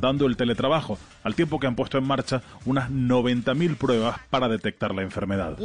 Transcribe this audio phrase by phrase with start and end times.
[0.00, 4.94] dando el teletrabajo, al tiempo que han puesto en marcha unas 90.000 pruebas para detectar
[4.94, 5.56] la enfermedad.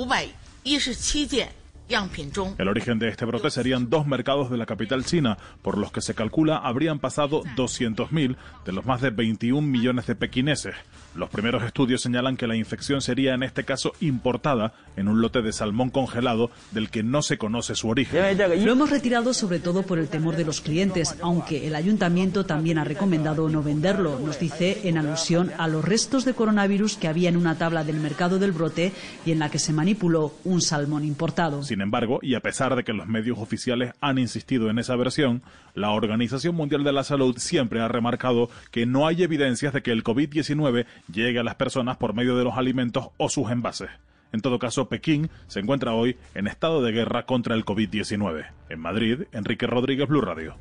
[2.58, 6.02] El origen de este brote serían dos mercados de la capital china, por los que
[6.02, 10.76] se calcula habrían pasado 200.000 de los más de 21 millones de pequineses.
[11.16, 15.42] Los primeros estudios señalan que la infección sería en este caso importada en un lote
[15.42, 18.38] de salmón congelado del que no se conoce su origen.
[18.64, 22.78] Lo hemos retirado sobre todo por el temor de los clientes, aunque el ayuntamiento también
[22.78, 27.30] ha recomendado no venderlo, nos dice en alusión a los restos de coronavirus que había
[27.30, 28.94] en una tabla del mercado del brote
[29.26, 31.64] y en la que se manipuló un salmón importado.
[31.64, 35.44] Sin embargo, y a pesar de que los medios oficiales han insistido en esa versión,
[35.74, 39.92] la Organización Mundial de la Salud siempre ha remarcado que no hay evidencias de que
[39.92, 43.90] el COVID-19 llegue a las personas por medio de los alimentos o sus envases.
[44.32, 48.46] En todo caso, Pekín se encuentra hoy en estado de guerra contra el COVID-19.
[48.70, 50.56] En Madrid, Enrique Rodríguez, Blue Radio.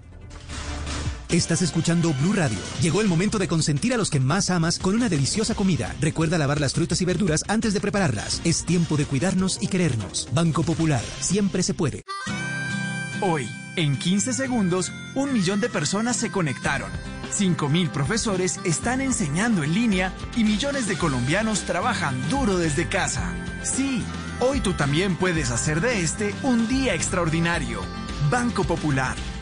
[1.31, 2.57] Estás escuchando Blue Radio.
[2.81, 5.95] Llegó el momento de consentir a los que más amas con una deliciosa comida.
[6.01, 8.41] Recuerda lavar las frutas y verduras antes de prepararlas.
[8.45, 10.31] Es tiempo de cuidarnos y querernos.
[10.33, 12.03] Banco Popular, siempre se puede.
[13.21, 16.91] Hoy, en 15 segundos, un millón de personas se conectaron.
[17.31, 23.35] 5.000 profesores están enseñando en línea y millones de colombianos trabajan duro desde casa.
[23.63, 24.03] Sí,
[24.41, 27.83] hoy tú también puedes hacer de este un día extraordinario.
[28.31, 29.15] Banco Popular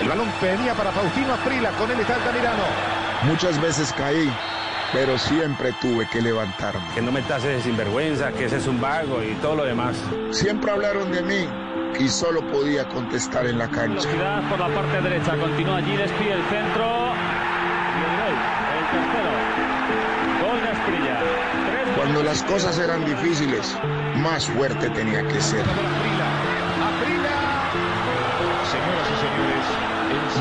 [0.00, 2.62] El balón venía para Faustino Aprila, con él está Altamirano.
[3.22, 4.30] Muchas veces caí,
[4.92, 6.82] pero siempre tuve que levantarme.
[6.94, 9.96] Que no me tases de sinvergüenza, que ese es un vago y todo lo demás.
[10.30, 11.48] Siempre hablaron de mí
[11.98, 14.06] y solo podía contestar en la cancha.
[14.06, 16.84] Velocidad por la parte derecha, continúa allí, despide el centro.
[17.96, 18.36] Y el gol,
[18.76, 19.30] el tercero.
[20.42, 21.20] Gol de Asprilla.
[21.96, 23.74] Cuando las cosas eran difíciles,
[24.16, 25.64] más fuerte tenía que ser.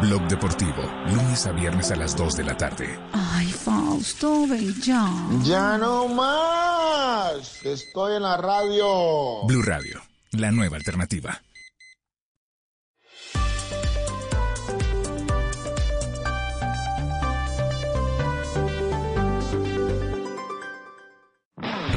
[0.00, 2.98] Blog Deportivo, lunes a viernes a las 2 de la tarde.
[3.12, 5.08] Ay, Fausto, ven ya.
[5.42, 7.64] Ya no más.
[7.64, 9.44] Estoy en la radio.
[9.46, 10.02] Blue Radio,
[10.32, 11.40] la nueva alternativa.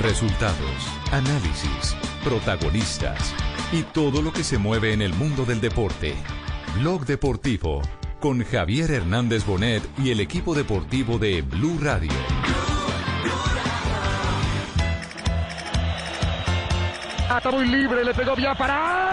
[0.01, 3.33] Resultados, análisis, protagonistas
[3.71, 6.15] y todo lo que se mueve en el mundo del deporte.
[6.75, 7.81] Blog Deportivo
[8.19, 12.11] con Javier Hernández Bonet y el equipo deportivo de Blue Radio.
[17.35, 19.07] Está muy libre, le pegó bien para.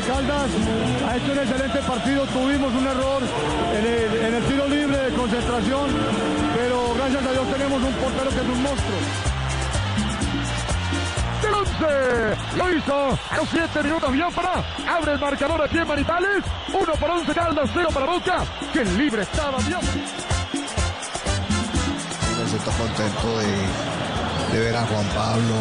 [0.00, 0.50] Once Caldas
[1.08, 2.24] ha hecho un excelente partido.
[2.26, 3.22] Tuvimos un error
[3.74, 5.90] en el, en el tiro libre de concentración,
[6.56, 8.98] pero gracias a Dios tenemos un portero que es un monstruo.
[11.42, 14.64] Del 11, lo hizo a los 7 minutos bien para.
[14.88, 16.44] Abre el marcador aquí en Manizales.
[16.72, 18.44] 1 por 11 Caldas, 0 para Boca.
[18.72, 19.80] Que libre estaba bien.
[22.48, 25.54] siento contento de, de ver a Juan Pablo,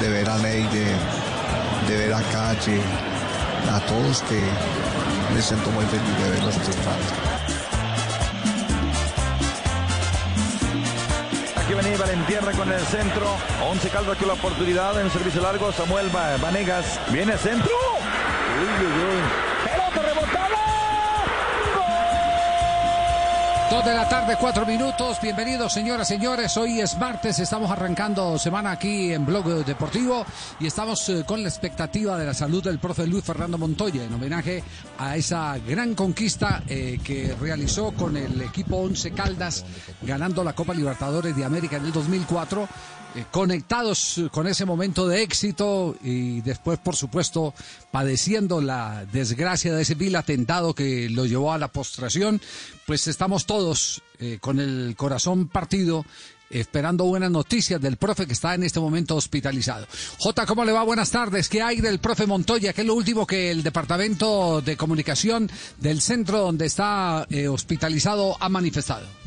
[0.00, 0.94] de ver a Neide,
[1.88, 2.80] de ver a Calle,
[3.68, 4.40] a todos que
[5.34, 7.06] me siento muy feliz de verlos triunfando.
[11.56, 13.26] Aquí venía Valentierra con el centro.
[13.68, 15.72] Once Caldas con la oportunidad en servicio largo.
[15.72, 17.74] Samuel Vanegas viene centro.
[18.60, 19.49] Uy, uy, uy.
[23.70, 25.18] Dos de la tarde, cuatro minutos.
[25.22, 26.56] Bienvenidos, señoras, señores.
[26.56, 30.26] Hoy es martes, estamos arrancando semana aquí en Blog Deportivo
[30.58, 34.12] y estamos eh, con la expectativa de la salud del profe Luis Fernando Montoya en
[34.12, 34.64] homenaje
[34.98, 39.64] a esa gran conquista eh, que realizó con el equipo Once Caldas,
[40.02, 42.68] ganando la Copa Libertadores de América en el 2004
[43.14, 47.54] eh, conectados con ese momento de éxito y después, por supuesto,
[47.90, 52.40] padeciendo la desgracia de ese vil atentado que lo llevó a la postración,
[52.86, 56.04] pues estamos todos eh, con el corazón partido.
[56.50, 59.86] Esperando buenas noticias del profe que está en este momento hospitalizado.
[60.18, 60.82] J, ¿cómo le va?
[60.82, 61.48] Buenas tardes.
[61.48, 62.72] ¿Qué hay del profe Montoya?
[62.72, 65.48] ¿Qué es lo último que el Departamento de Comunicación
[65.78, 69.19] del centro donde está eh, hospitalizado ha manifestado?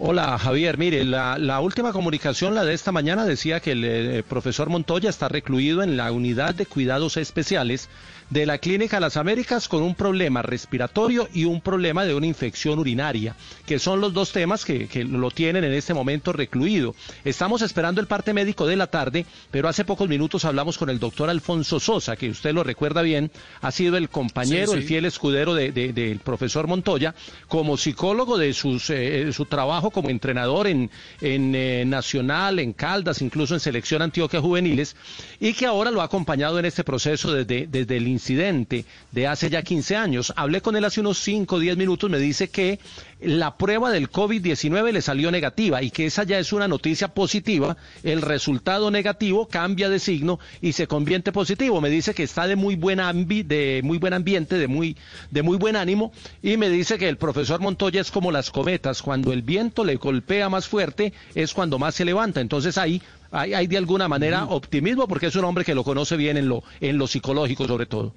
[0.00, 4.22] Hola Javier, mire, la, la, última comunicación, la de esta mañana, decía que el eh,
[4.22, 7.88] profesor Montoya está recluido en la unidad de cuidados especiales
[8.30, 12.78] de la Clínica Las Américas con un problema respiratorio y un problema de una infección
[12.78, 13.34] urinaria,
[13.66, 16.94] que son los dos temas que, que, lo tienen en este momento recluido.
[17.24, 20.98] Estamos esperando el parte médico de la tarde, pero hace pocos minutos hablamos con el
[20.98, 23.30] doctor Alfonso Sosa, que usted lo recuerda bien,
[23.60, 24.78] ha sido el compañero, sí, sí.
[24.78, 27.14] el fiel escudero del de, de, profesor Montoya,
[27.46, 30.90] como psicólogo de sus, eh, su trabajo como entrenador en,
[31.20, 34.96] en eh, Nacional, en Caldas, incluso en Selección Antioquia Juveniles,
[35.40, 39.48] y que ahora lo ha acompañado en este proceso desde, desde el incidente de hace
[39.48, 40.32] ya 15 años.
[40.36, 42.80] Hablé con él hace unos 5 o 10 minutos, me dice que
[43.20, 47.76] la prueba del COVID-19 le salió negativa y que esa ya es una noticia positiva.
[48.02, 51.80] El resultado negativo cambia de signo y se convierte positivo.
[51.80, 54.96] Me dice que está de muy buen, de muy buen ambiente, de muy,
[55.30, 56.12] de muy buen ánimo
[56.42, 59.02] y me dice que el profesor Montoya es como las cometas.
[59.02, 62.40] Cuando el viento le golpea más fuerte es cuando más se levanta.
[62.40, 66.16] Entonces ahí hay, hay de alguna manera optimismo porque es un hombre que lo conoce
[66.16, 68.14] bien en lo, en lo psicológico sobre todo.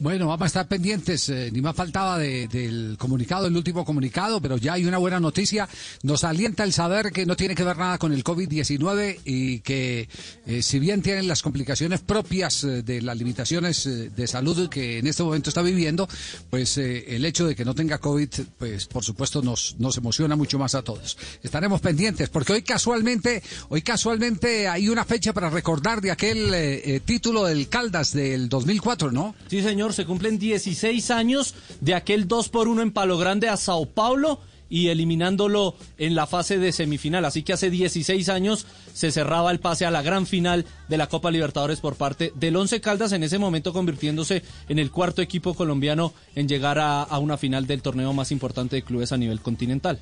[0.00, 4.40] Bueno, vamos a estar pendientes, eh, ni más faltaba de, del comunicado, el último comunicado,
[4.40, 5.68] pero ya hay una buena noticia.
[6.02, 10.08] Nos alienta el saber que no tiene que ver nada con el COVID-19 y que
[10.46, 15.06] eh, si bien tienen las complicaciones propias eh, de las limitaciones de salud que en
[15.06, 16.08] este momento está viviendo,
[16.50, 20.58] pues el hecho de que no tenga COVID, pues por supuesto nos, nos emociona mucho
[20.58, 21.16] más a todos.
[21.42, 27.44] Estaremos pendientes porque hoy casualmente, hoy casualmente hay una fecha para recordar de aquel título
[27.44, 29.34] del Caldas del 2004, ¿no?
[29.48, 33.56] Sí, señor se cumplen 16 años de aquel 2 por 1 en Palo Grande a
[33.56, 37.24] Sao Paulo y eliminándolo en la fase de semifinal.
[37.24, 41.08] Así que hace 16 años se cerraba el pase a la gran final de la
[41.08, 45.54] Copa Libertadores por parte del Once Caldas, en ese momento convirtiéndose en el cuarto equipo
[45.54, 49.40] colombiano en llegar a, a una final del torneo más importante de clubes a nivel
[49.40, 50.00] continental.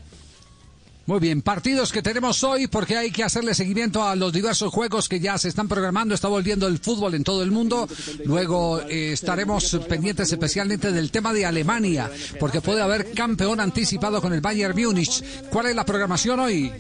[1.05, 5.09] Muy bien, partidos que tenemos hoy porque hay que hacerle seguimiento a los diversos juegos
[5.09, 6.15] que ya se están programando.
[6.15, 7.89] Está volviendo el fútbol en todo el mundo.
[8.25, 12.09] Luego eh, estaremos pendientes especialmente del tema de Alemania
[12.39, 15.25] porque puede haber campeón anticipado con el Bayern Múnich.
[15.51, 16.71] ¿Cuál es la programación hoy?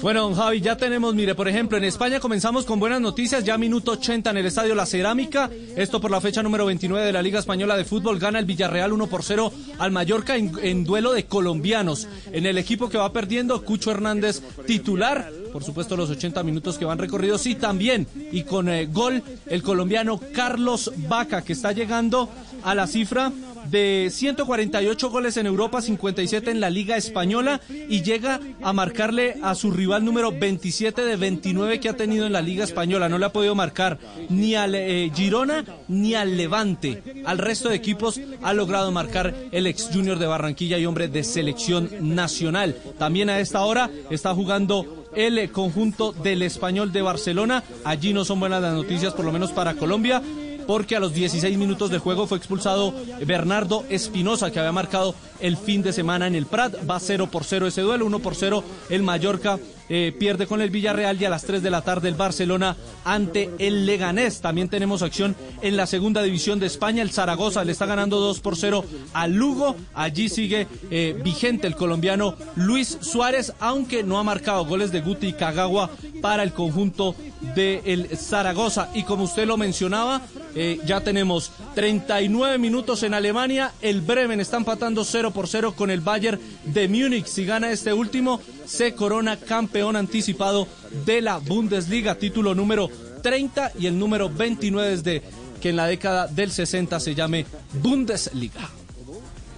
[0.00, 3.92] Bueno, Javi, ya tenemos, mire, por ejemplo, en España comenzamos con buenas noticias, ya minuto
[3.92, 7.38] 80 en el estadio La Cerámica, esto por la fecha número 29 de la Liga
[7.38, 12.08] Española de Fútbol, gana el Villarreal 1 por 0 al Mallorca en duelo de colombianos.
[12.30, 16.84] En el equipo que va perdiendo, Cucho Hernández titular, por supuesto los 80 minutos que
[16.84, 22.28] van recorridos, y también, y con eh, gol, el colombiano Carlos Vaca, que está llegando
[22.62, 23.32] a la cifra
[23.70, 29.54] de 148 goles en Europa, 57 en la Liga Española y llega a marcarle a
[29.54, 33.08] su rival número 27 de 29 que ha tenido en la Liga Española.
[33.08, 37.02] No le ha podido marcar ni al eh, Girona ni al Levante.
[37.24, 41.24] Al resto de equipos ha logrado marcar el ex Junior de Barranquilla y hombre de
[41.24, 42.76] selección nacional.
[42.98, 47.64] También a esta hora está jugando el conjunto del español de Barcelona.
[47.84, 50.22] Allí no son buenas las noticias, por lo menos para Colombia
[50.66, 52.94] porque a los 16 minutos de juego fue expulsado
[53.24, 56.74] Bernardo Espinosa, que había marcado el fin de semana en el Prat.
[56.88, 59.58] Va 0 por 0 ese duelo, 1 por 0 el Mallorca
[59.88, 63.50] eh, pierde con el Villarreal y a las 3 de la tarde el Barcelona ante
[63.58, 64.40] el Leganés.
[64.40, 67.02] También tenemos acción en la segunda división de España.
[67.02, 69.76] El Zaragoza le está ganando 2 por 0 al Lugo.
[69.94, 75.28] Allí sigue eh, vigente el colombiano Luis Suárez, aunque no ha marcado goles de Guti
[75.28, 75.90] y Kagawa
[76.20, 77.14] para el conjunto
[77.54, 78.90] del Zaragoza.
[78.94, 80.22] Y como usted lo mencionaba,
[80.54, 83.74] eh, ya tenemos 39 minutos en Alemania.
[83.82, 87.26] El Bremen está empatando 0 por 0 con el Bayern de Múnich.
[87.26, 90.66] Si gana este último, se corona campeón anticipado
[91.04, 92.88] de la Bundesliga, título número
[93.22, 95.22] 30 y el número 29 desde
[95.60, 98.70] que en la década del 60 se llame Bundesliga.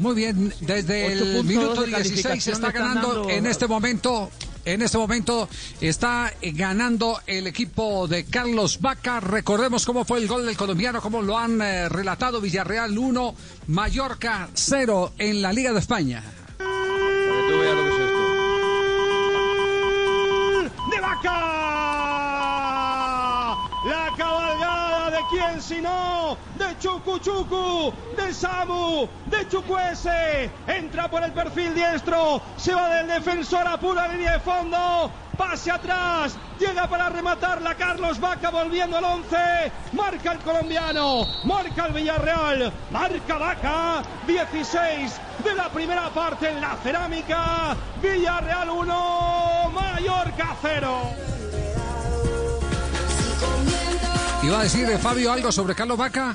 [0.00, 4.28] Muy bien, desde el minuto 16 se está ganando en este momento.
[4.68, 5.48] En este momento
[5.80, 9.18] está ganando el equipo de Carlos Vaca.
[9.18, 13.34] Recordemos cómo fue el gol del colombiano, cómo lo han eh, relatado Villarreal 1,
[13.68, 16.22] Mallorca 0 en la Liga de España.
[20.90, 21.30] de Vaca.
[23.86, 24.47] La cabalgada
[25.18, 30.50] de quién si no, de Chucu Chucu, de Samu, de Chucuese.
[30.66, 35.10] Entra por el perfil diestro, se va del defensor a pura línea de fondo.
[35.36, 39.36] Pase atrás, llega para rematarla Carlos Vaca volviendo al 11.
[39.92, 46.76] Marca el colombiano, marca el Villarreal, marca Vaca, 16 de la primera parte en la
[46.82, 47.76] cerámica.
[48.02, 51.47] Villarreal 1, Mallorca 0.
[54.48, 56.34] ¿Iba a decir eh, Fabio algo sobre Carlos Vaca?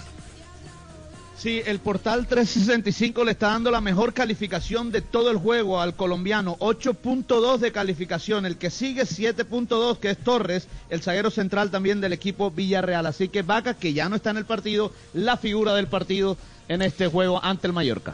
[1.35, 5.95] Sí, el portal 365 le está dando la mejor calificación de todo el juego al
[5.95, 8.45] colombiano, 8.2 de calificación.
[8.45, 13.07] El que sigue 7.2, que es Torres, el zaguero central también del equipo Villarreal.
[13.07, 16.83] Así que Vaca, que ya no está en el partido, la figura del partido en
[16.83, 18.13] este juego ante el Mallorca.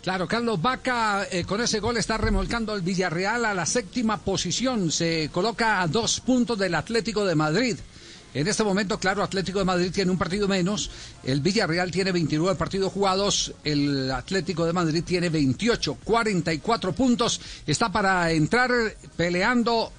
[0.00, 4.92] Claro, Carlos Vaca eh, con ese gol está remolcando el Villarreal a la séptima posición.
[4.92, 7.78] Se coloca a dos puntos del Atlético de Madrid.
[8.38, 10.92] En este momento, claro, Atlético de Madrid tiene un partido menos,
[11.24, 17.90] el Villarreal tiene 29 partidos jugados, el Atlético de Madrid tiene 28, 44 puntos, está
[17.90, 18.70] para entrar
[19.16, 19.92] peleando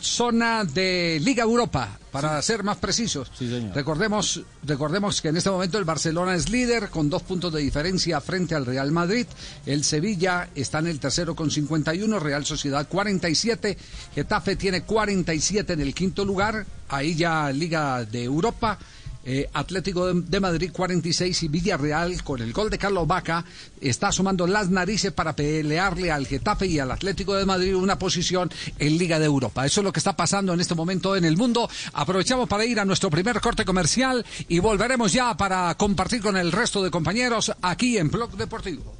[0.00, 3.30] zona de Liga Europa, para ser más precisos.
[3.74, 8.20] Recordemos, recordemos que en este momento el Barcelona es líder con dos puntos de diferencia
[8.20, 9.26] frente al Real Madrid.
[9.64, 13.78] El Sevilla está en el tercero con 51, Real Sociedad 47,
[14.14, 18.78] Getafe tiene 47 en el quinto lugar, ahí ya Liga de Europa.
[19.28, 23.44] Eh, Atlético de, Madrid 46 y Villarreal con el gol de Carlos Vaca
[23.80, 28.52] está sumando las narices para pelearle al Getafe y al Atlético de Madrid una posición
[28.78, 29.66] en Liga de Europa.
[29.66, 31.68] Eso es lo que está pasando en este momento en el mundo.
[31.94, 36.52] Aprovechamos para ir a nuestro primer corte comercial y volveremos ya para compartir con el
[36.52, 38.94] resto de compañeros aquí en Blog Deportivo.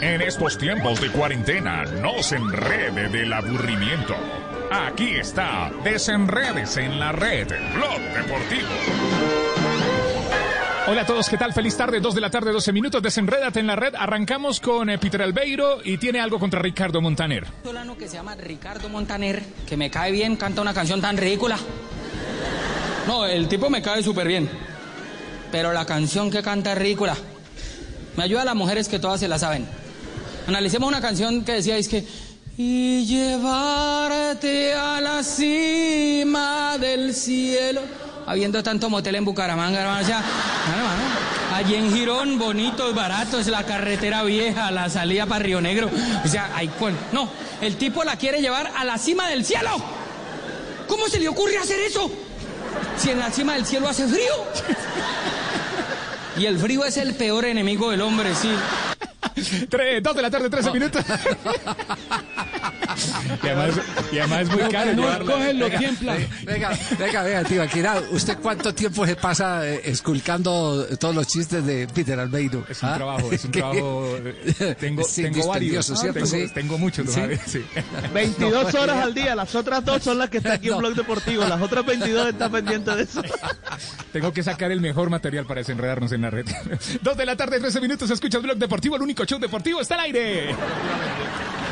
[0.00, 4.16] En estos tiempos de cuarentena, no se enrede del aburrimiento.
[4.74, 8.68] Aquí está, desenredes en la red, Blog Deportivo.
[10.86, 11.52] Hola a todos, ¿qué tal?
[11.52, 13.94] Feliz tarde, 2 de la tarde, 12 minutos, desenrédate en la red.
[13.94, 17.44] Arrancamos con eh, Peter Albeiro y tiene algo contra Ricardo Montaner.
[17.44, 21.18] Un venezolano que se llama Ricardo Montaner, que me cae bien, canta una canción tan
[21.18, 21.58] ridícula.
[23.06, 24.48] No, el tipo me cae súper bien.
[25.50, 27.14] Pero la canción que canta es ridícula.
[28.16, 29.66] Me ayuda a las mujeres que todas se la saben.
[30.46, 32.31] Analicemos una canción que decía, es que...
[32.64, 37.80] Y llevarte a la cima del cielo.
[38.24, 40.00] Habiendo tanto motel en Bucaramanga, hermano.
[40.00, 40.22] O sea,
[40.72, 41.02] hermano,
[41.56, 45.90] allí en Girón, bonito y barato, es la carretera vieja, la salida para Río Negro.
[46.24, 46.94] O sea, hay cual.
[47.10, 47.28] No,
[47.60, 49.70] el tipo la quiere llevar a la cima del cielo.
[50.86, 52.12] ¿Cómo se le ocurre hacer eso?
[52.96, 54.34] Si en la cima del cielo hace frío.
[56.38, 58.50] Y el frío es el peor enemigo del hombre, sí.
[59.68, 61.04] 3, 2 de la tarde, 13 minutos.
[63.42, 63.80] y, además,
[64.12, 64.92] y además es muy caro.
[64.92, 65.34] llevarla.
[65.36, 65.78] Venga,
[66.44, 71.64] Venga, venga, venga, tío, Akira, ¿usted cuánto tiempo se pasa eh, esculcando todos los chistes
[71.64, 72.64] de Peter Albeiro?
[72.68, 72.94] Es un ¿Ah?
[72.96, 74.16] trabajo, es un trabajo.
[74.24, 75.86] eh, Tengo, Sí, tengo varios.
[75.86, 76.12] ¿cierto?
[76.12, 76.46] Tengo, Sí.
[76.54, 77.12] tengo muchos, Sí.
[77.14, 77.40] ¿sabes?
[77.46, 77.64] Sí.
[78.14, 81.44] 22 horas al día, las otras dos son las que está aquí en Blog Deportivo,
[81.44, 83.22] las otras 22 están pendientes de eso.
[84.12, 86.46] Tengo que sacar el mejor material para desenredarnos en la red.
[87.02, 88.10] 2 de la tarde, 13 minutos.
[88.10, 90.54] Escucha Blog Deportivo, el único show deportivo está al aire.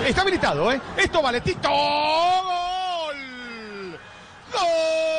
[0.07, 0.81] Está habilitado, ¿eh?
[0.97, 1.69] Esto vale, Tito.
[1.69, 3.17] ¡Gol!
[4.53, 5.11] ¡Gol!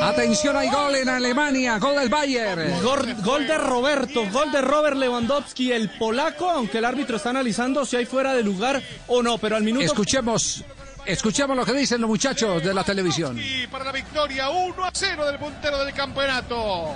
[0.00, 2.80] Atención, hay gol en Alemania, gol del Bayern.
[2.82, 7.84] Gol, gol de Roberto, gol de Robert Lewandowski, el polaco, aunque el árbitro está analizando
[7.84, 9.84] si hay fuera de lugar o no, pero al minuto...
[9.84, 10.64] Escuchemos,
[11.06, 13.38] escuchemos lo que dicen los muchachos de la televisión.
[13.38, 16.94] Y para la victoria 1 a 0 del puntero del campeonato.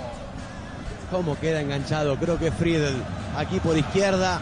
[1.09, 2.95] cómo queda enganchado, creo que Friedel
[3.37, 4.39] aquí por izquierda,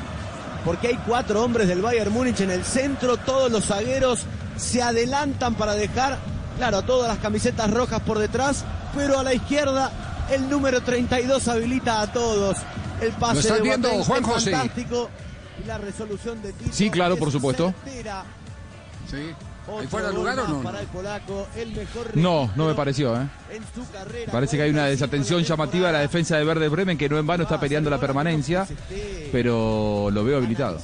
[0.65, 4.25] porque hay cuatro hombres del Bayern Múnich en el centro, todos los zagueros
[4.57, 6.17] se adelantan para dejar,
[6.57, 9.91] claro, todas las camisetas rojas por detrás, pero a la izquierda
[10.29, 12.57] el número 32 habilita a todos.
[13.01, 14.51] El pase ¿Lo estás de viendo, Juan José?
[14.51, 15.09] fantástico
[15.63, 17.73] y la resolución de Tito Sí, claro, es por supuesto.
[17.83, 18.25] certera.
[19.09, 19.33] Sí.
[19.79, 20.61] ¿Hay fuera de lugar o no?
[20.61, 23.27] Para el polaco, el mejor No, no me pareció, ¿eh?
[23.91, 24.31] carrera.
[24.31, 27.27] Parece que hay una desatención llamativa de la defensa de Verde Bremen que no en
[27.27, 28.67] vano está peleando la permanencia,
[29.31, 30.79] pero lo veo habilitado.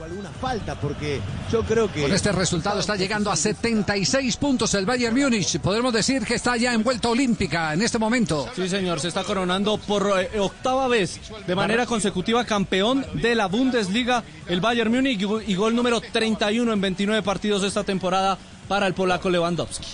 [0.00, 1.20] O alguna falta, porque
[1.52, 2.02] yo creo que.
[2.02, 5.58] Con este resultado está llegando a 76 puntos el Bayern Múnich.
[5.60, 8.48] Podemos decir que está ya en vuelta olímpica en este momento.
[8.56, 13.46] Sí, señor, se está coronando por eh, octava vez de manera consecutiva campeón de la
[13.46, 18.38] Bundesliga el Bayern Múnich y, y gol número 31 en 29 partidos de esta temporada
[18.68, 19.86] para el polaco Lewandowski.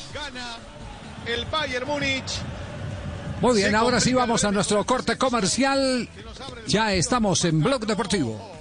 [1.26, 2.32] El Bayern Múnich.
[3.40, 6.08] Muy bien, ahora sí vamos a nuestro corte comercial.
[6.66, 8.60] Ya estamos en Blog Deportivo.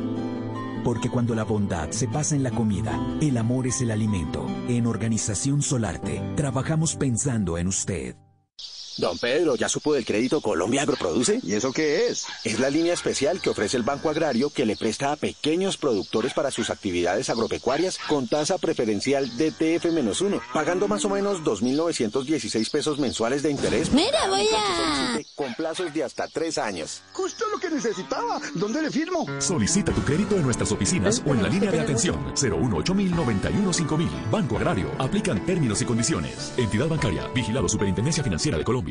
[0.83, 4.45] Porque cuando la bondad se basa en la comida, el amor es el alimento.
[4.67, 8.15] En Organización Solarte, trabajamos pensando en usted.
[9.01, 11.39] Don Pedro, ¿ya supo del crédito Colombia Agroproduce?
[11.41, 12.27] ¿Y eso qué es?
[12.43, 16.35] Es la línea especial que ofrece el Banco Agrario que le presta a pequeños productores
[16.35, 23.41] para sus actividades agropecuarias con tasa preferencial DTF-1, pagando más o menos 2.916 pesos mensuales
[23.41, 23.91] de interés.
[23.91, 25.19] Mira, voy a...
[25.33, 27.01] Con plazos de hasta tres años.
[27.13, 28.39] Justo lo que necesitaba.
[28.53, 29.25] ¿Dónde le firmo?
[29.39, 34.09] Solicita tu crédito en nuestras oficinas o en la línea de atención 018 91 5000.
[34.29, 34.91] Banco Agrario.
[34.99, 36.53] Aplican términos y condiciones.
[36.55, 37.27] Entidad bancaria.
[37.33, 38.90] Vigilado Superintendencia Financiera de Colombia.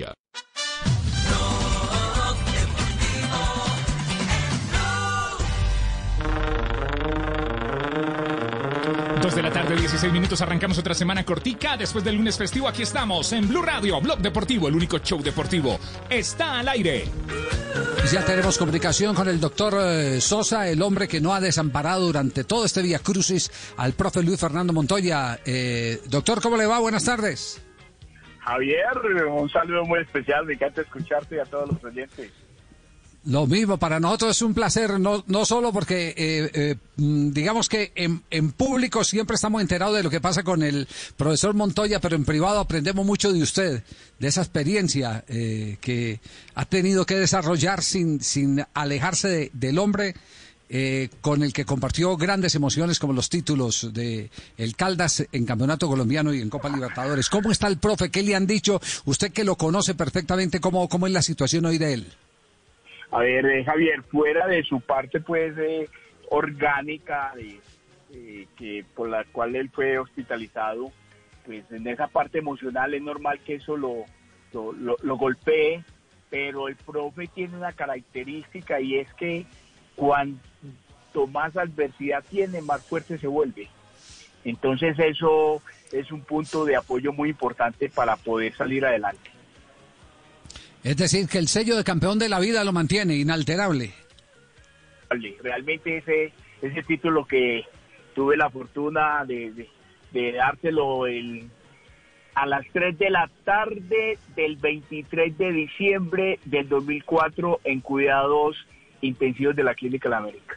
[9.35, 11.77] De la tarde, 16 minutos, arrancamos otra semana cortica.
[11.77, 15.79] Después del lunes festivo, aquí estamos en Blue Radio, Blog Deportivo, el único show deportivo.
[16.09, 17.05] Está al aire.
[18.13, 22.43] Ya tenemos comunicación con el doctor eh, Sosa, el hombre que no ha desamparado durante
[22.43, 25.39] todo este día crucis al profe Luis Fernando Montoya.
[25.45, 26.81] Eh, doctor, ¿cómo le va?
[26.81, 27.63] Buenas tardes.
[28.41, 32.33] Javier, un saludo muy especial, me encanta escucharte y a todos los oyentes.
[33.27, 37.69] Lo mismo, para nosotros es un placer, no, no solo porque eh, eh, mm, digamos
[37.69, 42.17] que en, público siempre estamos enterados de lo que pasa con el profesor Montoya, pero
[42.17, 43.83] en privado aprendemos mucho de usted,
[44.19, 46.19] de esa experiencia eh, que
[46.55, 50.15] ha tenido que desarrollar sin, sin alejarse de, del hombre.
[50.73, 55.89] Eh, con el que compartió grandes emociones como los títulos de el Caldas en Campeonato
[55.89, 57.29] Colombiano y en Copa Libertadores.
[57.29, 58.11] ¿Cómo está el profe?
[58.11, 58.81] ¿Qué le han dicho?
[59.05, 62.13] Usted que lo conoce perfectamente, ¿cómo, cómo es la situación hoy de él?
[63.11, 65.89] A ver, eh, Javier, fuera de su parte pues eh,
[66.29, 70.93] orgánica de, que por la cual él fue hospitalizado,
[71.45, 74.05] pues en esa parte emocional es normal que eso lo,
[74.53, 75.85] lo, lo golpee,
[76.29, 79.45] pero el profe tiene una característica y es que
[79.97, 80.39] cuanto
[81.33, 83.69] más adversidad tiene, más fuerte se vuelve.
[84.45, 89.31] Entonces eso es un punto de apoyo muy importante para poder salir adelante.
[90.83, 93.93] Es decir, que el sello de campeón de la vida lo mantiene inalterable.
[95.43, 97.65] Realmente ese, ese título que
[98.15, 99.69] tuve la fortuna de,
[100.13, 101.51] de, dárselo el,
[102.35, 108.57] a las 3 de la tarde del 23 de diciembre del 2004 en cuidados
[109.03, 110.57] intensivos de la Clínica de América.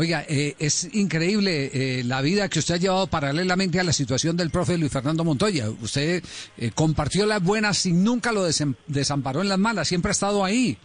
[0.00, 4.36] Oiga, eh, es increíble eh, la vida que usted ha llevado paralelamente a la situación
[4.36, 5.68] del profe Luis Fernando Montoya.
[5.70, 6.22] Usted
[6.56, 8.44] eh, compartió las buenas y nunca lo
[8.86, 10.78] desamparó en las malas, siempre ha estado ahí.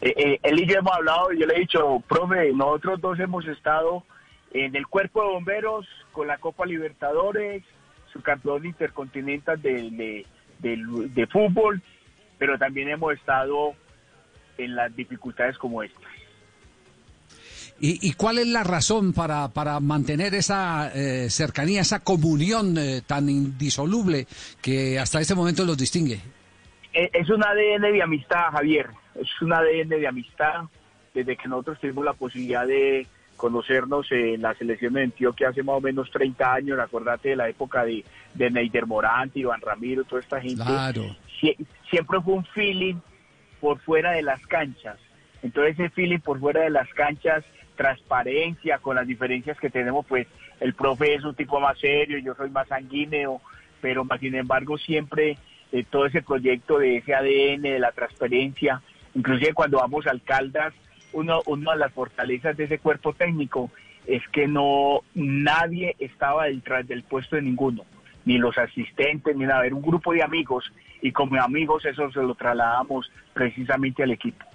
[0.00, 4.02] él y yo hemos hablado, yo le he dicho, profe, nosotros dos hemos estado
[4.54, 7.62] en el cuerpo de bomberos con la Copa Libertadores,
[8.14, 10.26] su campeón intercontinental de, de,
[10.60, 10.78] de,
[11.10, 11.82] de fútbol,
[12.38, 13.74] pero también hemos estado
[14.56, 16.00] en las dificultades como esta.
[17.80, 23.00] ¿Y, ¿Y, cuál es la razón para, para mantener esa eh, cercanía, esa comunión eh,
[23.06, 24.26] tan indisoluble
[24.60, 26.20] que hasta este momento los distingue?
[26.92, 28.90] Es un ADN de amistad, Javier.
[29.14, 30.64] Es un ADN de amistad.
[31.14, 35.76] Desde que nosotros tuvimos la posibilidad de conocernos en la selección de Antioquia hace más
[35.76, 40.20] o menos 30 años, acordate de la época de, de Neider Morante, Iván Ramiro, toda
[40.20, 40.62] esta gente.
[40.62, 41.16] Claro.
[41.40, 41.56] Sie
[41.88, 42.96] siempre fue un feeling
[43.58, 44.98] por fuera de las canchas.
[45.42, 47.42] Entonces ese feeling por fuera de las canchas,
[47.80, 50.26] transparencia con las diferencias que tenemos, pues
[50.60, 53.40] el profe es un tipo más serio, yo soy más sanguíneo,
[53.80, 55.38] pero más sin embargo siempre
[55.72, 58.82] eh, todo ese proyecto de ese ADN, de la transparencia,
[59.14, 60.74] inclusive cuando vamos al Caldas,
[61.14, 63.70] uno, una de las fortalezas de ese cuerpo técnico
[64.06, 67.86] es que no nadie estaba detrás del puesto de ninguno,
[68.26, 72.20] ni los asistentes, ni nada, era un grupo de amigos y como amigos eso se
[72.20, 74.49] lo trasladamos precisamente al equipo.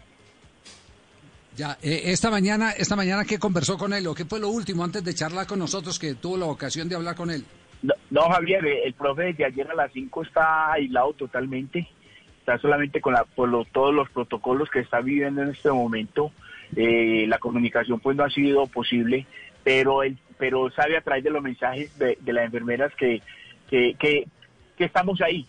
[1.56, 4.84] Ya, eh, esta mañana, esta mañana qué conversó con él o qué fue lo último
[4.84, 7.46] antes de charlar con nosotros que tuvo la ocasión de hablar con él.
[8.10, 11.88] No, Javier, eh, el profe desde ayer a las 5 está aislado totalmente,
[12.40, 16.32] está solamente con la, por lo- todos los protocolos que está viviendo en este momento.
[16.76, 19.26] Eh, la comunicación pues no ha sido posible,
[19.64, 23.22] pero él, pero sabe a través de los mensajes de, las enfermeras que,
[23.70, 24.26] que, que
[24.84, 25.46] estamos ahí.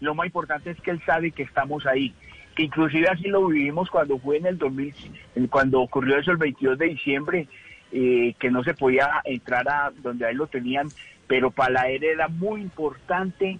[0.00, 2.12] Lo más importante es que él sabe que estamos ahí,
[2.56, 4.94] que inclusive así lo vivimos cuando fue en el 2000,
[5.36, 7.46] en- cuando ocurrió eso el 22 de diciembre,
[7.92, 10.88] eh, que no se podía entrar a donde a él lo tenían,
[11.28, 13.58] pero para él era muy importante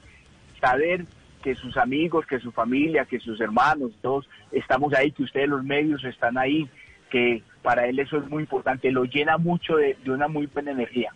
[0.61, 1.05] saber
[1.43, 5.63] que sus amigos, que su familia, que sus hermanos, todos estamos ahí, que ustedes los
[5.63, 6.69] medios están ahí,
[7.11, 11.13] que para él eso es muy importante, lo llena mucho de una muy buena energía.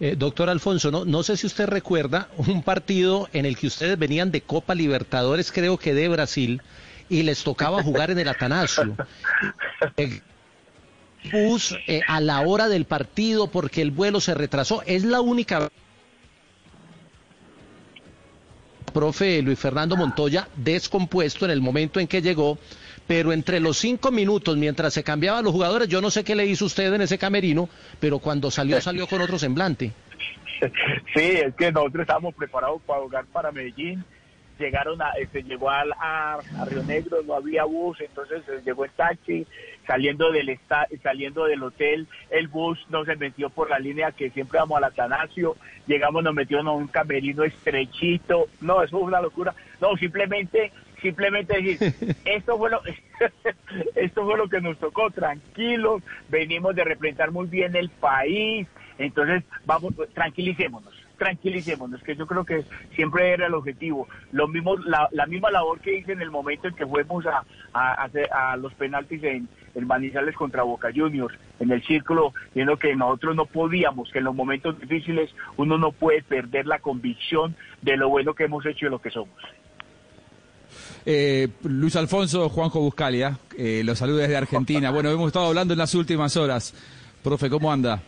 [0.00, 3.98] Eh, doctor Alfonso, no, no sé si usted recuerda un partido en el que ustedes
[3.98, 6.62] venían de Copa Libertadores, creo que de Brasil,
[7.08, 8.96] y les tocaba jugar en el Atanasio.
[9.96, 10.20] Eh,
[11.32, 14.82] bus eh, a la hora del partido porque el vuelo se retrasó.
[14.86, 15.68] Es la única
[18.92, 22.58] profe Luis Fernando Montoya descompuesto en el momento en que llegó,
[23.08, 26.46] pero entre los cinco minutos mientras se cambiaban los jugadores, yo no sé qué le
[26.46, 27.68] hizo usted en ese camerino,
[27.98, 29.90] pero cuando salió salió con otro semblante.
[31.14, 34.04] Sí, es que nosotros estábamos preparados para jugar para Medellín.
[34.58, 38.84] Llegaron a, se llegó al- a, a Río Negro, no había bus, entonces se llegó
[38.84, 39.46] en taxi,
[39.86, 44.30] saliendo del esta- saliendo del hotel, el bus no se metió por la línea que
[44.30, 49.20] siempre vamos al Atanasio, llegamos, nos metieron a un camerino estrechito, no, eso fue una
[49.20, 52.80] locura, no, simplemente, simplemente decir, esto fue lo,
[53.94, 58.66] esto fue lo que nos tocó, tranquilos, venimos de representar muy bien el país,
[58.98, 64.08] entonces vamos, tranquilicémonos, tranquilicémonos, que yo creo que siempre era el objetivo.
[64.32, 67.44] Lo mismo, la, la misma labor que hice en el momento en que fuimos a,
[67.72, 72.94] a, a los penaltis en, en Manizales contra Boca Juniors, en el círculo, viendo que
[72.96, 77.96] nosotros no podíamos, que en los momentos difíciles uno no puede perder la convicción de
[77.96, 79.38] lo bueno que hemos hecho y lo que somos.
[81.06, 84.90] Eh, Luis Alfonso, Juanjo Buscalia, eh, los saludos desde Argentina.
[84.90, 86.74] Bueno, hemos estado hablando en las últimas horas.
[87.22, 88.02] Profe, ¿cómo anda?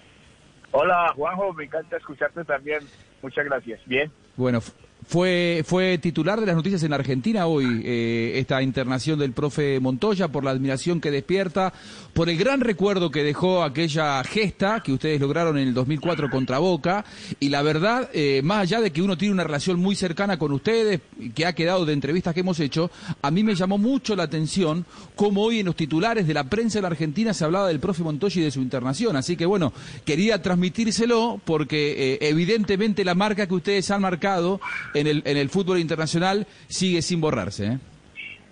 [0.72, 2.81] Hola Juanjo, me encanta escucharte también.
[3.22, 3.81] Muchas gracias.
[3.87, 4.11] Bien.
[4.37, 4.61] Bueno,
[5.07, 10.29] fue, fue titular de las noticias en Argentina hoy, eh, esta internación del profe Montoya,
[10.29, 11.72] por la admiración que despierta,
[12.12, 16.59] por el gran recuerdo que dejó aquella gesta que ustedes lograron en el 2004 contra
[16.59, 17.05] Boca,
[17.38, 20.53] y la verdad, eh, más allá de que uno tiene una relación muy cercana con
[20.53, 21.01] ustedes,
[21.35, 22.90] que ha quedado de entrevistas que hemos hecho,
[23.23, 26.79] a mí me llamó mucho la atención cómo hoy en los titulares de la prensa
[26.79, 29.73] de la Argentina se hablaba del profe Montoya y de su internación, así que bueno,
[30.05, 34.61] quería transmitírselo porque eh, evidentemente la marca que ustedes han marcado
[34.94, 37.66] en el, en el fútbol internacional sigue sin borrarse.
[37.66, 37.79] ¿eh?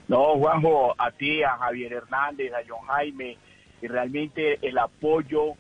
[0.09, 3.37] No, Juanjo, a ti, a Javier Hernández, a John Jaime,
[3.81, 5.55] y realmente el apoyo,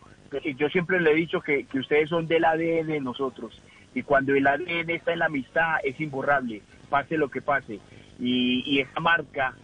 [0.56, 3.60] yo siempre le he dicho que, que ustedes son del ADN de nosotros,
[3.94, 7.80] y cuando el ADN está en la amistad es imborrable, pase lo que pase,
[8.18, 9.54] y, esa marca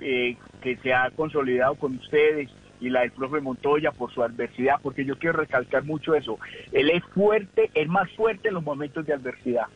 [0.00, 4.76] eh, que se ha consolidado con ustedes y la del profe Montoya por su adversidad,
[4.82, 6.38] porque yo quiero recalcar mucho eso,
[6.72, 9.66] él es fuerte, es más fuerte en los momentos de adversidad.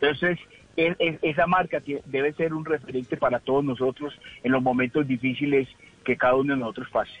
[0.00, 0.38] Entonces,
[0.76, 5.68] es- es- esa marca debe ser un referente para todos nosotros en los momentos difíciles
[6.04, 7.12] que cada uno de nosotros pase.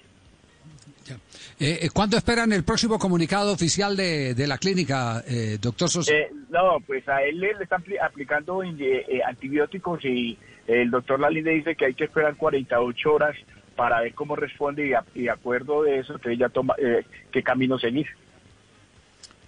[1.58, 6.12] Eh, eh, ¿Cuándo esperan el próximo comunicado oficial de, de la clínica, eh, doctor Sosa?
[6.12, 11.20] Eh, no, pues a él le, están apli- aplicando eh, eh, antibióticos y el doctor
[11.20, 13.36] Lalinde dice que hay que esperar 48 horas
[13.76, 17.04] para ver cómo responde y, a- y de acuerdo de eso que ella toma eh,
[17.30, 18.06] qué camino seguir.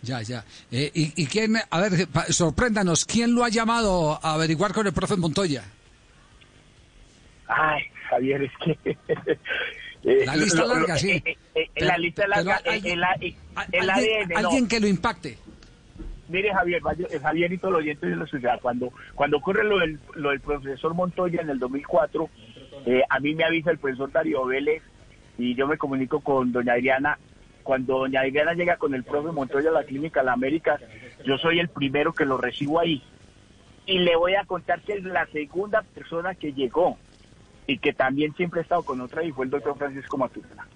[0.03, 0.45] Ya, ya.
[0.71, 4.93] Eh, y, ¿Y quién, a ver, sorpréndanos, quién lo ha llamado a averiguar con el
[4.93, 5.65] profe Montoya?
[7.49, 8.97] Ay, Javier, es que...
[10.05, 11.11] eh, La lista larga, sí.
[11.11, 15.39] eh, eh, eh, la lista pero larga, eh, el, eh, ADN, alguien que lo impacte.
[16.29, 19.79] Mire Javier, eh, Javier y todos los oyentes de la sociedad, cuando, cuando ocurre lo
[19.79, 22.29] del, lo del profesor Montoya en el 2004,
[22.87, 24.83] eh, a mí me avisa el profesor Darío Vélez
[25.39, 27.19] y yo me comunico con doña Adriana.
[27.63, 30.79] Cuando doña Adriana llega con el profe Montoya a la clínica La América,
[31.25, 33.03] yo soy el primero que lo recibo ahí.
[33.87, 36.99] Y le voy a contar que es la segunda persona que llegó
[37.69, 40.67] y que también siempre ha estado con otra y fue el doctor Francisco Matutela.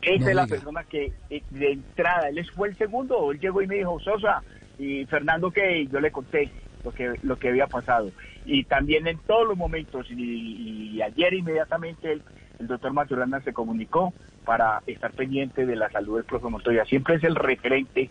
[0.00, 3.62] Esa No es la persona que eh, de entrada, él fue el segundo, él llegó
[3.62, 4.42] y me dijo, Sosa,
[4.78, 6.50] y Fernando que yo le conté
[6.82, 8.10] lo que, lo que había pasado.
[8.46, 12.22] Y también en todos los momentos, y, y ayer inmediatamente el,
[12.58, 14.14] el doctor Maturana se comunicó
[14.46, 16.86] para estar pendiente de la salud del profe Montoya.
[16.86, 18.08] Siempre es el referente,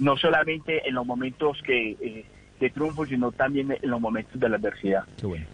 [0.00, 2.24] no solamente en los momentos que eh,
[2.58, 5.04] de triunfo, sino también en los momentos de la adversidad.
[5.20, 5.46] Qué bueno.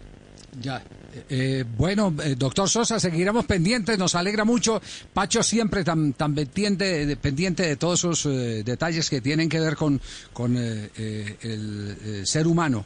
[0.59, 0.81] Ya.
[1.29, 4.81] Eh, bueno, eh, doctor Sosa, seguiremos pendientes, nos alegra mucho.
[5.13, 9.59] Pacho siempre tan, tan pendiente, de, pendiente de todos esos eh, detalles que tienen que
[9.59, 9.99] ver con,
[10.33, 12.85] con eh, eh, el ser humano,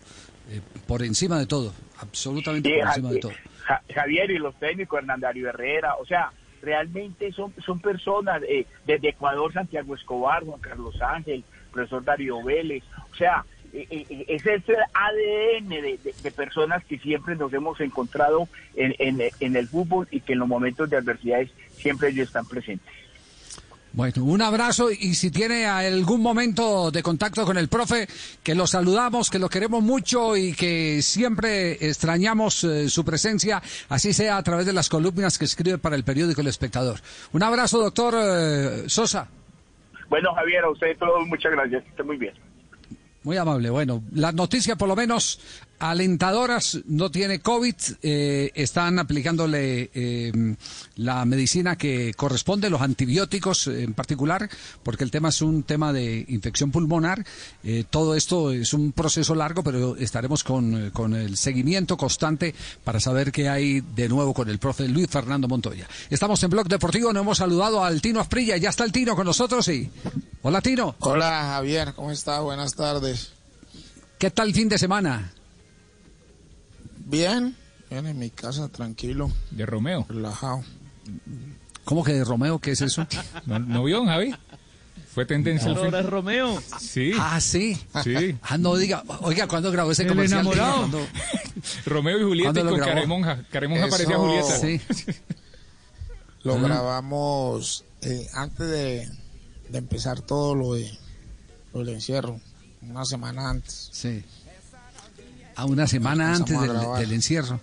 [0.88, 3.32] por encima de todo, absolutamente Sí, por encima de todo.
[3.66, 9.10] Ja- Javier y los técnicos, Hernandario Herrera, o sea, realmente son, son personas, eh, desde
[9.10, 13.44] Ecuador, Santiago Escobar, Juan Carlos Ángel, profesor Darío Vélez, o sea,
[13.90, 18.48] eh, eh, ese es el ADN de, de- de personas que siempre nos hemos encontrado
[18.76, 22.46] en, en- en el fútbol y que en los momentos de adversidades siempre ellos están
[22.48, 22.94] presentes.
[23.94, 28.08] Bueno, un abrazo y si tiene algún momento de contacto con el profe,
[28.44, 34.12] que lo saludamos, que lo queremos mucho y que siempre extrañamos eh, su presencia, así
[34.12, 37.00] sea a través de las columnas que escribe para el periódico El Espectador.
[37.32, 39.30] Un abrazo, doctor eh, Sosa.
[40.10, 42.34] Bueno, Javier, a ustedes todos muchas gracias, que muy bien.
[43.26, 43.72] Muy amable.
[43.72, 45.40] Bueno, las noticias por lo menos
[45.80, 50.56] alentadoras, no tiene COVID, eh, están aplicándole eh,
[50.96, 54.50] la medicina que corresponde, los antibióticos en particular,
[54.84, 57.26] porque el tema es un tema de infección pulmonar.
[57.64, 63.00] Eh, todo esto es un proceso largo, pero estaremos con, con el seguimiento constante para
[63.00, 65.88] saber qué hay de nuevo con el profe Luis Fernando Montoya.
[66.10, 69.26] Estamos en Blog Deportivo, no hemos saludado al Tino Asprilla, ya está el Tino con
[69.26, 69.90] nosotros y...
[70.42, 70.96] Hola Tino.
[71.00, 72.40] Hola Javier, ¿cómo está?
[72.40, 73.32] Buenas tardes.
[74.20, 75.34] ¿Qué tal el fin de semana?
[77.06, 77.56] Bien,
[77.90, 79.32] bien en mi casa, tranquilo.
[79.52, 80.06] De Romeo.
[80.10, 80.64] Relajado.
[81.84, 82.60] ¿Cómo que de Romeo?
[82.60, 83.06] ¿Qué es eso?
[83.46, 84.34] ¿No, no vio, don Javi?
[85.14, 85.70] Fue tendencia.
[85.72, 86.62] Ahora es Romeo.
[86.80, 87.12] Sí.
[87.18, 87.78] Ah, sí.
[88.04, 88.36] Sí.
[88.44, 89.04] Ah, no diga.
[89.22, 90.42] Oiga, ¿cuándo grabó ese El comercial?
[90.42, 90.78] enamorado.
[90.80, 91.00] ¿Cuándo?
[91.86, 92.94] Romeo y Julieta ¿Cuándo y lo con?
[92.94, 93.44] Caremonja.
[93.50, 94.60] Caremonja parecía Julieta.
[94.60, 94.82] Sí.
[96.44, 96.60] Lo Ah.
[96.60, 99.10] grabamos eh, antes de,
[99.70, 100.92] de empezar todo lo, de,
[101.74, 102.40] lo del encierro,
[102.82, 103.90] una semana antes.
[103.94, 104.24] Sí.
[105.56, 107.60] A una semana antes del, del encierro.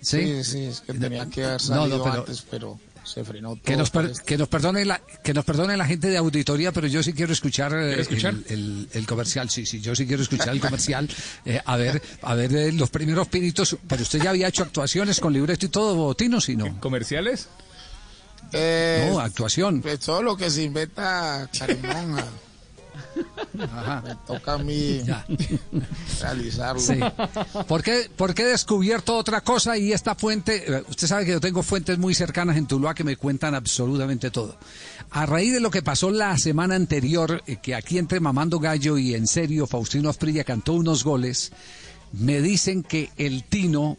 [0.00, 3.50] Sí, sí, es que tenía que haber No, no, salido pero- antes, pero se frenó
[3.50, 3.62] todo.
[3.64, 4.24] Que nos, per- esto.
[4.24, 7.32] que nos perdone la que nos perdone la gente de auditoría, pero yo sí quiero
[7.32, 8.34] escuchar, eh, ¿Quiere escuchar?
[8.34, 9.48] El, el- el comercial.
[9.50, 11.08] Sí, sí, yo sí quiero escuchar el comercial.
[11.44, 13.76] eh, a ver, a ver eh, los primeros pinitos.
[13.86, 16.80] Pero usted ya había hecho actuaciones con libreto y todo, Tino, si no.
[16.80, 17.48] ¿Comerciales?
[18.52, 19.80] Eh, No, actuación.
[19.82, 22.24] pues todo lo que se inventa Carimonja.
[23.52, 25.24] Me toca a mí Ya.
[26.20, 26.80] realizarlo.
[26.80, 26.98] Sí.
[27.66, 30.84] ¿Por qué, por qué he descubierto otra cosa y esta fuente?
[30.88, 34.56] Usted sabe que yo tengo fuentes muy cercanas en Tuluá que me cuentan absolutamente todo.
[35.10, 38.96] A raíz de lo que pasó la semana anterior, eh, que aquí entre Mamando Gallo
[38.98, 41.52] y en serio Faustino Asprilla cantó unos goles,
[42.12, 43.96] me dicen que el Tino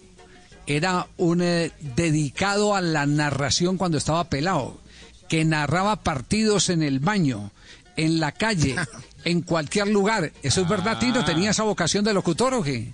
[0.67, 4.79] era un eh, dedicado a la narración cuando estaba pelado,
[5.27, 7.51] que narraba partidos en el baño,
[7.97, 8.75] en la calle,
[9.25, 10.31] en cualquier lugar.
[10.41, 11.23] ¿Eso es verdad, Tino?
[11.25, 12.93] ¿Tenía esa vocación de locutor o qué?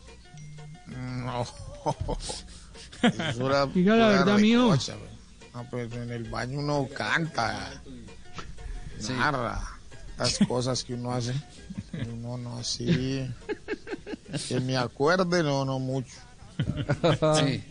[0.87, 1.45] No.
[3.01, 4.67] Era Diga la verdad, mío.
[4.67, 4.79] güey.
[5.53, 7.71] No, pues en el baño uno canta,
[9.09, 9.61] narra
[10.17, 11.33] las cosas que uno hace.
[12.13, 13.27] Uno no así.
[14.47, 16.13] Que me acuerde, no, no mucho.
[17.39, 17.63] Sí.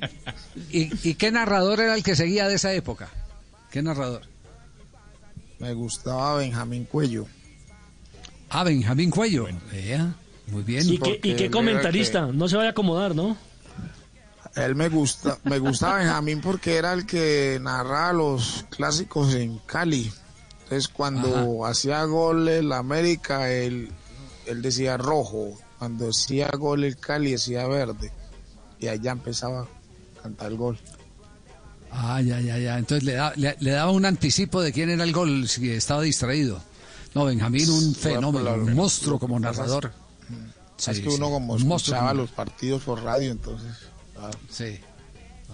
[0.71, 3.09] ¿Y, y qué narrador era el que seguía de esa época?
[3.71, 4.23] ¿Qué narrador?
[5.59, 7.27] Me gustaba Benjamín Cuello.
[8.51, 9.47] Ah, Benjamín Cuello.
[9.73, 10.15] Vea,
[10.49, 10.89] muy bien.
[10.89, 12.27] ¿Y qué, y qué comentarista?
[12.33, 13.37] No se vaya a acomodar, ¿no?
[14.55, 20.11] Él me gusta, me gustaba Benjamín porque era el que narraba los clásicos en Cali.
[20.65, 23.91] Entonces cuando hacía gol el América, él,
[24.47, 25.59] él decía rojo.
[25.79, 28.11] Cuando hacía gol el Cali decía verde.
[28.81, 30.79] Y allá empezaba a cantar el gol.
[31.91, 32.79] Ah, ya, ya, ya.
[32.79, 36.03] Entonces le, da- le- le daba un anticipo de quién era el gol si estaba
[36.03, 36.61] distraído.
[37.15, 39.93] No, Benjamín, un fenómeno, un monstruo como narrador.
[40.77, 43.73] Sí, es que sí, uno como escuchaba como- los partidos por radio, entonces...
[44.15, 44.39] claro.
[44.51, 44.79] Sí.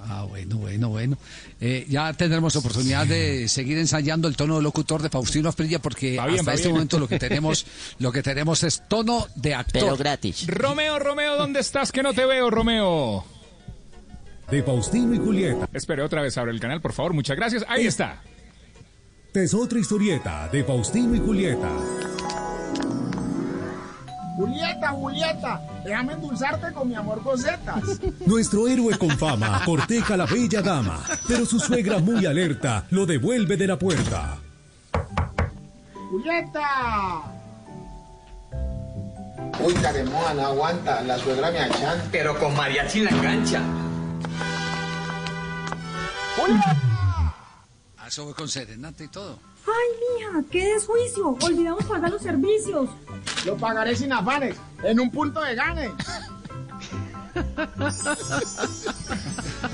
[0.05, 1.17] Ah, bueno, bueno, bueno.
[1.61, 6.11] Eh, ya tendremos oportunidad de seguir ensayando el tono de locutor de Faustino Asprilla porque
[6.13, 6.75] bien, hasta este bien.
[6.75, 7.65] momento lo que tenemos,
[8.01, 9.97] lo que tenemos es tono de actor.
[9.97, 10.45] gratis.
[10.49, 11.93] Romeo, Romeo, ¿dónde estás?
[11.93, 13.25] Que no te veo, Romeo.
[14.51, 15.69] De Faustino y Julieta.
[15.73, 17.13] Espere otra vez, abre el canal, por favor.
[17.13, 17.65] Muchas gracias.
[17.69, 18.21] Ahí está.
[19.35, 21.71] Es otra historieta de Faustino y Julieta.
[24.37, 27.83] Julieta, Julieta, déjame endulzarte con mi amor gocetas.
[28.27, 33.07] Nuestro héroe con fama corteja a la bella dama, pero su suegra muy alerta lo
[33.07, 34.37] devuelve de la puerta.
[36.11, 37.23] Julieta.
[39.65, 42.03] Uy, Caremoa, no aguanta, la suegra me achan.
[42.13, 43.63] Pero con mariachi en la cancha.
[48.13, 49.39] Eso fue con serenata y todo.
[49.67, 51.35] Ay, mija, qué desjuicio.
[51.41, 52.91] Olvidamos pagar los servicios.
[53.47, 55.91] Lo pagaré sin afanes, en un punto de gane.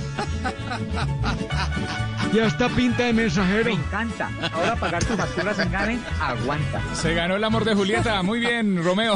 [2.35, 3.65] Ya está pinta de mensajero.
[3.75, 4.31] Me encanta.
[4.53, 6.83] Ahora pagar tus facturas en Gane, aguanta.
[6.95, 8.23] Se ganó el amor de Julieta.
[8.23, 9.15] Muy bien, Romeo.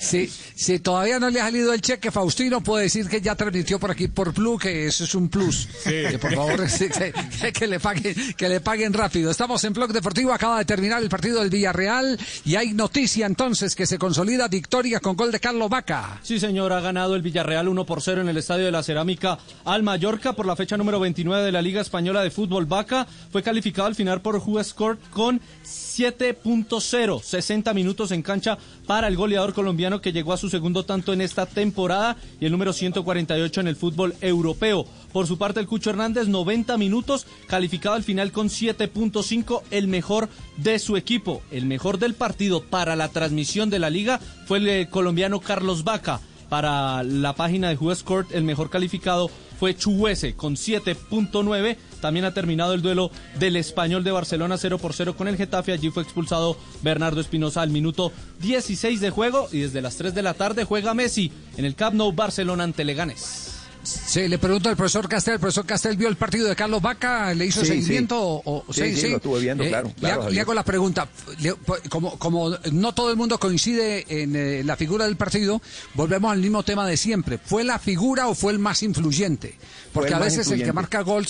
[0.00, 3.78] Sí, si todavía no le ha salido el cheque, Faustino puede decir que ya transmitió
[3.78, 5.68] por aquí por Plus, que eso es un plus.
[5.84, 9.30] Que por favor sí, que, que le paguen, que le paguen rápido.
[9.30, 13.74] Estamos en Blog Deportivo, acaba de terminar el partido del Villarreal y hay noticia entonces
[13.74, 16.20] que se consolida victoria con gol de Carlos Vaca.
[16.22, 19.27] Sí, señor, ha ganado el Villarreal 1 por 0 en el Estadio de la Cerámica
[19.64, 22.66] al Mallorca por la fecha número 29 de la Liga Española de Fútbol.
[22.66, 29.16] Vaca fue calificado al final por Scored con 7.0, 60 minutos en cancha para el
[29.16, 33.60] goleador colombiano que llegó a su segundo tanto en esta temporada y el número 148
[33.60, 34.86] en el fútbol europeo.
[35.12, 40.28] Por su parte, el Cucho Hernández, 90 minutos, calificado al final con 7.5, el mejor
[40.56, 41.42] de su equipo.
[41.50, 45.84] El mejor del partido para la transmisión de la liga fue el eh, colombiano Carlos
[45.84, 46.20] Vaca.
[46.48, 51.76] Para la página de Court, el mejor calificado fue Chuhuese con 7.9.
[52.00, 55.72] También ha terminado el duelo del español de Barcelona 0 por 0 con el Getafe.
[55.72, 60.22] Allí fue expulsado Bernardo Espinosa al minuto 16 de juego y desde las 3 de
[60.22, 63.57] la tarde juega Messi en el Camp Nou Barcelona ante Leganes.
[64.06, 65.34] Sí, le pregunto al profesor Castel.
[65.34, 67.32] ¿El profesor Castel vio el partido de Carlos Vaca?
[67.34, 68.14] ¿Le hizo Sí, seguimiento?
[68.16, 68.42] sí.
[68.50, 71.08] O, o- Sí, sí, lo estuve viendo, claro, le, claro, hago, le hago la pregunta.
[71.40, 71.54] Le-
[71.88, 75.62] como, como no todo el mundo coincide en eh, la figura del partido,
[75.94, 77.38] volvemos al mismo tema de siempre.
[77.38, 79.56] ¿Fue la figura o fue el más influyente?
[79.92, 81.26] Porque a veces el que marca gol,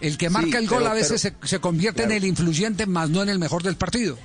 [0.00, 2.12] el que marca el gol pero- a veces pero- se, se convierte claro.
[2.12, 4.18] en el influyente, más no en el mejor del partido.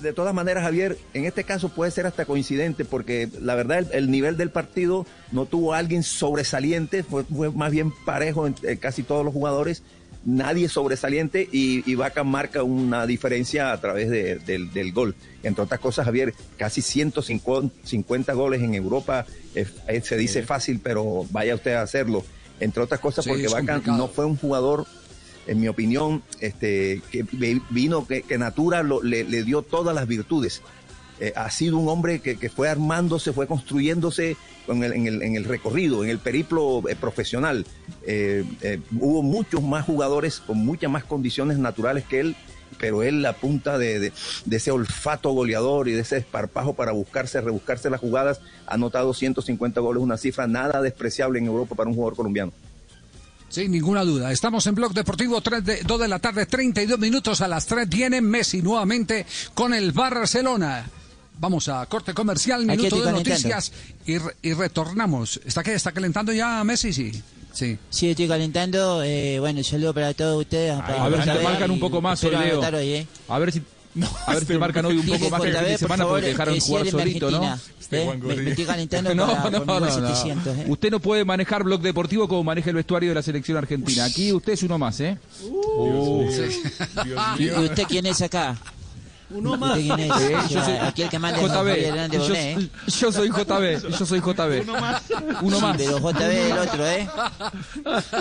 [0.00, 3.88] De todas maneras, Javier, en este caso puede ser hasta coincidente, porque la verdad el,
[3.92, 8.54] el nivel del partido no tuvo a alguien sobresaliente, fue, fue más bien parejo en,
[8.64, 9.82] en casi todos los jugadores,
[10.24, 15.14] nadie sobresaliente y, y Vaca marca una diferencia a través de- del, del gol.
[15.42, 21.26] Entre otras cosas, Javier, casi 150 goles en Europa, eh, eh, se dice fácil, pero
[21.30, 22.24] vaya usted a hacerlo.
[22.60, 23.98] Entre otras cosas, Sí, porque Vaca complicado.
[23.98, 24.86] no fue un jugador
[25.46, 30.62] en mi opinión, este, que vi- vino, que, Natura le, dio todas las virtudes.
[31.20, 34.36] Eh, ha sido un hombre que, que fue armándose, fue construyéndose
[34.68, 34.82] en,
[35.36, 37.66] el, recorrido, en el periplo eh, profesional.
[38.06, 38.44] Eh,
[38.98, 42.36] hubo muchos más jugadores con muchas más condiciones naturales que él,
[42.78, 44.12] pero él la punta de
[44.50, 49.80] ese olfato goleador y de ese esparpajo para buscarse, rebuscarse las jugadas, ha anotado 150
[49.80, 52.52] goles, una cifra nada despreciable en Europa para un jugador colombiano.
[53.52, 54.32] Sin ninguna duda.
[54.32, 57.86] Estamos en Blog Deportivo, 3 de, 2 de la tarde, 32 minutos a las 3.
[57.86, 60.88] Viene Messi nuevamente con el Barcelona.
[61.38, 63.70] Vamos a corte comercial, minuto de noticias
[64.06, 65.38] y, re- y retornamos.
[65.44, 65.74] ¿Está qué?
[65.74, 66.92] ¿Está calentando ya Messi?
[66.94, 67.12] Sí.
[67.52, 67.76] Sí.
[67.90, 69.02] Sí, estoy calentando.
[69.02, 70.74] Eh, bueno, saludo para todos ustedes.
[70.80, 72.60] para a ver si te marcan un poco y más hoy, Leo.
[72.60, 73.06] hoy, ¿eh?
[73.28, 73.62] A ver si,
[74.26, 76.28] a ver si marcan hoy un poco más que el fin de semana favor, porque
[76.28, 77.36] dejaron jugar solito, ¿no?
[77.42, 77.60] Argentina,
[77.92, 78.18] ¿eh?
[78.22, 79.90] Me, me estoy calentando No, para, no, no, no.
[79.90, 80.64] 700, ¿eh?
[80.68, 84.04] Usted no puede manejar blog deportivo como maneja el vestuario de la selección argentina.
[84.04, 85.18] Aquí usted es uno más, ¿eh?
[85.44, 86.24] Uh.
[87.38, 88.56] ¿Y, y usted quién es acá?
[89.32, 90.20] Uno ¿Usted quién es?
[90.20, 91.52] Eh, yo soy Aquí el que manda JB.
[91.54, 92.68] Bonet, ¿eh?
[92.86, 93.90] Yo, yo soy JB.
[93.98, 94.62] Yo soy JB.
[94.62, 95.02] Uno más.
[95.42, 95.76] Uno Sí, más.
[95.76, 97.08] pero JB es el otro, ¿eh?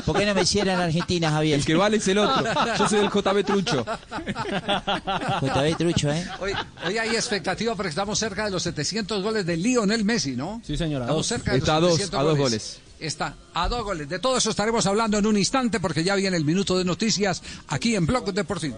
[0.05, 1.59] ¿Por qué no me cierran Argentina, Javier?
[1.59, 2.43] El que vale es el otro.
[2.77, 3.85] Yo soy el JB Trucho.
[5.41, 6.25] JB Trucho, ¿eh?
[6.39, 6.53] Hoy,
[6.85, 10.61] hoy hay expectativa porque estamos cerca de los 700 goles de Lionel Messi, ¿no?
[10.65, 11.05] Sí, señora.
[11.05, 12.79] Estamos cerca de Está a los dos, 700 a dos goles.
[12.99, 14.07] Está a dos goles.
[14.09, 17.41] De todo eso estaremos hablando en un instante porque ya viene el minuto de noticias
[17.67, 18.77] aquí en Blog Deportivo.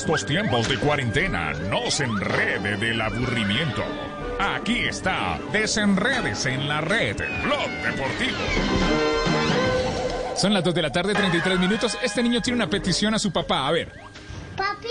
[0.00, 3.84] En estos tiempos de cuarentena, no se enrede del aburrimiento.
[4.38, 8.38] Aquí está, desenredes en la red, Blog Deportivo.
[10.36, 11.98] Son las 2 de la tarde, 33 minutos.
[12.02, 13.68] Este niño tiene una petición a su papá.
[13.68, 13.92] A ver.
[14.56, 14.88] Papi,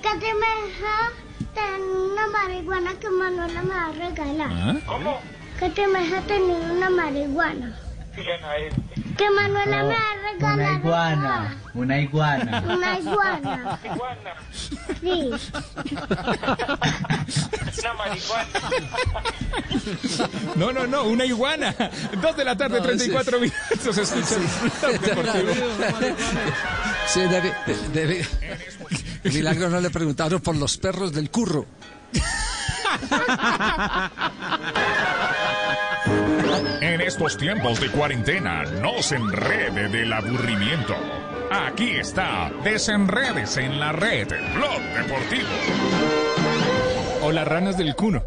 [0.00, 1.12] que te me deja
[1.52, 4.50] tener una marihuana que Manuela me va a regalar.
[4.50, 4.74] ¿Ah?
[4.86, 5.20] ¿Cómo?
[5.60, 7.78] Que te me deja tener una marihuana.
[9.16, 10.54] Que Manuela me va a regalar.
[10.54, 12.62] Una iguana, una iguana.
[12.66, 13.78] Una iguana.
[15.00, 15.30] Sí.
[20.56, 21.74] No, no, no, una iguana.
[22.20, 23.98] 2 de la tarde, No, 34 minutos.
[23.98, 24.36] Escucha.
[27.06, 27.52] Sí, debe,
[27.92, 28.26] debe-
[29.22, 31.66] de Milagro no le preguntaron por los perros del curro.
[36.80, 40.94] En estos tiempos de cuarentena, no se enrede del aburrimiento.
[41.50, 45.48] Aquí está, desenredes en la red, Blog Deportivo.
[47.22, 48.22] O las ranas del cuno.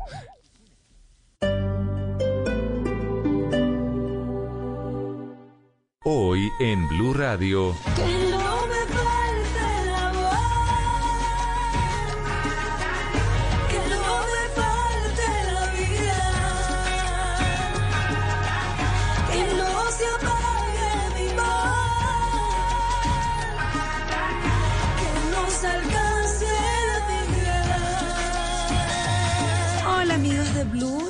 [6.03, 7.75] Hoy en Blue Radio.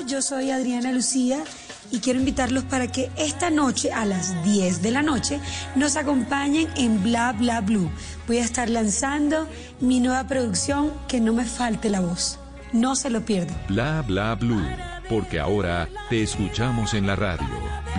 [0.08, 1.44] Yo soy Adriana Lucía
[1.92, 5.42] y quiero invitarlos para que esta noche a las 10 de la noche
[5.76, 7.92] nos acompañen en Bla Bla Blue.
[8.26, 9.48] Voy a estar lanzando
[9.82, 12.40] mi nueva producción Que no me falte la voz.
[12.72, 13.58] No se lo pierdan.
[13.68, 14.66] Bla bla blue.
[15.10, 17.48] Porque ahora te escuchamos en la radio.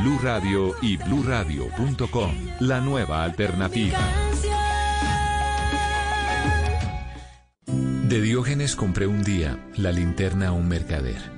[0.01, 2.35] Blue Radio y bluradio.com.
[2.61, 3.99] La nueva alternativa.
[7.66, 11.38] De Diógenes compré un día la linterna a un mercader.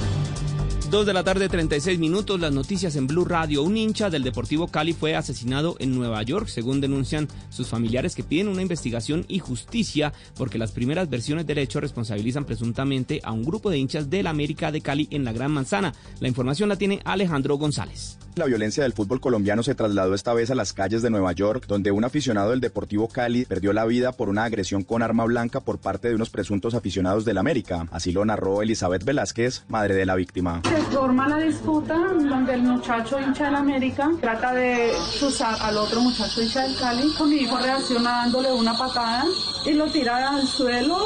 [0.91, 2.37] 2 de la tarde, 36 minutos.
[2.37, 3.63] Las noticias en Blue Radio.
[3.63, 8.25] Un hincha del Deportivo Cali fue asesinado en Nueva York, según denuncian sus familiares que
[8.25, 13.45] piden una investigación y justicia porque las primeras versiones del hecho responsabilizan presuntamente a un
[13.45, 15.93] grupo de hinchas del América de Cali en la Gran Manzana.
[16.19, 18.17] La información la tiene Alejandro González.
[18.35, 21.65] La violencia del fútbol colombiano se trasladó esta vez a las calles de Nueva York,
[21.67, 25.59] donde un aficionado del Deportivo Cali perdió la vida por una agresión con arma blanca
[25.59, 27.87] por parte de unos presuntos aficionados del América.
[27.91, 30.61] Así lo narró Elizabeth Velázquez, madre de la víctima.
[30.89, 36.01] Se forma la disputa donde el muchacho hincha del América trata de usar al otro
[36.01, 37.13] muchacho hincha del Cali.
[37.17, 39.25] Con mi hijo reacciona dándole una patada
[39.65, 40.97] y lo tira al suelo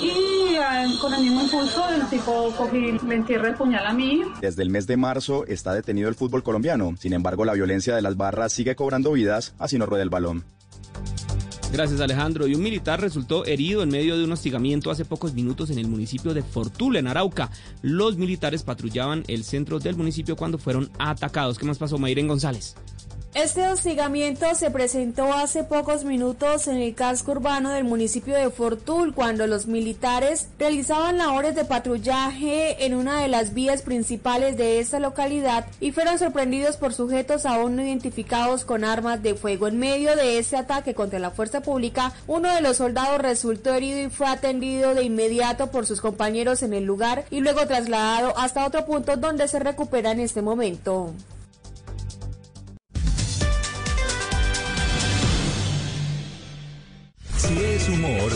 [0.00, 4.22] y eh, con el mismo impulso el tipo cogí, me entierra el puñal a mí.
[4.40, 6.94] Desde el mes de marzo está detenido el fútbol colombiano.
[6.98, 10.44] Sin embargo, la violencia de las barras sigue cobrando vidas, así no rueda el balón.
[11.72, 12.46] Gracias Alejandro.
[12.46, 15.88] Y un militar resultó herido en medio de un hostigamiento hace pocos minutos en el
[15.88, 17.50] municipio de Fortula, en Arauca.
[17.80, 21.58] Los militares patrullaban el centro del municipio cuando fueron atacados.
[21.58, 22.76] ¿Qué más pasó, Mayren González?
[23.34, 29.14] Este hostigamiento se presentó hace pocos minutos en el casco urbano del municipio de Fortul
[29.14, 34.98] cuando los militares realizaban labores de patrullaje en una de las vías principales de esta
[34.98, 39.66] localidad y fueron sorprendidos por sujetos aún no identificados con armas de fuego.
[39.66, 43.98] En medio de este ataque contra la fuerza pública, uno de los soldados resultó herido
[43.98, 48.66] y fue atendido de inmediato por sus compañeros en el lugar y luego trasladado hasta
[48.66, 51.14] otro punto donde se recupera en este momento.
[57.48, 58.32] Si es humor,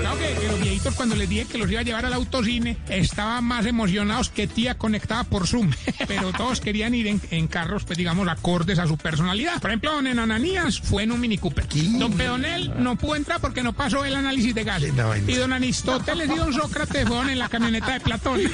[0.00, 2.76] Claro que, que los viejitos cuando les dije que los iba a llevar al autocine
[2.88, 5.70] estaban más emocionados que tía conectada por Zoom.
[6.08, 9.60] Pero todos querían ir en, en carros, pues digamos, acordes a su personalidad.
[9.60, 11.66] Por ejemplo, don Ananías fue en un Mini Cooper.
[11.98, 14.82] Don Pedonel no pudo entrar porque no pasó el análisis de gas.
[15.26, 18.40] Y don Aristóteles y don Sócrates fueron en la camioneta de Platón.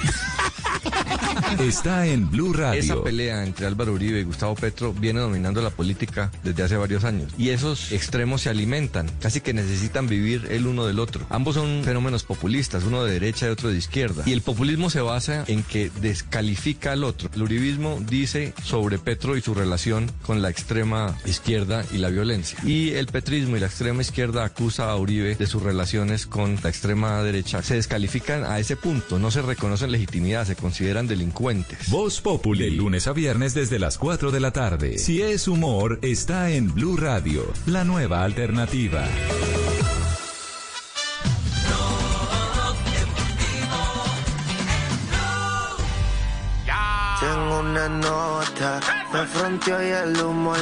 [1.61, 2.80] está en Blue Radio.
[2.80, 7.04] Esa pelea entre Álvaro Uribe y Gustavo Petro viene dominando la política desde hace varios
[7.04, 7.32] años.
[7.38, 11.26] Y esos extremos se alimentan, casi que necesitan vivir el uno del otro.
[11.30, 14.22] Ambos son fenómenos populistas, uno de derecha y otro de izquierda.
[14.26, 17.30] Y el populismo se basa en que descalifica al otro.
[17.34, 22.59] El uribismo dice sobre Petro y su relación con la extrema izquierda y la violencia.
[22.64, 26.68] Y el petrismo y la extrema izquierda acusa a Uribe de sus relaciones con la
[26.68, 27.62] extrema derecha.
[27.62, 31.88] Se descalifican a ese punto, no se reconocen legitimidad, se consideran delincuentes.
[31.90, 34.99] Voz Populi, de lunes a viernes desde las 4 de la tarde.
[34.99, 39.07] Si es humor, está en Blue Radio, la nueva alternativa.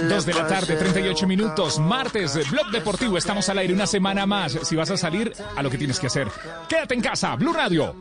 [0.08, 3.16] Dos de la tarde, pasé 38 minutos, martes, Blog Deportivo.
[3.16, 4.58] Estamos al aire una semana más.
[4.62, 6.28] Si vas a salir, a lo que tienes que hacer.
[6.68, 7.94] Quédate en casa, Blue Radio.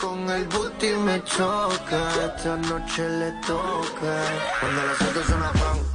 [0.00, 0.46] Con el
[0.98, 4.22] me choca, esta noche le toca.
[4.60, 5.89] Cuando las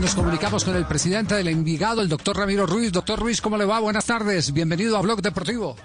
[0.00, 2.92] nos comunicamos con el presidente del Envigado, el doctor Ramiro Ruiz.
[2.92, 3.78] Doctor Ruiz, ¿cómo le va?
[3.78, 4.52] Buenas tardes.
[4.52, 5.76] Bienvenido a Blog Deportivo.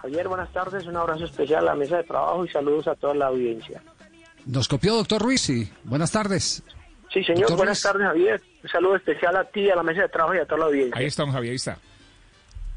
[0.00, 0.86] Javier, buenas tardes.
[0.86, 3.82] Un abrazo especial a la mesa de trabajo y saludos a toda la audiencia.
[4.46, 6.62] Nos copió doctor Ruiz y buenas tardes.
[7.12, 7.92] Sí, señor, Doctor buenas Ruiz.
[7.92, 8.42] tardes, Javier.
[8.64, 10.98] Un saludo especial a ti, a la mesa de trabajo y a toda la audiencia.
[10.98, 11.78] Ahí está, don Javier, ahí está.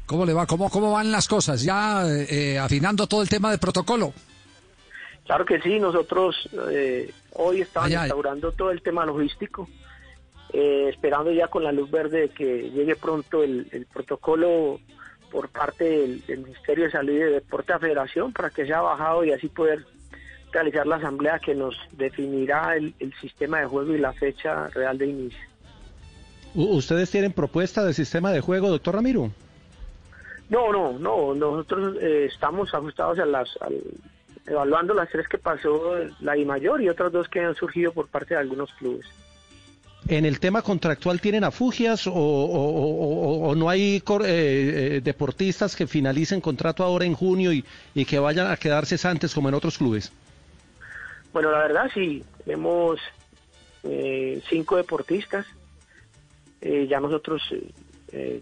[0.06, 0.46] ¿Cómo le va?
[0.46, 1.62] ¿Cómo, cómo van las cosas?
[1.62, 4.12] Ya eh, eh, afinando todo el tema de protocolo.
[5.24, 9.68] Claro que sí, nosotros eh, hoy estamos instaurando todo el tema logístico,
[10.52, 14.80] eh, esperando ya con la luz verde de que llegue pronto el, el protocolo
[15.30, 18.80] por parte del, del Ministerio de Salud y de Deporte a Federación para que sea
[18.80, 19.84] bajado y así poder
[20.52, 24.96] realizar la asamblea que nos definirá el, el sistema de juego y la fecha real
[24.96, 25.40] de inicio.
[26.54, 29.30] ¿Ustedes tienen propuesta del sistema de juego, doctor Ramiro?
[30.48, 31.34] No, no, no.
[31.34, 33.82] Nosotros eh, estamos ajustados a las, al-
[34.46, 38.06] evaluando las tres que pasó la I mayor y otras dos que han surgido por
[38.06, 39.04] parte de algunos clubes.
[40.08, 46.84] ¿En el tema contractual tienen afugias o, no hay eh, eh, deportistas que finalicen contrato
[46.84, 47.64] ahora en junio y,
[48.04, 50.12] que vayan a quedarse antes como en otros clubes?
[51.32, 53.00] Bueno, la verdad sí, tenemos
[53.82, 55.44] eh, cinco deportistas.
[56.60, 57.42] Eh, ya nosotros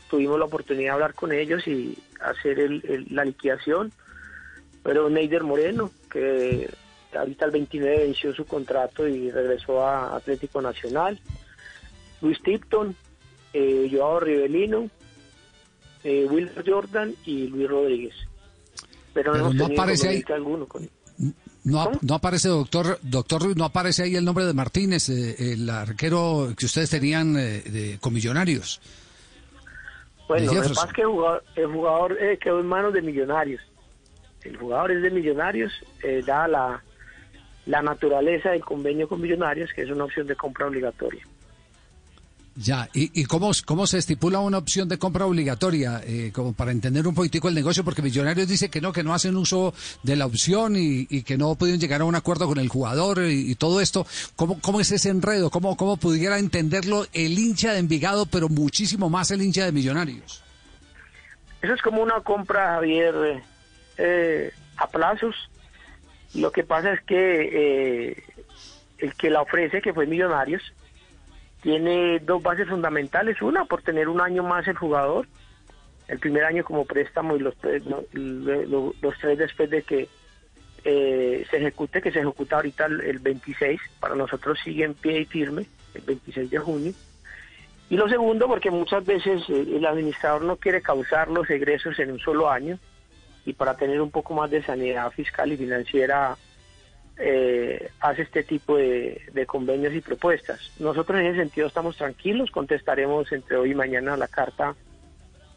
[0.08, 3.90] tuvimos la oportunidad de hablar con ellos y hacer el- la liquidación.
[4.82, 6.68] Pero Neider Moreno, que
[7.16, 11.18] ahorita el 29 venció su contrato y regresó a Atlético Nacional.
[12.20, 12.94] Luis Tipton,
[13.52, 14.88] eh, Joao Rivelino,
[16.02, 18.14] eh, Will Jordan y Luis Rodríguez.
[19.12, 20.88] Pero, no aparece ahí- alguno con
[21.64, 25.52] No, ap- no aparece, doctor, doctor Ruiz, no aparece ahí el nombre de Martínez, eh,
[25.54, 28.80] el arquero que ustedes tenían eh, de, con Millonarios.
[30.28, 33.62] Bueno, lo que pasa es que el jugador, el jugador, quedó en manos de millonarios.
[34.42, 36.84] El jugador es de millonarios, eh, dada la,
[37.66, 41.26] la naturaleza del convenio con millonarios, que es una opción de compra obligatoria.
[42.56, 46.00] Ya, ¿y, y cómo, cómo se estipula una opción de compra obligatoria?
[46.04, 49.12] Eh, como para entender un poquitico el negocio, porque Millonarios dice que no, que no
[49.12, 49.74] hacen uso
[50.04, 53.24] de la opción y, y que no pudieron llegar a un acuerdo con el jugador
[53.24, 54.06] y, todo esto.
[54.36, 55.50] ¿Cómo, ¿Cómo es ese enredo?
[55.50, 60.42] ¿Cómo, ¿Cómo pudiera entenderlo el hincha de Envigado, pero muchísimo más el hincha de Millonarios?
[61.60, 63.42] Eso es como una compra, Javier, eh,
[63.98, 65.34] eh, a plazos.
[66.34, 68.22] Lo que pasa es que eh,
[68.98, 70.62] el que la ofrece, que fue Millonarios,
[71.64, 73.40] tiene dos bases fundamentales.
[73.40, 75.26] Una, por tener un año más el jugador,
[76.08, 77.82] el primer año como préstamo y los, tres-
[79.38, 80.06] después de que
[80.84, 85.20] eh, se ejecute, que se ejecuta ahorita el, el 26, para nosotros sigue en pie
[85.20, 86.92] y firme, el 26 de junio.
[87.88, 92.12] Y lo segundo, porque muchas veces eh, el administrador no quiere causar los egresos en
[92.12, 92.78] un solo año
[93.46, 96.36] y para tener un poco más de sanidad fiscal y financiera
[97.16, 100.72] eh, hace este tipo de, convenios y propuestas.
[100.78, 104.74] Nosotros en ese sentido estamos tranquilos, contestaremos entre hoy y mañana la carta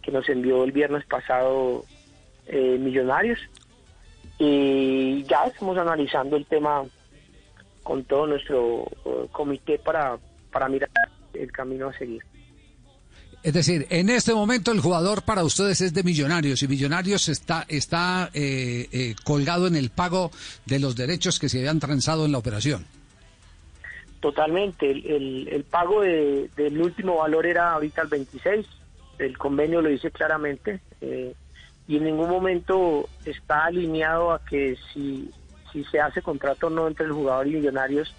[0.02, 1.84] que nos envió el viernes pasado
[2.46, 3.40] eh, Millonarios
[4.40, 6.84] y ya estamos analizando el tema
[7.84, 10.18] con todo nuestro eh, comité para,
[10.52, 10.90] para mirar
[11.34, 12.24] el camino a seguir.
[13.48, 17.64] Es decir, en este momento el jugador para ustedes es de Millonarios y Millonarios está,
[17.70, 20.32] está eh, eh, colgado en el pago
[20.66, 22.86] de los derechos que se habían transado en la operación.
[24.20, 24.92] Totalmente.
[24.92, 28.66] El, pago de- del último valor era ahorita el 26.
[29.18, 30.82] El convenio lo dice claramente.
[31.00, 31.34] eh,
[31.88, 35.30] y en ningún momento está alineado a que si,
[35.72, 38.14] si se hace contrato o no entre el jugador y millonarios,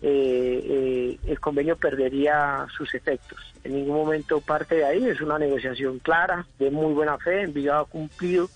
[0.00, 3.38] eh, eh, el convenio perdería sus efectos.
[3.64, 5.04] En ningún momento parte de ahí.
[5.06, 7.42] Es una negociación clara, de muy buena fe.
[7.42, 8.48] Envigado ha cumplido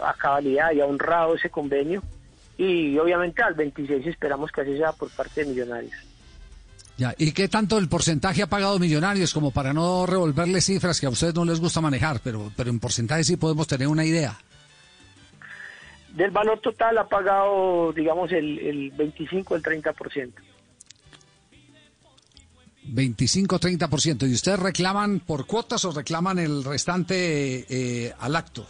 [0.00, 2.02] a cabalidad y ha honrado ese convenio.
[2.56, 5.94] Y obviamente al 26 esperamos que así sea por parte de Millonarios.
[6.96, 11.04] Ya, ¿Y qué tanto el porcentaje ha pagado Millonarios como para no revolverle cifras que
[11.04, 14.38] a ustedes no les gusta manejar, pero, pero en porcentaje sí podemos tener una idea?
[16.16, 20.32] Del valor total ha pagado, digamos, el, el 25, el 30%.
[22.94, 24.28] 25-30%.
[24.28, 28.66] ¿Y ustedes reclaman por cuotas o reclaman el restante eh, al acto?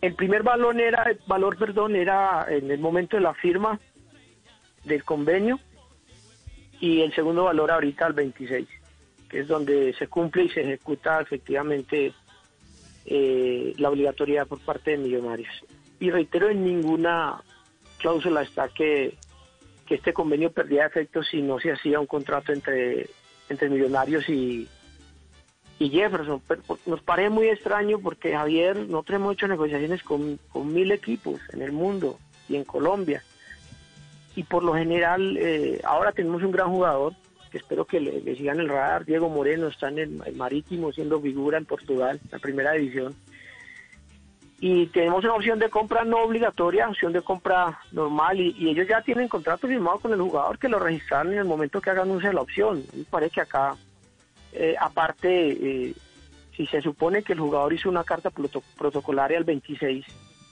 [0.00, 3.80] El primer valor era, el valor, perdón, era en el momento de la firma
[4.84, 5.58] del convenio
[6.80, 8.68] y el segundo valor ahorita al 26,
[9.28, 12.12] que es donde se cumple y se ejecuta efectivamente
[13.06, 15.48] eh, la obligatoriedad por parte de millonarios.
[15.98, 17.42] Y reitero, en ninguna
[17.98, 19.16] cláusula está que,
[19.86, 23.08] que este convenio perdía efecto si no se hacía un contrato entre,
[23.48, 24.68] entre millonarios y,
[25.78, 26.42] y Jefferson.
[26.46, 31.40] Pero nos parece muy extraño porque Javier, nosotros hemos hecho negociaciones con, con mil equipos
[31.52, 32.18] en el mundo
[32.48, 33.22] y en Colombia.
[34.34, 37.14] Y por lo general, eh, ahora tenemos un gran jugador
[37.50, 39.06] que espero que le, le sigan el radar.
[39.06, 43.14] Diego Moreno está en el, el Marítimo siendo figura en Portugal, la primera división.
[44.58, 48.88] Y tenemos una opción de compra no obligatoria, opción de compra normal y, y ellos
[48.88, 52.10] ya tienen contrato firmado con el jugador que lo registraron en el momento que hagan
[52.10, 52.82] uso de la opción.
[52.94, 53.76] Me parece que acá,
[54.52, 55.28] eh, aparte,
[55.88, 55.94] eh,
[56.56, 60.06] si se supone que el jugador hizo una carta proto- protocolaria el 26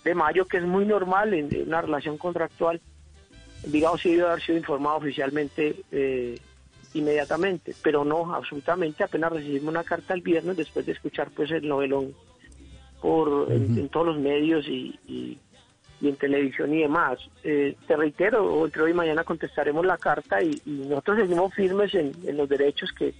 [0.04, 2.80] de mayo, que es muy normal en, una relación contractual,
[3.62, 6.38] Envigado sí debe haber sido informado oficialmente eh,
[6.92, 11.66] inmediatamente, pero no, absolutamente, apenas recibimos una carta el viernes después de escuchar pues el
[11.66, 12.14] novelón
[13.04, 15.38] por en, en todos los medios y, y-
[16.00, 17.18] y en televisión y demás.
[17.42, 21.94] Eh, te reitero, entre hoy y mañana contestaremos la carta y, y nosotros seguimos firmes
[21.94, 23.12] en, en los derechos que,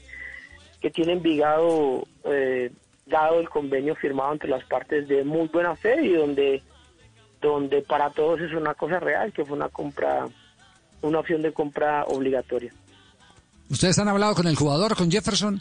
[0.81, 2.71] que tiene Envigado eh,
[3.07, 6.63] dado el convenio firmado entre las partes de muy buena fe y donde
[7.43, 10.27] donde para todos es una cosa real, que fue una compra,
[11.03, 12.73] una opción de compra obligatoria.
[13.69, 15.61] ¿Ustedes han hablado con el jugador, con Jefferson?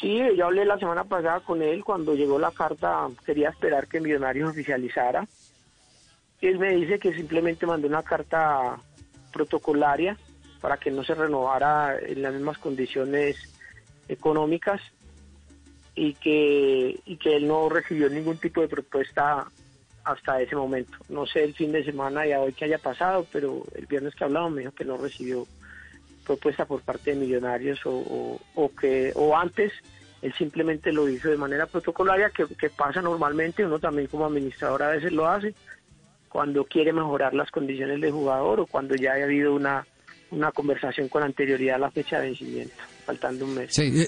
[0.00, 4.00] Sí, yo hablé la semana pasada con él cuando llegó la carta, quería esperar que
[4.00, 5.26] Millonarios oficializara.
[6.42, 8.78] Él me dice que simplemente mandó una carta
[9.32, 10.16] protocolaria
[10.60, 13.36] para que no se renovara en las mismas condiciones
[14.08, 14.80] económicas
[15.94, 19.46] y que, y que él no recibió ningún tipo de propuesta
[20.04, 20.98] hasta ese momento.
[21.08, 24.14] No sé el fin de semana y a hoy que haya pasado, pero el viernes
[24.14, 25.46] que hablamos me dijo que no recibió
[26.26, 29.72] propuesta por parte de Millonarios o, o- que o antes
[30.22, 34.88] él simplemente lo hizo de manera protocolaria que, pasa normalmente uno también como administrador a
[34.90, 35.54] veces lo hace
[36.28, 39.86] cuando quiere mejorar las condiciones del jugador o cuando ya ha habido una
[40.30, 42.74] una conversación con anterioridad a la fecha de vencimiento
[43.04, 44.06] faltando un mes Sí.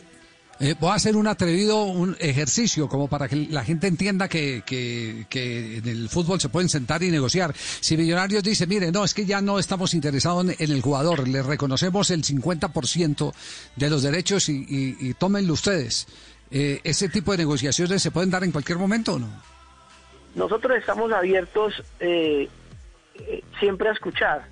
[0.60, 4.62] Eh, voy a hacer un atrevido un ejercicio como para que la gente entienda que,
[4.66, 7.54] que, en el fútbol se pueden sentar y negociar.
[7.56, 11.42] Si Millonarios dice, mire, no, es que ya no estamos interesados en, el jugador, le
[11.42, 13.32] reconocemos el 50%
[13.76, 16.06] de los derechos y, y, tómenlo ustedes.
[16.50, 19.28] Eh, ¿Ese tipo de negociaciones se pueden dar en cualquier momento o no?
[20.34, 22.48] Nosotros estamos abiertos eh,
[23.14, 24.46] eh, siempre a escuchar,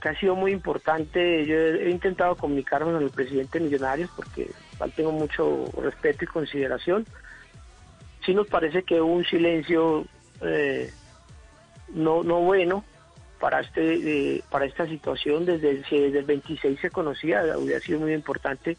[0.00, 1.46] que ha sido muy importante.
[1.46, 4.50] Yo he, intentado comunicarme con el presidente de Millonarios porque
[4.94, 7.06] tengo mucho respeto y consideración.
[8.24, 10.04] Sí nos parece que hubo un silencio
[10.42, 10.90] eh,
[11.94, 12.84] no, no bueno
[13.40, 15.44] para este eh, para esta situación.
[15.44, 18.76] Desde el, si desde el 26 se conocía hubiera sido muy importante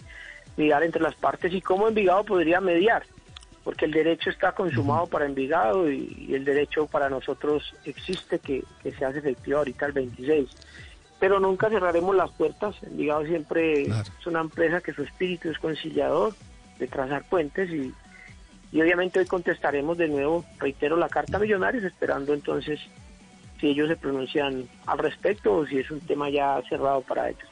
[0.57, 3.03] mirar entre las partes y cómo Envigado podría mediar
[3.67, 8.63] porque el derecho está consumado para Envigado y, y el derecho para nosotros existe que,
[8.81, 10.49] que se hace efectivo ahorita el 26
[11.19, 16.33] pero nunca cerraremos las puertas Envigado siempre es una empresa que su espíritu es conciliador
[16.79, 17.93] de trazar puentes y,
[18.71, 22.79] y obviamente hoy contestaremos de nuevo, reitero, la carta a Millonarios, esperando entonces
[23.59, 27.49] si ellos se pronuncian al respecto o si es un tema ya cerrado para ellos.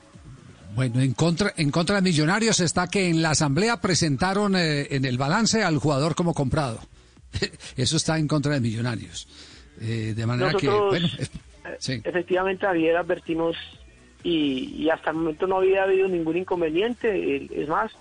[0.76, 5.06] Bueno, en contra, en contra de Millonarios está que en la asamblea presentaron eh, en
[5.06, 6.80] el balance al jugador como comprado.
[7.78, 9.28] Eso está en contra de Millonarios.
[9.80, 11.08] Eh, de manera que, bueno,
[11.80, 12.02] sí.
[12.04, 13.56] efectivamente ayer advertimos
[14.24, 17.92] y, y hasta el momento no había habido ningún inconveniente, es más,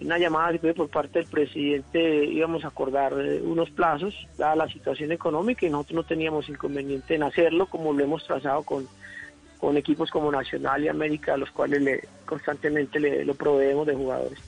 [0.00, 5.12] una llamada por parte del presidente íbamos a acordar eh, unos plazos, dada la situación
[5.12, 8.86] económica y nosotros no teníamos inconveniente en hacerlo como lo hemos trazado con,
[9.58, 13.94] con equipos como Nacional y América, a los cuales le, constantemente le, lo proveemos de
[13.94, 14.38] jugadores.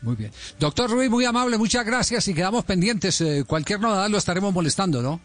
[0.00, 0.30] Muy bien.
[0.58, 3.20] Doctor Ruiz, muy amable, muchas gracias y quedamos pendientes.
[3.20, 5.20] Eh, cualquier novedad lo estaremos molestando, ¿no?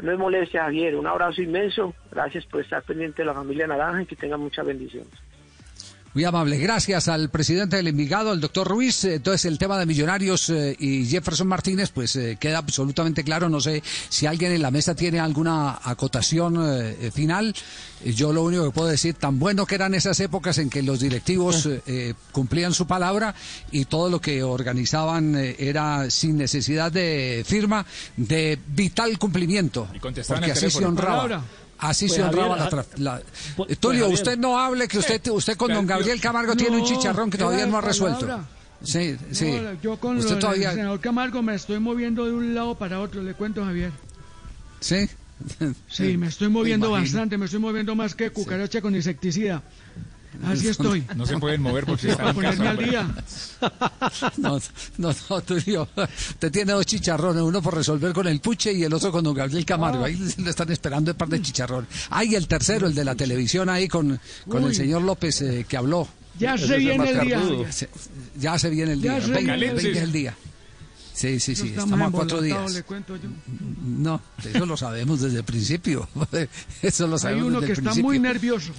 [0.00, 0.96] No es molestia, Javier.
[0.96, 1.94] Un abrazo inmenso.
[2.10, 5.12] Gracias por estar pendiente de la familia Naranja y que tengan muchas bendiciones.
[6.14, 6.58] Muy amable.
[6.58, 9.04] Gracias al presidente del Envigado, el doctor Ruiz.
[9.04, 13.48] Entonces, el tema de Millonarios eh, y Jefferson Martínez, pues eh, queda absolutamente claro.
[13.48, 17.52] No sé si alguien en la mesa tiene alguna acotación eh, final.
[18.04, 21.00] Yo lo único que puedo decir, tan bueno que eran esas épocas en que los
[21.00, 21.68] directivos
[22.32, 23.34] cumplían su palabra
[23.70, 27.86] y todo lo que organizaban eh, era sin necesidad de firma,
[28.16, 29.88] de vital cumplimiento.
[30.00, 31.22] contestaban Porque el así se honraba.
[31.22, 31.44] Palabra.
[31.78, 33.22] Así Pues, se honraba Javier, la, ah, la-
[33.56, 36.84] pues, Eh, Tulio, usted no hable que usted usted con don Gabriel Camargo tiene un
[36.84, 38.20] chicharrón que todavía no ha resuelto.
[38.20, 38.48] palabra.
[38.82, 39.50] Sí, sí.
[39.50, 43.00] No, yo con usted lo todavía senador Camargo me estoy moviendo de un lado para
[43.00, 43.92] otro, le cuento, Javier.
[44.80, 45.08] Sí.
[45.88, 47.02] Sí, me estoy moviendo imagino.
[47.04, 49.62] bastante, me estoy moviendo más que cucaracha con insecticida.
[50.42, 51.04] Así estoy.
[51.16, 52.70] No se pueden mover porque están en ponerme casa.
[52.70, 53.14] al día.
[54.36, 54.58] No,
[54.98, 55.88] no, no, Tulio.
[56.30, 59.34] Usted tiene dos chicharrones, uno por resolver con el Puche y el otro con don
[59.34, 60.04] Gabriel Camargo.
[60.04, 61.88] Ahí le están esperando el par de chicharrones.
[62.10, 64.18] Ay, el tercero, el de la televisión ahí con,
[64.48, 66.06] con el señor López eh, que habló.
[66.38, 67.72] Ya se viene el día.
[67.72, 67.88] Se-
[68.38, 69.26] Ya se viene el Ya día.
[69.26, 70.02] se Venga, viene el venga día.
[70.02, 70.36] el día.
[71.12, 71.68] Sí, sí, sí.
[71.68, 72.74] Estamos Estamos a cuatro días.
[72.74, 73.28] le cuento yo.
[73.84, 76.08] No, eso lo sabemos desde el principio.
[76.82, 78.04] Eso lo Hay sabemos uno desde que el está principio.
[78.04, 78.72] muy nervioso.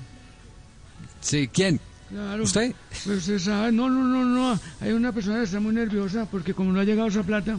[1.25, 1.79] Sí, ¿quién?
[2.09, 2.43] Claro.
[2.43, 2.75] ¿Usted?
[3.03, 4.59] Pues se sabe, no, no, no, no.
[4.79, 7.57] Hay una persona que está muy nerviosa porque como no ha llegado esa plata,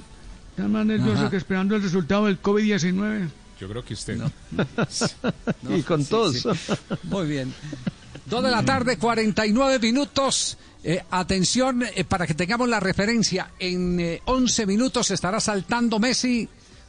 [0.56, 1.30] Está más nervioso Ajá.
[1.30, 3.28] que esperando el resultado del COVID-19.
[3.60, 4.18] Yo creo que usted.
[5.68, 6.48] y con todos.
[7.02, 7.52] Muy bien.
[8.24, 10.56] Dos de la tarde, 49 minutos.
[10.82, 16.48] Eh, atención, eh, para que tengamos la referencia, en eh, 11 minutos estará saltando Messi,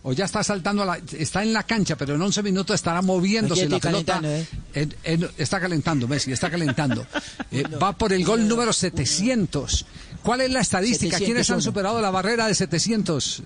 [0.10, 3.02] o ya está saltando, a la- está en la cancha, pero en 11 minutos estará
[3.02, 4.22] moviéndose la pelota.
[4.24, 4.46] ¿eh?
[4.74, 7.06] En- en- está calentando Messi, está calentando.
[7.52, 9.86] Eh, va por el gol número 700.
[10.24, 11.18] ¿Cuál es la estadística?
[11.18, 11.62] ¿Quiénes han 701.
[11.62, 13.44] superado la barrera de 700?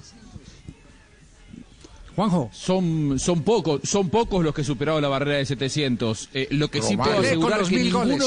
[2.16, 2.50] Juanjo.
[2.54, 6.30] Son, son pocos, son pocos los que superaron la barrera de 700.
[6.34, 8.22] Eh, lo que sí puedo asegurar los que mil goles.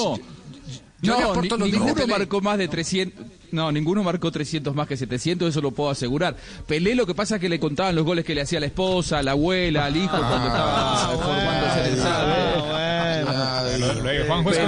[1.05, 2.07] Yo no, ni- los ninguno Pelé.
[2.07, 3.25] marcó más de 300.
[3.53, 6.37] No, ninguno marcó 300 más que 700, eso lo puedo asegurar.
[6.67, 8.67] Pelé lo que pasa es que le contaban los goles que le hacía a la
[8.67, 11.97] esposa, a la abuela, al hijo cuando estaba formándose en el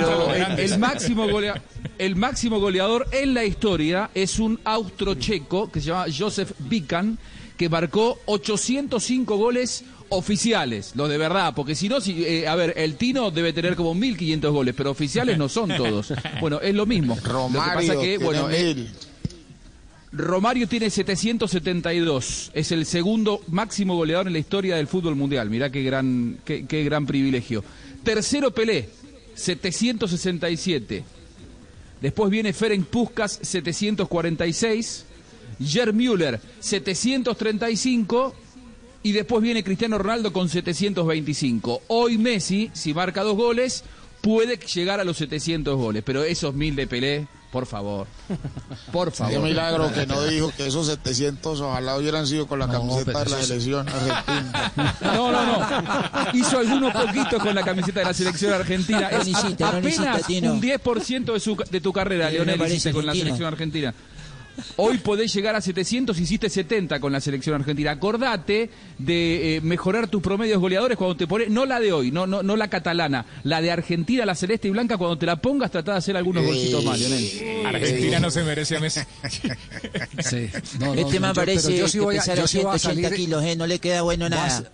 [0.00, 1.60] los el, máximo golea-
[1.98, 7.18] el máximo goleador en la historia es un austrocheco que se llama Joseph Bican,
[7.56, 12.74] que marcó 805 goles oficiales, los de verdad, porque si no, si, eh, a ver,
[12.76, 16.12] el Tino debe tener como 1500 goles, pero oficiales no son todos.
[16.40, 17.16] Bueno, es lo mismo.
[17.16, 18.86] lo que Romario pasa que, tiene bueno, eh.
[20.12, 22.50] Romario tiene 772.
[22.52, 25.50] Es el segundo máximo goleador en la historia del fútbol mundial.
[25.50, 27.64] Mirá qué gran, qué, qué gran privilegio.
[28.02, 28.88] Tercero Pelé,
[29.34, 31.04] 767.
[32.00, 35.04] Después viene Ferenc Puskas, 746.
[35.58, 38.34] Gerd Müller, 735.
[39.02, 41.82] Y después viene Cristiano Ronaldo con 725.
[41.88, 43.84] Hoy Messi, si marca dos goles,
[44.20, 46.02] puede llegar a los 700 goles.
[46.04, 48.06] Pero esos mil de Pelé, por favor.
[48.92, 49.32] Por favor.
[49.32, 53.30] Qué milagro que no dijo que esos 700 ojalá hubieran sido con la camiseta de
[53.30, 54.72] la selección argentina.
[55.00, 55.66] No, no, no.
[56.34, 59.08] Hizo algunos poquitos con la camiseta de la selección argentina.
[59.08, 63.94] Es apenas un 10% de, su, de tu carrera, Leonel, hiciste con la selección argentina.
[64.76, 67.90] Hoy podés llegar a 700, hiciste 70 con la selección argentina.
[67.92, 72.26] Acordate de eh, mejorar tus promedios goleadores cuando te pones, no la de hoy, no,
[72.26, 75.70] no, no la catalana, la de Argentina, la celeste y blanca, cuando te la pongas,
[75.70, 77.00] tratá de hacer algunos golcitos más.
[77.66, 79.00] Argentina no se merece a Messi.
[80.22, 80.48] Sí.
[80.80, 82.58] No, no, este no, man yo- parece yo sí que voy a- pesara yo sí
[82.58, 83.56] voy a 180 salir- kilos, ¿eh?
[83.56, 84.64] No le queda bueno nada.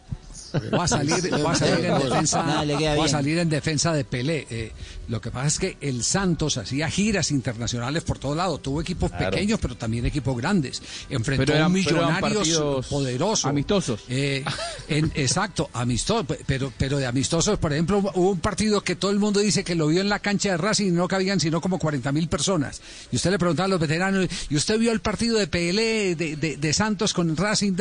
[0.73, 4.47] Va a salir, va a salir en defensa, va a salir en defensa de Pelé.
[4.51, 4.73] Eh,
[5.09, 8.59] lo que pasa es que el Santos hacía giras internacionales por todo lado.
[8.59, 9.31] Tuvo equipos Claro.
[9.31, 10.83] pequeños, pero también equipos grandes.
[11.11, 13.49] Enfrentó Pero a eran- un pero eran millonarios poderoso.
[13.49, 14.01] amistosos.
[14.09, 14.45] Eh,
[14.89, 16.27] en- exacto, amistosos.
[16.47, 19.75] Pero, pero de amistosos, por ejemplo, hubo un partido que todo el mundo dice que
[19.75, 22.81] lo vio en la cancha de Racing y no cabían sino como 40 mil personas.
[23.11, 26.37] Y usted le preguntaba a los veteranos, ¿y usted vio el partido de Pelé, de,
[26.37, 27.73] de- de Santos con Racing?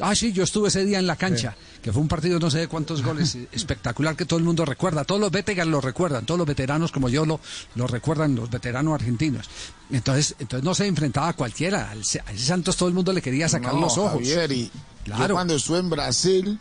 [0.00, 1.56] Ah, sí, yo estuve ese día en la cancha.
[1.88, 5.04] Que fue un partido no sé de cuántos goles espectacular que todo el mundo recuerda.
[5.04, 7.40] Todos los veteranos lo recuerdan, todos los veteranos como yo lo,
[7.76, 9.48] lo recuerdan, los veteranos argentinos.
[9.90, 11.90] Entonces, entonces no se enfrentaba a cualquiera.
[11.90, 14.12] Al- A ese Santos todo el mundo le quería sacar No, los ojos.
[14.20, 14.70] Javier, y
[15.04, 15.28] Claro.
[15.28, 16.60] yo cuando estuve en Brasil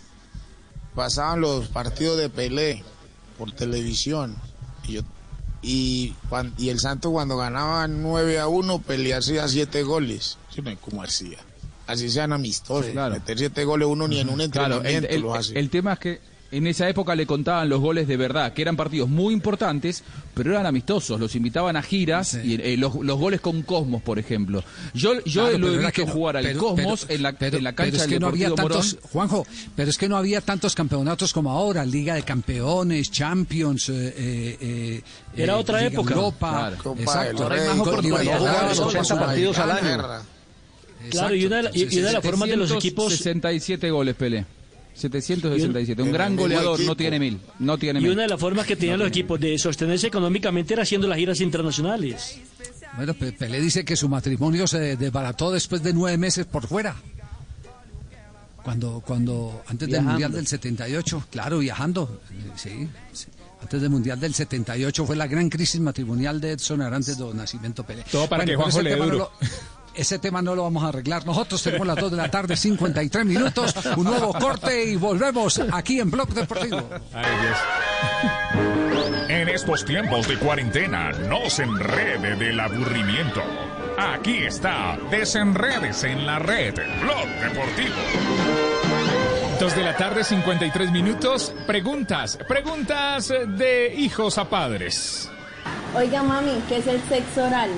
[0.95, 2.85] pasaban los partidos de Pelé
[3.37, 4.37] por televisión
[4.87, 5.01] y yo
[5.61, 6.15] y,
[6.69, 10.37] el Santos cuando ganaba 9 a 1 Pelé hacía 7 goles.
[10.55, 11.39] Yo no sé cómo hacía.
[11.87, 12.93] Así sean amistosos.
[12.93, 15.57] Meter 7 goles uno ni en un Claro, entrenamiento el, el- lo hace.
[15.57, 18.77] el tema es que en esa época le contaban los goles de verdad, que eran
[18.77, 20.01] partidos muy importantes,
[20.33, 21.19] pero eran amistosos.
[21.19, 24.63] Los invitaban a giras y eh, los, los goles con Cosmos, por ejemplo.
[24.93, 27.33] Yo, yo Claro, lo he visto que no- jugar al pero- Cosmos pero- en, la,
[27.33, 29.09] pero- en la pero cancha es del que no había Deportivo tantos, Morón.
[29.11, 33.93] Juanjo, pero es que no había tantos campeonatos como ahora, Liga de Campeones, Champions, eh,
[34.17, 35.01] eh, eh,
[35.35, 36.13] Era otra Liga época.
[36.13, 36.49] Europa,
[36.81, 36.95] Claro.
[36.97, 40.07] Exacto, del Rey, Con- Copa Libertadores, del Rey, Copa 80 partidos al año.
[41.09, 43.89] Claro, y una de la- y- y una de las formas de los equipos- 767
[43.91, 44.45] goles, Pelé.
[44.93, 46.01] 767.
[46.01, 47.39] Un Y un- gran goleador, no tiene mil.
[47.59, 48.11] No tiene Y mil.
[48.13, 51.39] una de las formas que tenían los equipos de sostenerse económicamente era haciendo las giras
[51.41, 52.39] internacionales.
[52.95, 56.95] Bueno, Pe- Pelé dice que su matrimonio se desbarató después de nueve meses por fuera.
[58.63, 60.11] Cuando, cuando antes del Viajando.
[60.11, 62.19] Mundial del 78, claro, viajando,
[62.57, 63.27] sí, sí.
[63.61, 67.83] Antes del Mundial del 78 fue la gran crisis matrimonial de Edson Arantes do Nacimiento
[67.85, 68.03] Pelé.
[68.11, 69.31] Todo para que pero Juanjo le no duro.
[69.97, 71.25] Ese tema no lo vamos a arreglar.
[71.25, 75.99] Nosotros tenemos las 2 de la tarde, 53 minutos, un nuevo corte y volvemos aquí
[75.99, 76.87] en Blog Deportivo.
[79.27, 83.41] En estos tiempos de cuarentena, no se enrede del aburrimiento.
[83.97, 87.95] Aquí está, desenredes en la red, Blog Deportivo.
[89.59, 91.51] Dos de la tarde, 53 minutos.
[91.65, 95.31] Preguntas, preguntas de hijos a padres.
[95.95, 97.71] Oiga, mami, ¿qué es el sexo oral?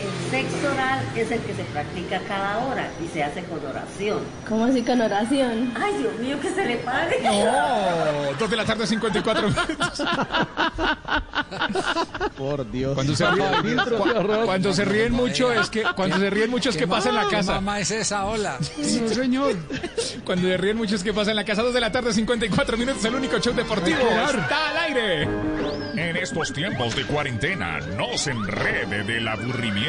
[0.00, 4.20] El sexo oral es el que se practica cada hora y se hace con oración.
[4.48, 5.72] ¿Cómo así con oración?
[5.80, 7.18] Ay, Dios mío, que se le pare.
[7.22, 10.02] No, dos de la tarde, 54 minutos.
[12.36, 12.94] Por Dios.
[12.94, 16.76] Cuando se ríen, cu- cuando se ríen mucho es que cuando se ríen mucho es
[16.76, 17.54] que ¿Qué pasa en la casa.
[17.54, 18.26] ¿Qué mamá es esa?
[18.26, 18.58] Hola.
[18.60, 19.56] No, señor.
[20.24, 21.62] Cuando se ríen mucho es que pasa en la casa.
[21.62, 23.04] Dos de la tarde, 54 minutos.
[23.04, 25.28] El único show deportivo está al aire.
[25.96, 29.87] En estos tiempos de cuarentena, no se enrede del aburrimiento.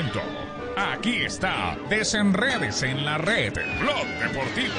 [0.77, 4.75] Aquí está, desenredes en la red, Blog Deportivo.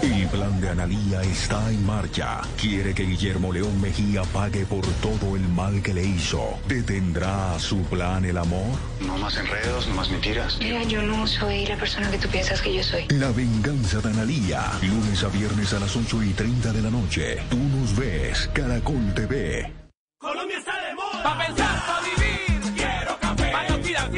[0.00, 2.40] El plan de Analía está en marcha.
[2.58, 6.58] Quiere que Guillermo León Mejía pague por todo el mal que le hizo.
[6.66, 8.78] ¿Detendrá su plan el amor?
[9.00, 10.56] No más enredos, no más mentiras.
[10.58, 13.06] Mira, yo no soy la persona que tú piensas que yo soy.
[13.10, 14.62] La venganza de Analía.
[14.80, 17.42] Lunes a viernes a las 8 y 30 de la noche.
[17.50, 19.70] Tú nos ves, Caracol TV.
[20.18, 21.22] Colombia está de moda.
[21.22, 21.71] Pa' pensar,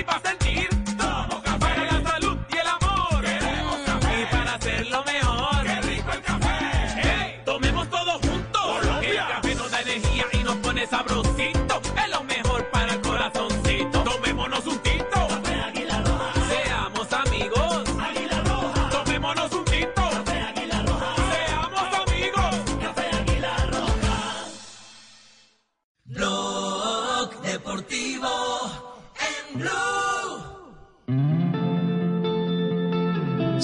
[0.03, 0.44] Para oxidarse y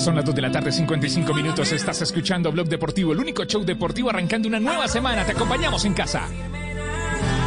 [0.01, 1.70] Son las 2 de la tarde, 55 minutos.
[1.72, 5.26] Estás escuchando Blog Deportivo, el único show deportivo arrancando una nueva semana.
[5.26, 6.22] Te acompañamos en casa.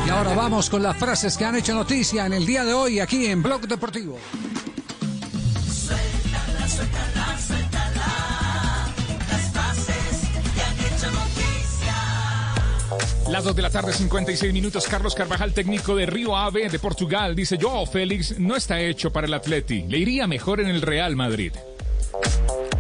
[0.05, 2.99] Y ahora vamos con las frases que han hecho noticia en el día de hoy
[2.99, 4.19] aquí en Blog Deportivo.
[5.65, 8.05] Suéltala, suéltala, suéltala.
[9.31, 11.95] Las frases que han hecho noticia.
[13.31, 14.85] Las 2 de la tarde, 56 minutos.
[14.87, 19.25] Carlos Carvajal, técnico de Río Ave de Portugal, dice: Yo, Félix, no está hecho para
[19.25, 19.85] el Atleti.
[19.87, 21.51] Le iría mejor en el Real Madrid.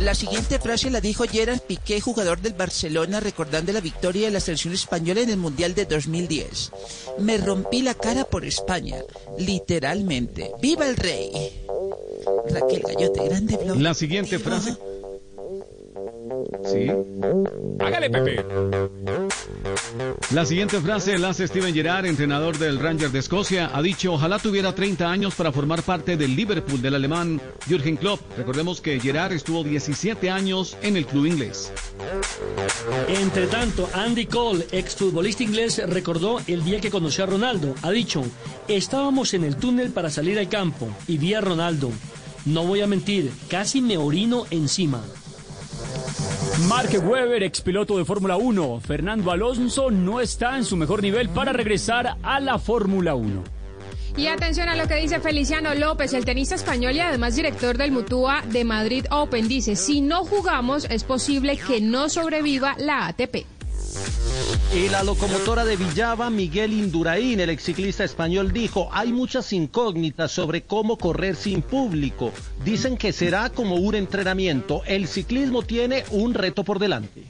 [0.03, 4.41] La siguiente frase la dijo Gerard Piqué, jugador del Barcelona, recordando la victoria de la
[4.41, 6.71] selección española en el Mundial de 2010.
[7.19, 8.97] Me rompí la cara por España,
[9.39, 10.51] literalmente.
[10.61, 11.31] ¡Viva el rey!
[12.49, 13.79] Raquel Gallote, grande blog.
[13.79, 14.75] La siguiente frase.
[16.65, 16.89] Sí.
[17.79, 18.45] Hágale, Pepe.
[20.31, 23.69] La siguiente frase la hace Steven Gerrard, entrenador del Ranger de Escocia.
[23.73, 28.19] Ha dicho, ojalá tuviera 30 años para formar parte del Liverpool del alemán Jürgen Klopp.
[28.37, 31.71] Recordemos que Gerrard estuvo 17 años en el club inglés.
[33.07, 37.75] Entre tanto, Andy Cole, exfutbolista inglés, recordó el día que conoció a Ronaldo.
[37.81, 38.23] Ha dicho,
[38.67, 41.91] estábamos en el túnel para salir al campo y vi a Ronaldo.
[42.45, 45.03] No voy a mentir, casi me orino encima.
[46.67, 48.79] Mark Webber, ex piloto de Fórmula 1.
[48.79, 53.43] Fernando Alonso no está en su mejor nivel para regresar a la Fórmula 1.
[54.15, 57.91] Y atención a lo que dice Feliciano López, el tenista español y además director del
[57.91, 59.47] Mutua de Madrid Open.
[59.47, 63.52] Dice, si no jugamos es posible que no sobreviva la ATP.
[64.73, 70.63] Y la locomotora de Villava, Miguel Induraín, el exciclista español, dijo, hay muchas incógnitas sobre
[70.63, 72.31] cómo correr sin público.
[72.65, 74.81] Dicen que será como un entrenamiento.
[74.85, 77.23] El ciclismo tiene un reto por delante.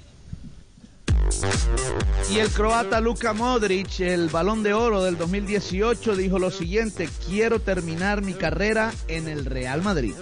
[2.31, 7.59] Y el croata Luka Modric, el balón de oro del 2018, dijo lo siguiente, quiero
[7.59, 10.13] terminar mi carrera en el Real Madrid.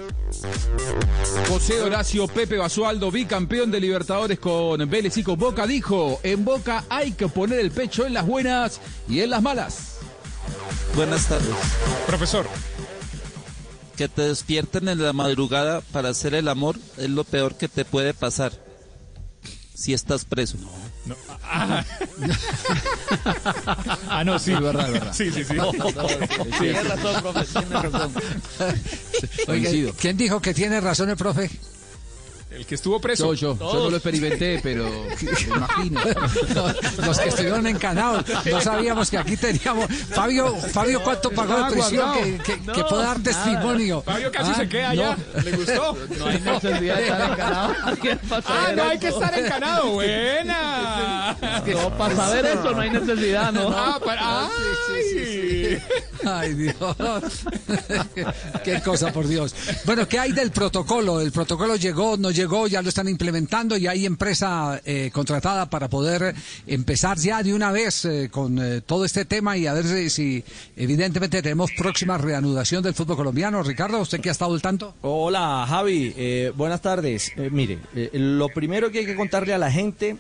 [1.48, 6.86] José Horacio Pepe Basualdo, bicampeón de Libertadores con Vélez y con Boca, dijo, en Boca
[6.90, 9.98] hay que poner el pecho en las buenas y en las malas.
[10.96, 11.56] Buenas tardes.
[12.08, 12.48] Profesor.
[13.96, 17.86] Que te despierten en la madrugada para hacer el amor es lo peor que te
[17.86, 18.52] puede pasar.
[19.74, 20.58] Si estás preso.
[21.06, 21.16] No.
[21.44, 21.84] Ah.
[24.10, 24.54] Ah, no, sí.
[24.54, 25.14] Es verdad, es verdad.
[25.14, 25.54] Sí, sí, sí.
[25.54, 25.96] No, no, sí.
[26.60, 28.14] Tiene razón, profe, tiene razón.
[29.48, 31.50] Oiga, ¿Quién dijo que tiene razón el profe?
[32.52, 33.34] El que estuvo preso.
[33.34, 36.02] Yo, yo, yo no lo experimenté, pero me imagino.
[36.54, 36.68] No,
[37.08, 38.26] los que estuvieron encanados.
[38.46, 39.86] No sabíamos que aquí teníamos.
[40.10, 42.14] Fabio, Fabio ¿cuánto pagó de Ah, prisión?
[42.14, 43.24] Que, que, No, que pueda dar nada.
[43.24, 44.02] testimonio.
[44.02, 45.18] Fabio casi Ah, se queda allá.
[45.36, 45.42] no.
[45.44, 45.98] ¿Le gustó?
[46.20, 47.76] No hay necesidad de estar encanado.
[48.46, 49.92] Ah, no hay que estar encanado.
[49.94, 51.38] Buena.
[51.72, 53.70] No, para saber eso no hay necesidad, ¿no?
[53.74, 54.46] Ah, para...
[54.48, 55.82] ¡Ay!
[56.26, 56.76] Ay, Dios.
[58.64, 59.54] Qué cosa, por Dios.
[59.86, 61.22] Bueno, ¿qué hay del protocolo?
[61.22, 65.90] El protocolo llegó, no llegó, ya lo están implementando y hay empresa eh, contratada para
[65.90, 66.34] poder
[66.66, 70.44] empezar ya de una vez eh, con eh, todo este tema y a ver si,
[70.76, 73.62] evidentemente tenemos próxima reanudación del fútbol colombiano.
[73.62, 74.96] Ricardo, ¿usted que ha estado al tanto?
[75.02, 77.32] Hola Javi, eh, buenas tardes.
[77.52, 77.80] Mire,
[78.14, 80.18] lo primero que hay que contarle a la gente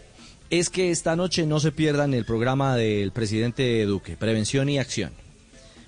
[0.50, 5.21] es que esta noche no se pierdan el programa del presidente Duque, Prevención y Acción.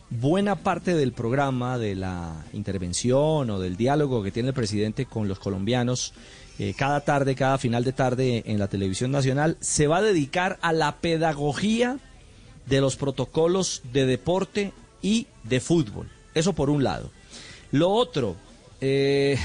[0.09, 5.27] Buena parte del programa, de la intervención o del diálogo que tiene el presidente con
[5.27, 6.13] los colombianos,
[6.59, 10.59] eh, cada tarde, cada final de tarde en la televisión nacional, se va a dedicar
[10.61, 11.97] a la pedagogía
[12.67, 16.09] de los protocolos de deporte y de fútbol.
[16.33, 17.11] Eso por un lado.
[17.71, 18.35] Lo otro,
[18.81, 19.37] eh,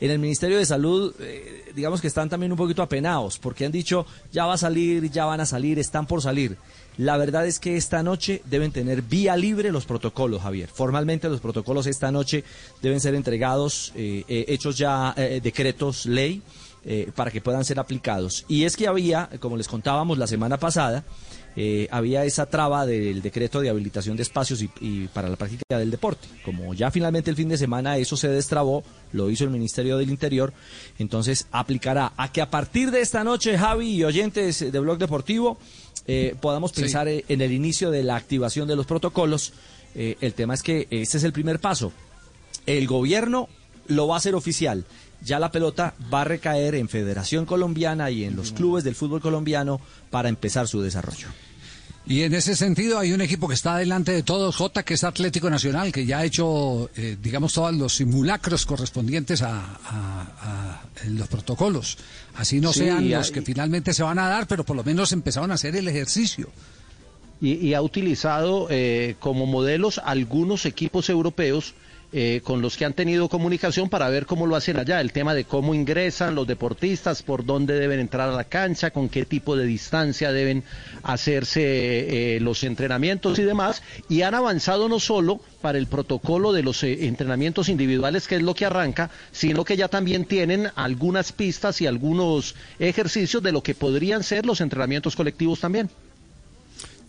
[0.00, 3.72] en el Ministerio de Salud, eh, digamos que están también un poquito apenados, porque han
[3.72, 6.56] dicho, ya va a salir, ya van a salir, están por salir.
[6.98, 10.70] La verdad es que esta noche deben tener vía libre los protocolos, Javier.
[10.72, 12.42] Formalmente los protocolos esta noche
[12.80, 16.42] deben ser entregados, eh, eh, hechos ya eh, decretos, ley,
[16.86, 18.46] eh, para que puedan ser aplicados.
[18.48, 21.04] Y es que había, como les contábamos la semana pasada,
[21.90, 25.90] había esa traba del decreto de habilitación de espacios y, y para la práctica del
[25.90, 26.28] deporte.
[26.44, 30.10] Como ya finalmente el fin de semana eso se destrabó, lo hizo el Ministerio del
[30.10, 30.52] Interior,
[30.98, 35.56] entonces aplicará a que a partir de esta noche, Javi y oyentes de Blog Deportivo,
[36.06, 39.52] eh, podamos pensar eh, en el inicio de la activación de los protocolos.
[39.94, 41.92] Eh, el tema es que ese es el primer paso.
[42.66, 43.48] El gobierno
[43.86, 44.84] lo va a hacer oficial.
[45.22, 49.20] Ya la pelota va a recaer en Federación Colombiana y en los clubes del fútbol
[49.20, 49.80] colombiano
[50.10, 51.28] para empezar su desarrollo.
[52.08, 55.02] Y en ese sentido hay un equipo que está delante de todos, J, que es
[55.02, 61.04] Atlético Nacional, que ya ha hecho, eh, digamos, todos los simulacros correspondientes a, a- a
[61.08, 61.98] los protocolos.
[62.36, 64.84] Así no Sí, sean los hay- que finalmente se van a dar, pero por lo
[64.84, 66.48] menos empezaron a hacer el ejercicio.
[67.40, 71.74] y, y ha utilizado eh, como modelos algunos equipos europeos
[72.12, 75.34] eh, con los que han tenido comunicación para ver cómo lo hacen allá, el tema
[75.34, 79.56] de cómo ingresan los deportistas, por dónde deben entrar a la cancha, con qué tipo
[79.56, 80.62] de distancia deben
[81.02, 86.62] hacerse eh, los entrenamientos y demás, y han avanzado no solo para el protocolo de
[86.62, 91.32] los eh, entrenamientos individuales, que es lo que arranca, sino que ya también tienen algunas
[91.32, 95.90] pistas y algunos ejercicios de lo que podrían ser los entrenamientos colectivos también.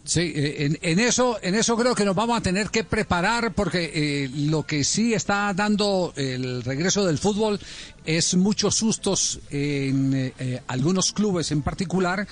[0.07, 3.53] Sí, eh, en, en eso, en eso creo que nos vamos a tener que preparar
[3.53, 7.59] porque eh, lo que sí está dando el regreso del fútbol
[8.05, 12.25] es muchos sustos en eh, eh, algunos clubes en particular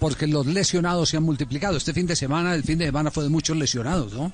[0.00, 1.76] porque los lesionados se han multiplicado.
[1.76, 4.32] Este fin de semana, el fin de semana fue de muchos lesionados, ¿no?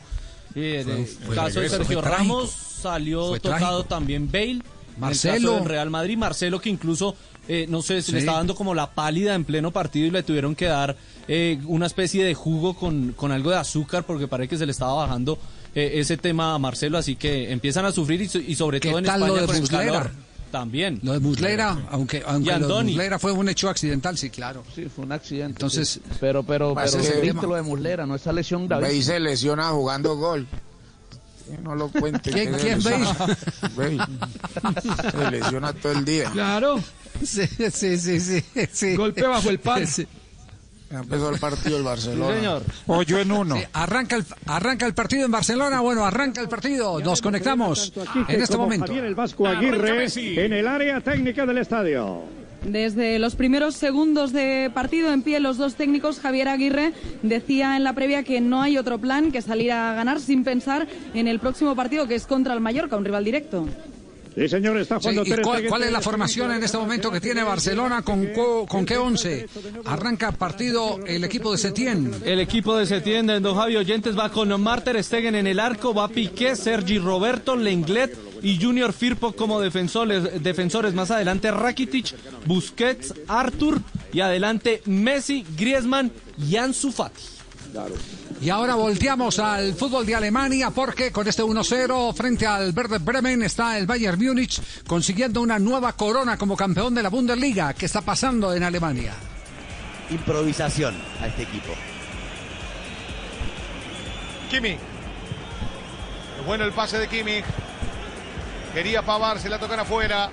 [0.54, 2.16] Sí, en el fue- caso de Sergio trágico.
[2.40, 2.50] Ramos
[2.80, 4.62] salió tocado también Bale.
[4.98, 5.34] Marcelo.
[5.34, 7.16] En el caso del Real Madrid, Marcelo que incluso,
[7.48, 8.12] eh, no sé, se Sí.
[8.12, 10.96] le está dando como la pálida en pleno partido y le tuvieron que dar
[11.28, 14.72] eh, una especie de jugo con, con algo de azúcar porque parece que se le
[14.72, 15.38] estaba bajando
[15.74, 18.98] eh, ese tema a Marcelo, así que empiezan a sufrir y, y sobre ¿Qué todo
[18.98, 19.92] en tal lo España de con el Muslera?
[19.92, 20.10] calor.
[20.50, 21.00] También.
[21.02, 22.84] Lo de Muslera, aunque, aunque lo de.
[22.84, 24.62] Muslera fue un hecho accidental, sí, claro.
[24.74, 25.52] Sí, fue un accidente.
[25.52, 26.00] Entonces, sí.
[26.20, 27.42] pero, pero, ese pero triste tema.
[27.44, 28.82] lo de Muslera, no esa lesión grave.
[28.88, 30.46] Bale se lesiona jugando gol.
[31.62, 32.30] No lo cuente.
[32.30, 33.16] ¿Quién- quién, lesiona.
[33.74, 33.98] Bale.
[35.10, 36.30] Se lesiona todo el día.
[36.30, 36.80] Claro.
[37.24, 38.94] Sí, sí, sí, sí, sí.
[38.96, 39.86] Golpe bajo el palo.
[39.86, 40.06] Sí.
[40.93, 42.61] Empezó el partido del Barcelona.
[42.86, 43.57] Hoyo en uno.
[43.57, 45.80] Sí, arranca, el, arranca el partido en Barcelona.
[45.80, 47.01] Bueno, arranca el partido.
[47.01, 47.93] Nos conectamos
[48.28, 48.86] en este momento.
[48.86, 52.22] Javier el Vasco Aguirre en el área técnica del estadio.
[52.64, 57.82] Desde los primeros segundos de partido en pie, los dos técnicos, Javier Aguirre decía en
[57.82, 61.40] la previa que no hay otro plan que salir a ganar sin pensar en el
[61.40, 63.66] próximo partido que es contra el Mallorca, un rival directo.
[64.34, 67.20] Sí, señor, está Sí, jugando ¿y Ter cuál, es la formación en este momento que
[67.20, 68.02] tiene Barcelona?
[68.02, 68.28] ¿Con,
[68.66, 69.46] con qué once?
[69.84, 72.12] Arranca partido el equipo de Setién.
[72.24, 75.92] El equipo de Setién de Don Javi Oyentes va con Marter Stegen en el arco,
[75.92, 80.94] va Piqué, Sergi Roberto, Lenglet y Junior Firpo como defensores, defensores.
[80.94, 82.14] Más adelante Rakitic,
[82.46, 83.80] Busquets, Artur
[84.12, 87.22] y adelante Messi, Griezmann y Ansu Fati.
[88.40, 93.42] Y ahora volteamos al fútbol de Alemania porque con este 1-0 frente al Werder Bremen
[93.42, 97.72] está el Bayern Múnich consiguiendo una nueva corona como campeón de la Bundesliga.
[97.74, 99.14] ¿Qué está pasando en Alemania?
[100.12, 101.72] improvisación a este equipo.
[104.50, 104.78] Kimmich.
[106.46, 107.44] Bueno el pase de Kimmich.
[108.74, 110.30] Quería Pavar, se la tocan afuera.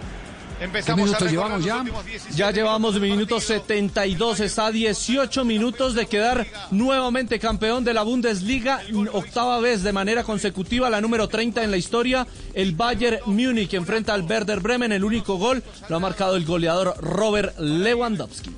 [0.59, 1.77] Empezamos minutos a recorrer llevamos ya?
[1.77, 7.93] últimos 17 Ya llevamos minutos 72, está a 18 minutos de quedar nuevamente campeón de
[7.93, 8.81] la Bundesliga,
[9.13, 12.27] octava vez de manera consecutiva, la número 30 en la historia.
[12.53, 16.95] El Bayern Múnich enfrenta al Werder Bremen, el único gol lo ha marcado el goleador
[16.99, 18.51] Robert Lewandowski.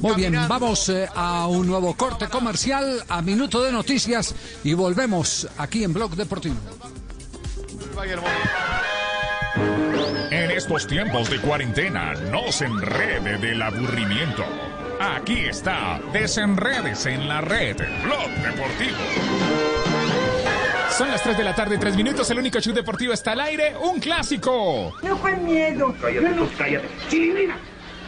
[0.00, 4.34] Muy bien, vamos eh, a un nuevo corte comercial, a minuto de noticias
[4.64, 6.56] y volvemos aquí en Blog Deportivo.
[10.62, 14.44] En estos tiempos de cuarentena, no se enrede del aburrimiento.
[15.00, 18.96] Aquí está, desenredes en la red, Blog Deportivo.
[20.96, 23.74] Son las 3 de la tarde, 3 minutos, el único show deportivo está al aire,
[23.76, 24.92] un clásico.
[25.02, 25.92] No fue miedo.
[26.00, 26.48] Cállate, no...
[26.56, 26.86] cállate.
[27.08, 27.56] Chilindrina,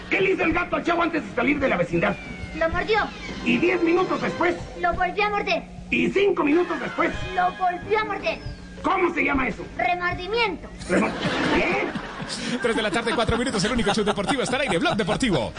[0.09, 2.15] ¿qué le hizo el gato al chavo antes de salir de la vecindad?
[2.57, 3.01] Lo mordió.
[3.45, 5.65] Y diez minutos después, Lo volvió a morder.
[5.91, 8.39] Y cinco minutos después, Lo volvió a morder.
[8.85, 9.65] ¿cómo se llama eso?
[9.77, 10.69] Remordimiento.
[10.87, 11.87] ¿Qué?
[12.63, 15.53] 3 de la tarde, 4 minutos, el único show deportivo está al aire, Blog Deportivo.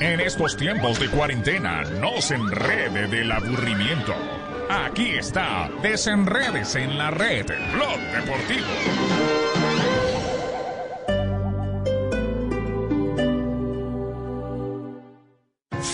[0.00, 4.14] En estos tiempos de cuarentena, no se enrede del aburrimiento.
[4.70, 9.67] Aquí está, desenredes en la red, Blog Deportivo.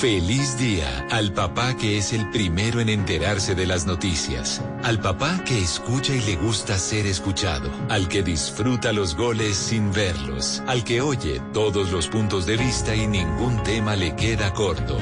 [0.04, 5.42] Feliz día al papá que es el primero en enterarse de las noticias, al papá
[5.46, 10.84] que escucha y le gusta ser escuchado, al que disfruta los goles sin verlos, al
[10.84, 14.98] que oye todos los puntos de vista y ningún tema le queda corto.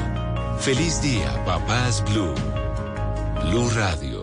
[0.61, 2.33] Feliz día, papás Blue.
[3.51, 4.22] Blue Radio.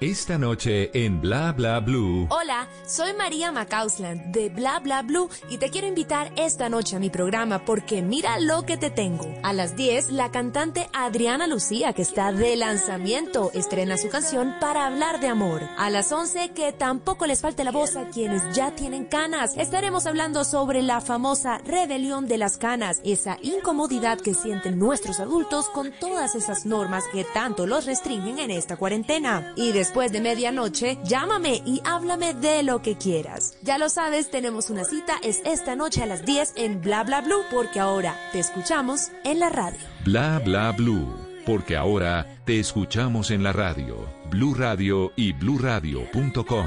[0.00, 2.26] Esta noche en Bla Bla Blue.
[2.30, 6.98] Hola, soy María Macausland de Bla Bla Blue y te quiero invitar esta noche a
[6.98, 9.26] mi programa porque mira lo que te tengo.
[9.42, 14.86] A las 10, la cantante Adriana Lucía, que está de lanzamiento, estrena su canción Para
[14.86, 15.60] hablar de amor.
[15.76, 19.54] A las 11, que tampoco les falte la voz a quienes ya tienen canas.
[19.58, 25.68] Estaremos hablando sobre la famosa rebelión de las canas, esa incomodidad que sienten nuestros adultos
[25.68, 29.52] con todas esas normas que tanto los restringen en esta cuarentena.
[29.56, 33.56] Y de medianoche, llámame y háblame de lo que quieras.
[33.62, 37.20] Ya lo sabes, tenemos una cita, es esta noche a las 10 en Bla Bla
[37.20, 39.80] Blue, porque ahora te escuchamos en la radio.
[40.04, 41.12] Bla Bla Blue.
[41.44, 46.66] Porque ahora te escuchamos en la radio, Blue Radio y bluradio.com.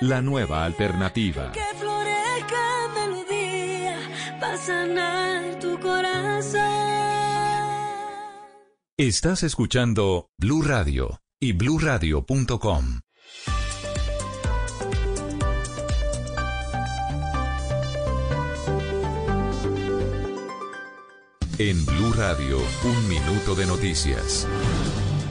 [0.00, 1.52] La nueva alternativa.
[1.52, 3.96] Que florezca melodía
[4.38, 6.60] para sanar tu corazón.
[8.98, 13.00] Estás escuchando Blue Radio y bluradio.com.
[21.56, 24.46] En Blue Radio, un minuto de noticias.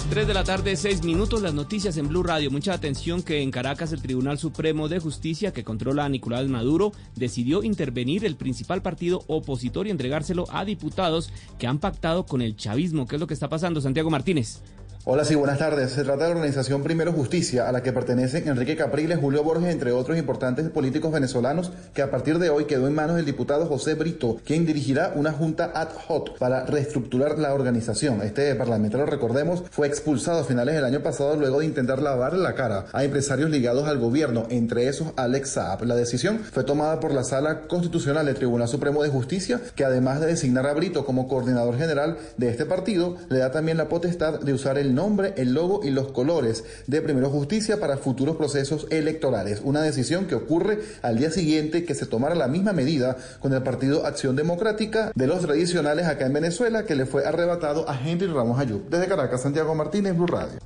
[0.10, 2.50] 3 de la tarde, 6 minutos, las noticias en Blue Radio.
[2.50, 6.92] Mucha atención que en Caracas el Tribunal Supremo de Justicia, que controla a Nicolás Maduro,
[7.16, 12.56] decidió intervenir el principal partido opositor y entregárselo a diputados que han pactado con el
[12.56, 13.06] chavismo.
[13.06, 14.64] ¿Qué es lo que está pasando, Santiago Martínez?
[15.06, 15.92] Hola, sí, buenas tardes.
[15.92, 19.72] Se trata de la organización Primero Justicia, a la que pertenecen Enrique Capriles, Julio Borges,
[19.72, 23.66] entre otros importantes políticos venezolanos, que a partir de hoy quedó en manos del diputado
[23.66, 28.22] José Brito, quien dirigirá una junta ad hoc para reestructurar la organización.
[28.22, 32.54] Este parlamentario, recordemos, fue expulsado a finales del año pasado luego de intentar lavar la
[32.54, 35.86] cara a empresarios ligados al gobierno, entre esos Alex Saab.
[35.86, 40.20] La decisión fue tomada por la Sala Constitucional del Tribunal Supremo de Justicia, que además
[40.20, 44.42] de designar a Brito como coordinador general de este partido, le da también la potestad
[44.42, 48.88] de usar el nombre, el logo y los colores de Primero Justicia para futuros procesos
[48.90, 49.62] electorales.
[49.64, 53.64] Una decisión que ocurre al día siguiente que se tomara la misma medida con el
[53.64, 58.28] Partido Acción Democrática de los tradicionales acá en Venezuela que le fue arrebatado a Henry
[58.28, 58.90] Ramos Ayub.
[58.90, 60.60] Desde Caracas, Santiago Martínez, Blue Radio.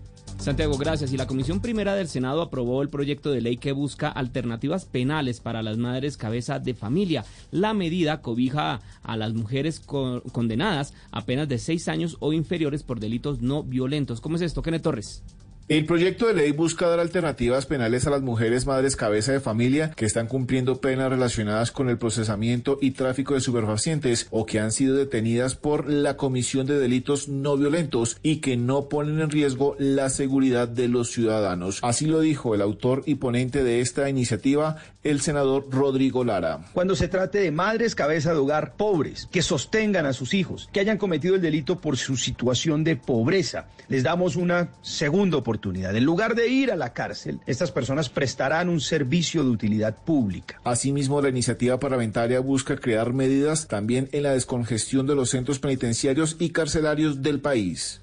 [0.43, 1.13] Santiago, gracias.
[1.13, 5.39] Y la Comisión Primera del Senado aprobó el proyecto de ley que busca alternativas penales
[5.39, 7.23] para las madres cabeza de familia.
[7.51, 12.83] La medida cobija a las mujeres co- condenadas a penas de seis años o inferiores
[12.83, 14.19] por delitos no violentos.
[14.21, 15.23] ¿Cómo es esto, Kenneth Torres?
[15.69, 19.91] El proyecto de ley busca dar alternativas penales a las mujeres madres cabeza de familia
[19.95, 24.73] que están cumpliendo penas relacionadas con el procesamiento y tráfico de superfacientes o que han
[24.73, 29.77] sido detenidas por la comisión de delitos no violentos y que no ponen en riesgo
[29.79, 31.79] la seguridad de los ciudadanos.
[31.81, 36.59] Así lo dijo el autor y ponente de esta iniciativa, el senador Rodrigo Lara.
[36.73, 40.81] Cuando se trate de madres cabeza de hogar pobres, que sostengan a sus hijos, que
[40.81, 45.52] hayan cometido el delito por su situación de pobreza, les damos una segunda oportunidad.
[45.97, 50.59] En lugar de ir a la cárcel, estas personas prestarán un servicio de utilidad pública.
[50.63, 56.35] Asimismo, la iniciativa parlamentaria busca crear medidas también en la descongestión de los centros penitenciarios
[56.39, 58.02] y carcelarios del país.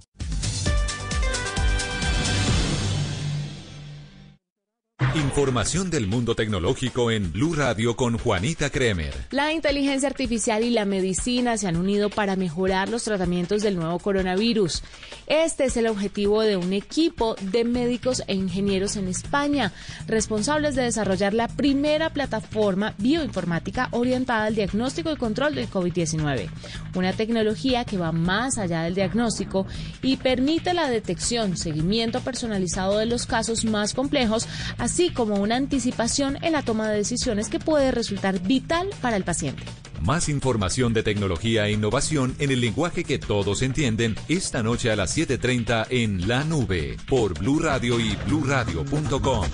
[5.17, 9.13] Información del mundo tecnológico en Blue Radio con Juanita Kremer.
[9.33, 13.99] La inteligencia artificial y la medicina se han unido para mejorar los tratamientos del nuevo
[13.99, 14.85] coronavirus.
[15.27, 19.73] Este es el objetivo de un equipo de médicos e ingenieros en España,
[20.07, 26.49] responsables de desarrollar la primera plataforma bioinformática orientada al diagnóstico y control del COVID-19.
[26.95, 29.67] Una tecnología que va más allá del diagnóstico
[30.03, 34.47] y permite la detección, seguimiento personalizado de los casos más complejos,
[34.79, 39.25] así como una anticipación en la toma de decisiones que puede resultar vital para el
[39.25, 39.63] paciente.
[40.03, 44.97] Más información de tecnología e innovación en el lenguaje que todos entienden esta noche a
[44.97, 49.47] las 7:30 en La Nube por Blue Radio y bluradio.com.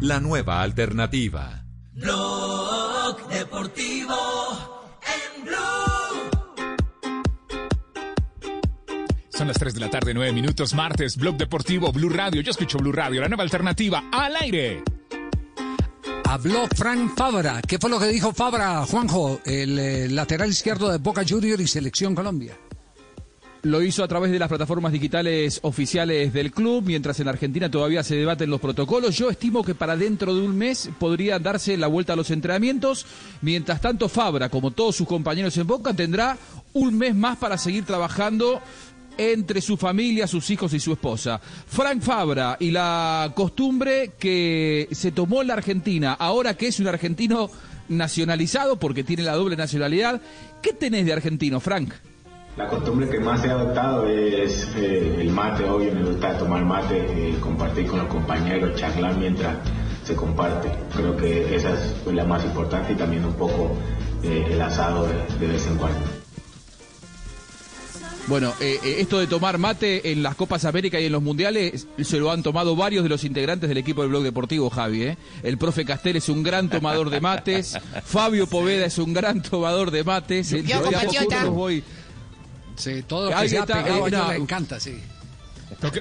[0.00, 1.64] La nueva alternativa.
[1.92, 4.77] Blog Deportivo
[9.38, 12.40] Son las 3 de la tarde, 9 minutos, martes, Blog Deportivo, Blue Radio.
[12.40, 14.82] Yo escucho Blue Radio, la nueva alternativa al aire.
[16.24, 17.62] Habló Frank Fabra.
[17.62, 21.68] ¿Qué fue lo que dijo Fabra, Juanjo, el eh, lateral izquierdo de Boca Junior y
[21.68, 22.58] Selección Colombia?
[23.62, 28.02] Lo hizo a través de las plataformas digitales oficiales del club, mientras en Argentina todavía
[28.02, 29.16] se debaten los protocolos.
[29.16, 33.06] Yo estimo que para dentro de un mes podría darse la vuelta a los entrenamientos.
[33.42, 36.36] Mientras tanto, Fabra, como todos sus compañeros en Boca, tendrá
[36.72, 38.60] un mes más para seguir trabajando
[39.18, 41.40] entre su familia, sus hijos y su esposa.
[41.66, 46.86] Frank Fabra y la costumbre que se tomó en la Argentina, ahora que es un
[46.86, 47.50] argentino
[47.88, 50.20] nacionalizado porque tiene la doble nacionalidad.
[50.62, 51.92] ¿Qué tenés de argentino, Frank?
[52.56, 56.96] La costumbre que más he adoptado es eh, el mate, obvio, me gusta tomar mate,
[56.96, 59.58] eh, compartir con los compañeros, charlar mientras
[60.02, 60.68] se comparte.
[60.96, 63.76] Creo que esa es la más importante y también un poco
[64.24, 66.00] eh, el asado de, de vez en cuando.
[68.28, 71.86] Bueno, eh, eh, esto de tomar mate en las Copas América y en los Mundiales
[72.02, 75.02] se lo han tomado varios de los integrantes del equipo del Blog Deportivo, Javi.
[75.04, 75.18] ¿eh?
[75.42, 79.90] El profe Castel es un gran tomador de mates, Fabio Poveda es un gran tomador
[79.90, 80.50] de mates.
[80.50, 81.82] Yo, los voy-
[82.76, 84.28] Sí, todo lo que sea está, pegado a eh, no.
[84.28, 85.00] le encanta, sí.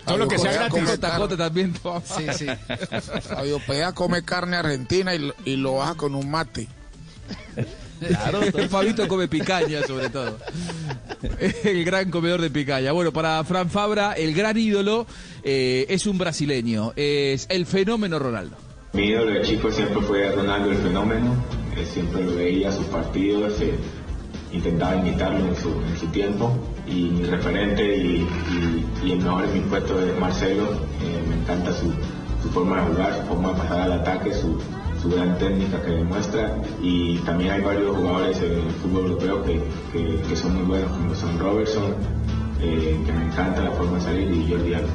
[0.06, 0.84] todo lo que sea gratis.
[0.84, 2.02] JJ también toma.
[2.06, 2.46] Sí, sí.
[3.22, 6.68] Fabio Pea come carne argentina y lo baja con un mate.
[8.00, 10.38] Claro, Fabito come picaña sobre todo.
[11.64, 12.92] El gran comedor de picaña.
[12.92, 15.08] Bueno, para Fran Fabra, el gran ídolo
[15.44, 18.56] eh, es un brasileño, es el fenómeno Ronaldo.
[18.94, 21.36] Mi ídolo de chico siempre fue Ronaldo el fenómeno,
[21.92, 23.74] siempre veía sus partidos, eh,
[24.52, 26.56] intentaba imitarlo en su, tiempo
[26.88, 28.28] y mi referente y
[29.12, 30.72] el mejor en mi puesto es Marcelo,
[31.04, 31.94] eh, me encanta su,
[32.42, 34.58] su forma de jugar, su forma de pasar al ataque, su,
[35.02, 39.62] su gran técnica que demuestra y también hay varios jugadores en el fútbol europeo que,
[39.94, 41.96] que- son muy buenos como son Robertson,
[42.62, 44.90] eh, que me encanta la forma de salir y Jordi Alba.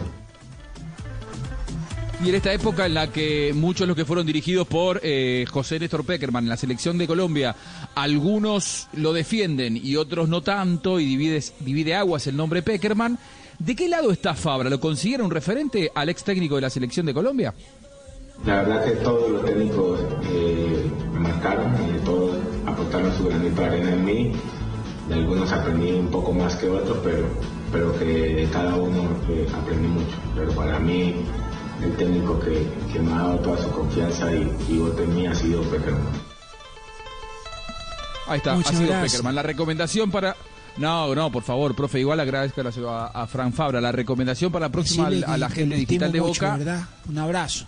[2.24, 5.80] Y en esta época en la que muchos los que fueron dirigidos por eh, José
[5.80, 7.56] Néstor Peckerman en la selección de Colombia,
[7.96, 13.18] algunos lo defienden y otros no tanto, y divide, divide aguas el nombre Peckerman,
[13.58, 14.70] ¿de qué lado está Fabra?
[14.70, 17.54] ¿Lo considera un referente al ex técnico de la selección de Colombia?
[18.44, 22.36] La verdad que todos los técnicos eh, me marcaron, eh, todos
[22.66, 24.32] aportaron su granito de arena en mí.
[25.08, 27.26] De algunos aprendí un poco más que otros, pero,
[27.70, 30.16] pero que de cada uno eh, aprendí mucho.
[30.34, 31.14] Pero para mí,
[31.84, 35.26] el técnico que, que me ha dado toda su confianza y, y voto en mí
[35.26, 36.02] ha sido Peckerman.
[38.26, 39.12] Ahí está, Muchas ha sido gracias.
[39.12, 39.34] Peckerman.
[39.36, 40.36] La recomendación para...
[40.78, 43.80] No, no, por favor, profe, igual agradezco a, a Fran Fabra.
[43.80, 46.56] La recomendación para la próxima a la gente digital de mucho, Boca...
[46.56, 46.82] ¿verdad?
[47.08, 47.66] Un abrazo.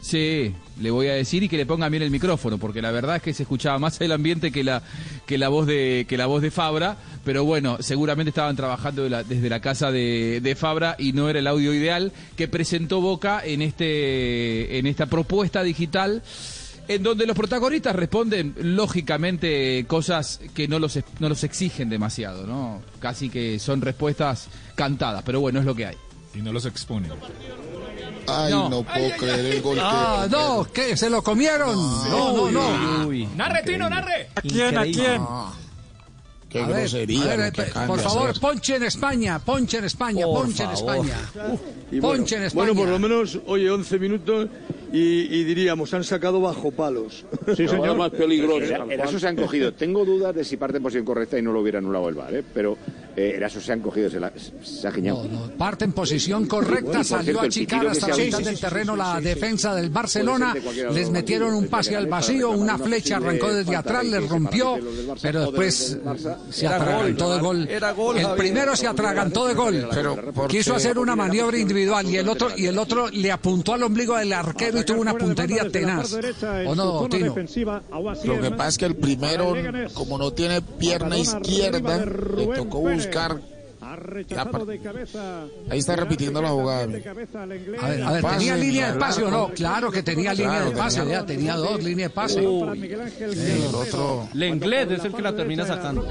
[0.00, 3.16] Sí, le voy a decir y que le ponga bien el micrófono, porque la verdad
[3.16, 4.82] es que se escuchaba más el ambiente que la
[5.26, 9.50] que la voz de que la voz de Fabra, pero bueno, seguramente estaban trabajando desde
[9.50, 13.60] la casa de, de Fabra y no era el audio ideal que presentó Boca en
[13.60, 16.22] este en esta propuesta digital
[16.88, 22.80] en donde los protagonistas responden lógicamente cosas que no los no los exigen demasiado, ¿no?
[23.00, 25.96] Casi que son respuestas cantadas, pero bueno, es lo que hay.
[26.34, 27.08] Y no los expone.
[28.26, 28.68] Ay, No.
[28.68, 30.30] no, puedo creer el gol Ah, que...
[30.36, 30.96] no, ¿qué?
[30.96, 31.74] ¿Se lo comieron?
[32.08, 33.08] No, no, no.
[33.36, 34.28] ¡Narre, Tino, narre!
[34.34, 34.76] ¿A quién?
[34.78, 35.22] ¿A quién?
[35.26, 35.52] Ah,
[36.48, 37.22] qué A ver, grosería.
[37.22, 40.64] a ver, lo que eh, por favor, ponche en España, ponche en España, Por ponche
[40.64, 40.70] en.
[40.70, 41.30] España.
[41.34, 41.58] Bueno,
[42.00, 42.66] Ponche en España.
[42.72, 44.48] Bueno, por lo menos, oye, 11 minutos
[44.92, 44.98] y,
[45.34, 47.24] y diríamos, han sacado bajo palos.
[47.56, 48.64] Lo más peligroso.
[48.90, 49.72] Eraso se han cogido.
[49.72, 52.34] Tengo dudas de si parte en posición correcta y no lo hubiera anulado el VAR,
[52.34, 52.44] ¿eh?
[52.54, 52.76] pero
[53.16, 55.28] eh, Eraso se han cogido, se, la- se ha giñado.
[55.58, 58.38] Parte en posición correcta, por salió cierto, a el chicar pitido que hasta la mitad
[58.38, 59.24] sí, del sí, terreno sí, la sí, sí.
[59.28, 60.54] defensa del Barcelona.
[60.92, 64.78] Les metieron un pase al vacío, una una flecha arrancó desde atrás, les rompió,
[65.20, 65.98] pero después
[66.50, 67.68] se atragantó de gol.
[68.16, 72.28] El primero se atragantó de gol, Pero, ¿por quiso hacer una maniobra individual y el
[72.28, 76.12] otro y el otro le apuntó al ombligo del arquero tuvo una puntería tenaz.
[76.66, 77.34] ¿O no, Tino?
[77.34, 79.54] Lo que pasa es que el primero,
[79.94, 83.40] como no tiene pierna izquierda, le tocó buscar.
[84.28, 84.62] La par-
[85.70, 86.82] Ahí está repitiendo la jugada.
[86.82, 89.48] A ver, a ver, Pase, ¿tenía línea de pase o no?
[89.54, 92.40] Claro que tenía línea de pase, tenía- ya tenía dos líneas de pase.
[92.40, 94.28] El otro.
[94.34, 96.06] Lenglet es el que la termina sacando.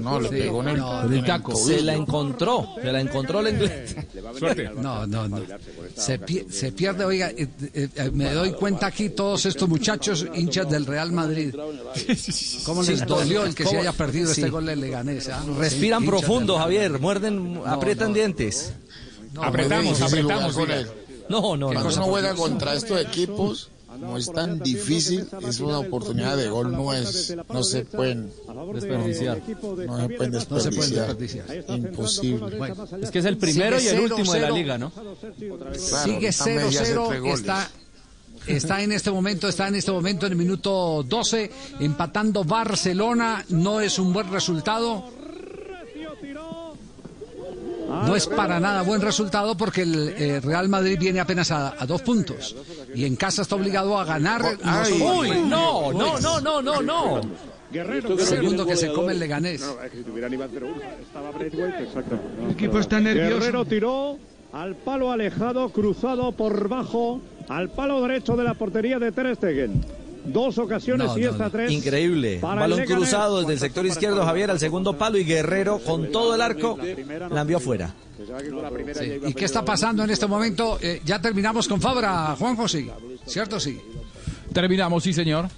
[0.00, 1.54] No, le Sí, pegó en el, no, en el taco.
[1.56, 4.08] Se la encontró, se la encontró Lenglet.
[4.38, 4.70] Suerte.
[4.76, 5.40] No, no, no.
[5.96, 10.26] Se, pie- se pierde, oiga, eh, eh, eh, me doy cuenta aquí todos estos muchachos
[10.34, 11.54] hinchas del Real Madrid.
[12.64, 15.28] ¿Cómo les dolió el que se haya perdido este gol de Leganés?
[15.28, 15.44] ah?
[15.58, 17.00] Respiran profundo, Real Javier.
[17.00, 18.14] Muerden, aprietan no.
[18.14, 18.72] dientes.
[19.32, 20.56] No, Apretamos, apretamos.
[21.28, 21.80] No, no, no.
[21.80, 26.94] uno juega contra estos equipos, como es tan difícil, es una oportunidad de gol, no
[26.94, 28.30] es, no se pueden
[28.72, 29.42] Desperdiciar.
[29.86, 31.64] No se pueden No desperdiciar.
[31.68, 32.74] Imposible.
[33.02, 34.54] Es que es el primero y el último de la 0-0.
[34.54, 34.92] liga, ¿no?
[35.74, 37.40] Sigue esta media hace 0-0, tres goles.
[37.40, 37.70] está,
[38.46, 41.50] está en este momento, está en este momento en el minuto 12,
[41.80, 45.18] empatando Barcelona, no es un buen resultado.
[47.88, 51.86] No es para nada buen resultado porque el eh, Real Madrid viene apenas a, a
[51.86, 52.54] dos puntos
[52.94, 54.42] y en casa está obligado a ganar.
[54.42, 54.92] no Ay.
[54.98, 57.20] solo- Uy, no, no, no, no, no, no.
[58.18, 59.60] Segundo que se come el Leganés.
[59.60, 60.72] No, es que si tuvieran iban 0-1.
[61.02, 62.18] Estaba Braithwaite, exacto.
[62.44, 63.38] El equipo está nervioso.
[63.40, 64.18] Guerrero tiró
[64.52, 69.84] al palo alejado, cruzado por bajo, al palo derecho de la portería de Ter Stegen.
[70.32, 71.50] Dos ocasiones No, y no, esta no.
[71.50, 71.70] tres.
[71.72, 72.38] Increíble.
[72.40, 76.34] para balón cruzado desde el sector izquierdo, Javier, al segundo palo y Guerrero con todo
[76.34, 76.78] el arco
[77.30, 77.94] la envió afuera.
[79.26, 80.78] ¿Y qué está pasando en este momento?
[80.82, 82.88] Eh, ya terminamos con Fabra, Juanjo, sí.
[83.26, 83.60] ¿Cierto?
[83.60, 83.80] Sí.
[84.52, 85.48] Terminamos, sí, señor.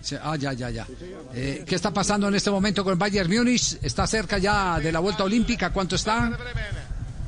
[0.00, 0.86] Sí, Ah, ya, ya, ya.
[1.32, 3.78] Eh, ¿Qué está pasando en este momento con Bayern Múnich?
[3.82, 5.72] ¿Está cerca ya de la vuelta olímpica?
[5.72, 6.36] ¿Cuánto está?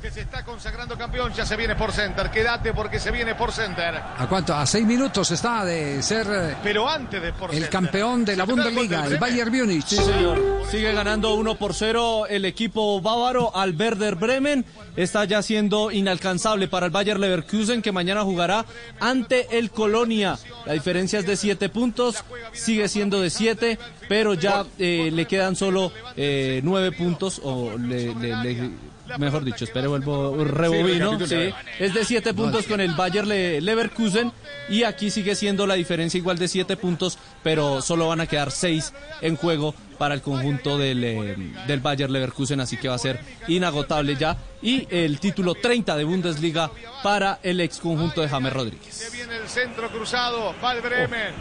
[0.04, 2.30] Que se está consagrando campeón, ya se viene por center.
[2.30, 3.94] Quédate porque se viene por center.
[4.18, 4.54] ¿A cuánto?
[4.54, 7.70] A seis minutos está de ser eh, Pero antes de por el center.
[7.70, 9.20] campeón de la ¿Se tendrá el gol Bundesliga, el Bremen?
[9.20, 9.86] Bayern Múnich.
[9.86, 10.42] Sí, señor.
[10.70, 14.66] Sigue ganando 1 por 0 el equipo bávaro al Werder Bremen.
[14.94, 18.66] Está ya siendo inalcanzable para el Bayer Leverkusen que mañana jugará
[19.00, 20.36] ante el Colonia.
[20.66, 22.22] La diferencia es de 7 puntos,
[22.52, 23.78] sigue siendo de 7,
[24.10, 28.70] pero ya eh, le quedan solo 9 puntos o le- le- le-
[29.18, 31.18] Mejor dicho, espere, vuelvo rebobino.
[31.26, 34.32] Sí, es de 7 puntos con el Bayer Le- Leverkusen
[34.68, 38.50] y aquí sigue siendo la diferencia igual de 7 puntos, pero solo van a quedar
[38.50, 41.36] 6 en juego para el conjunto del, eh,
[41.66, 44.36] del Bayer Leverkusen, así que va a ser inagotable ya.
[44.62, 46.70] Y el título 30 de Bundesliga
[47.02, 48.92] para el ex conjunto de James Rodríguez.
[48.94, 51.32] Se viene el centro cruzado, va el Bremen.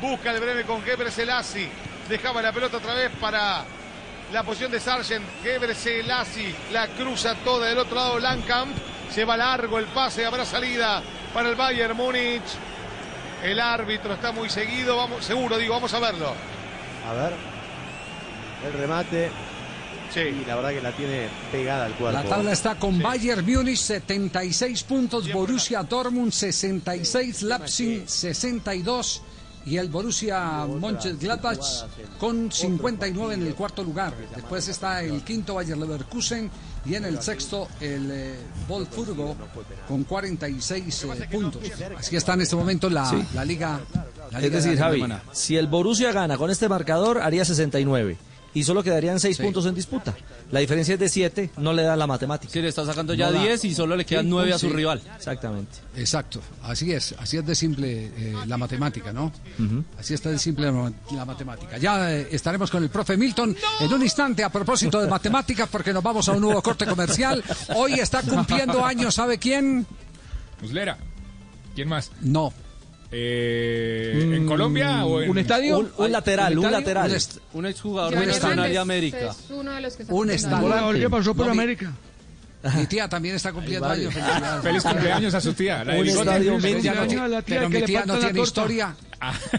[0.00, 1.68] Busca el Bremen con Gebre Selassie.
[2.08, 3.64] Dejaba la pelota otra vez para
[4.32, 5.24] la posición de Sargent.
[5.42, 8.76] Gebre Selassie la cruza toda del otro lado Lankamp.
[9.10, 12.42] Se va largo el pase, habrá salida para el Bayern Múnich.
[13.42, 16.34] El árbitro está muy seguido, vamos, seguro digo, vamos a verlo.
[17.08, 17.32] A ver.
[18.66, 19.30] El remate.
[20.12, 20.20] Sí.
[20.20, 22.18] Y la verdad que la tiene pegada al cuerpo.
[22.18, 29.22] La tabla está con Bayern Múnich 76 puntos, Borussia Dortmund 66, Leipzig 62
[29.66, 31.86] y el Borussia Mönchengladbach
[32.18, 34.14] con 59 en el cuarto lugar.
[34.34, 36.50] Después está el quinto Bayer Leverkusen
[36.84, 38.36] y en el sexto el eh,
[38.68, 39.36] Wolfsburgo
[39.88, 41.62] con 46 eh, puntos.
[41.98, 43.22] Así está en este momento la, Sí.
[43.34, 43.80] la liga.
[44.30, 48.16] la Es liga decir, Javi, si el Borussia gana con este marcador, haría 69.
[48.56, 49.42] Y solo quedarían 6 Sí.
[49.42, 50.14] puntos en disputa.
[50.50, 52.50] La diferencia es de 7, no le da la matemática.
[52.50, 53.42] Sí, le está sacando ya No da.
[53.42, 54.72] 10 y solo le quedan 9 a su Sí.
[54.72, 55.02] rival.
[55.14, 55.72] Exactamente.
[55.94, 59.30] Exacto, así es, así es de simple eh, la matemática, ¿no?
[59.98, 61.76] Así está de simple la, la matemática.
[61.76, 65.92] Ya eh, estaremos con el profe Milton en un instante a propósito de matemáticas porque
[65.92, 67.44] nos vamos a un nuevo corte comercial.
[67.74, 69.86] Hoy está cumpliendo años, ¿sabe quién?
[70.62, 70.96] Muslera.
[71.74, 72.10] ¿Quién más?
[72.22, 72.54] No.
[73.18, 75.78] Eh, ¿En Colombia o en ¿Un estadio?
[75.78, 76.78] Un, un lateral, un, estadio?
[76.78, 77.10] lateral.
[77.10, 79.30] Un est- Un exjugador Un de de América.
[79.30, 81.00] Es uno de los que está Un años.
[81.00, 81.92] ¿Qué pasó por No, mi- América?
[82.76, 84.12] Mi tía también está cumpliendo años.
[84.62, 85.84] Feliz cumpleaños a su tía.
[85.84, 88.40] La Un estadio no Cumpleaños tiene- a la tía pero que mi tía no tiene
[88.42, 88.96] historia.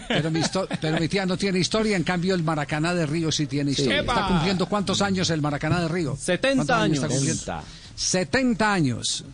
[0.08, 0.40] Pero mi,
[0.80, 4.00] pero mi tía no tiene historia, en cambio el Maracaná de Río sí tiene historia.
[4.00, 4.12] ¡Epa!
[4.12, 6.16] ¿Está cumpliendo cuántos años el Maracaná de Río?
[6.16, 6.94] 70 ¿Cuántos años.
[6.98, 7.40] está cumpliendo?
[7.42, 7.62] 70.
[7.96, 9.24] 70 años.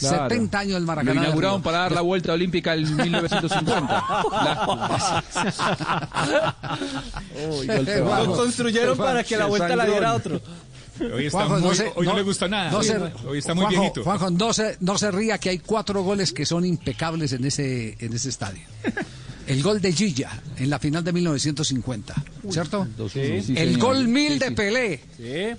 [0.00, 0.28] Claro.
[0.28, 1.12] 70 años el Lo Maracaná.
[1.20, 4.04] de inauguraron para dar la vuelta olímpica en 1950.
[7.50, 8.24] Uy, golpe bajo.
[8.24, 10.40] Lo construyeron para que la vuelta la diera otro.
[11.14, 12.70] Hoy, está Juanjo, muy- se- hoy no, le gustó nada.
[12.70, 12.94] no se-
[13.26, 14.04] hoy está muy Juanjo, viejito.
[14.04, 17.96] Juanjo, no se, no se ría que hay cuatro goles que son impecables en ese,
[18.00, 18.60] en ese estadio.
[19.46, 22.14] El gol de Gilla en la final de 1950,
[22.50, 22.86] ¿cierto?
[23.10, 24.48] Sí, el gol mil Sí, de
[25.16, 25.56] sí.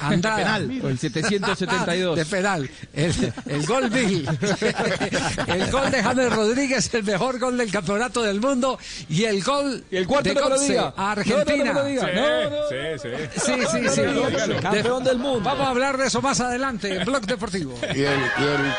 [0.00, 0.60] Andrada.
[0.82, 2.16] O el 772.
[2.16, 2.70] De penal.
[2.92, 4.28] El, el gol mil.
[5.46, 8.78] El gol de James Rodríguez, el mejor gol del campeonato del mundo.
[9.08, 11.72] Y el gol Y el cuarto de a Argentina.
[11.72, 12.68] No, no, no.
[12.68, 12.76] Sí.
[13.02, 13.40] Sí, sí.
[13.40, 14.02] Sí, sí, sí.
[14.02, 14.60] Dígalo.
[14.60, 15.40] Campeón del mundo.
[15.40, 17.78] Vamos a hablar de eso más adelante en Blog Deportivo.
[17.94, 18.72] Y el, y el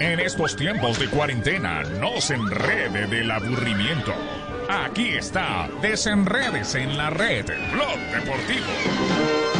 [0.00, 4.12] En estos tiempos de cuarentena, no se enrede del aburrimiento.
[4.68, 9.59] Aquí está, desenredes en la red, Blog Deportivo.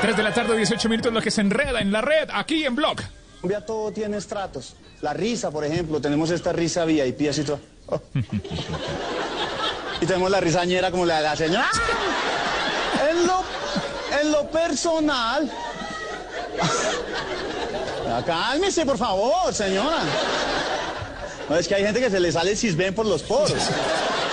[0.00, 2.74] 3 de la tarde, 18 minutos, lo que se enreda en la red, aquí en
[2.74, 2.96] Blog.
[3.40, 4.74] Colombia todo tiene estratos.
[5.02, 7.60] La risa, por ejemplo, tenemos esta risa VIP así todo.
[7.86, 8.00] Oh.
[10.00, 11.70] y tenemos la risañera como la de la señora.
[13.10, 13.44] En lo,
[14.20, 15.50] en lo personal.
[18.12, 20.02] Ah, Cálmese, por favor, señora.
[21.48, 23.52] No, es que hay gente que se le sale el cisben por los poros.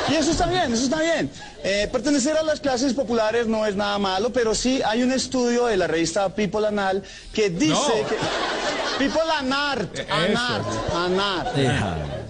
[0.10, 1.30] Y eso está bien, eso está bien.
[1.64, 5.66] Eh, pertenecer a las clases populares no es nada malo, pero sí hay un estudio
[5.66, 7.04] de la revista People Anal
[7.34, 8.08] que dice No.
[8.08, 8.16] que...
[8.98, 10.66] People Anart, Anart,
[10.96, 11.56] Anart.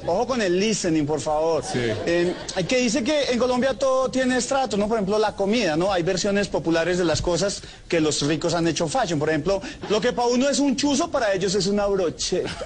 [0.07, 1.63] Ojo con el listening, por favor.
[1.75, 2.33] Eh,
[2.67, 4.87] que dice que en Colombia todo tiene estratos, ¿no?
[4.87, 5.91] Por ejemplo, la comida, ¿no?
[5.91, 9.19] Hay versiones populares de las cosas que los ricos han hecho fashion.
[9.19, 12.49] Por ejemplo, lo que para uno es un chuzo, para ellos es una brocheta.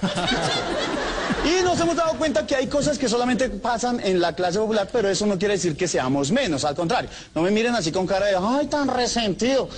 [1.44, 4.88] Y nos hemos dado cuenta que hay cosas que solamente pasan en la clase popular,
[4.92, 7.10] pero eso no quiere decir que seamos menos, al contrario.
[7.34, 9.68] No me miren así con cara de, ay, tan resentido.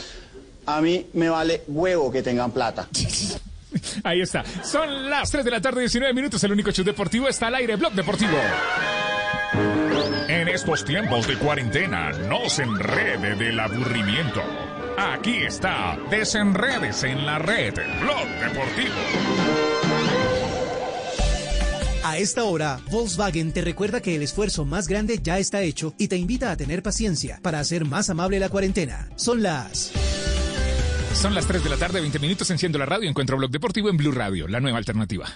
[0.67, 2.87] A mí me vale huevo que tengan plata.
[4.05, 4.45] Ahí está.
[4.63, 6.43] Son las 3 de la tarde, 19 minutos.
[6.45, 7.77] El único show deportivo está al aire.
[7.77, 8.39] Blog Deportivo.
[10.29, 14.43] En estos tiempos de cuarentena, no se enrede del aburrimiento.
[14.97, 18.95] Aquí está, desenredes en la red, Blog Deportivo.
[22.05, 26.09] A esta hora, Volkswagen te recuerda que el esfuerzo más grande ya está hecho y
[26.09, 29.09] te invita a tener paciencia para hacer más amable la cuarentena.
[29.17, 29.91] Son las...
[31.15, 32.51] Son las 3 de la tarde, 20 minutos.
[32.51, 33.09] Enciendo la radio.
[33.09, 35.27] Encuentro Blog Deportivo en Blue Radio, la nueva alternativa.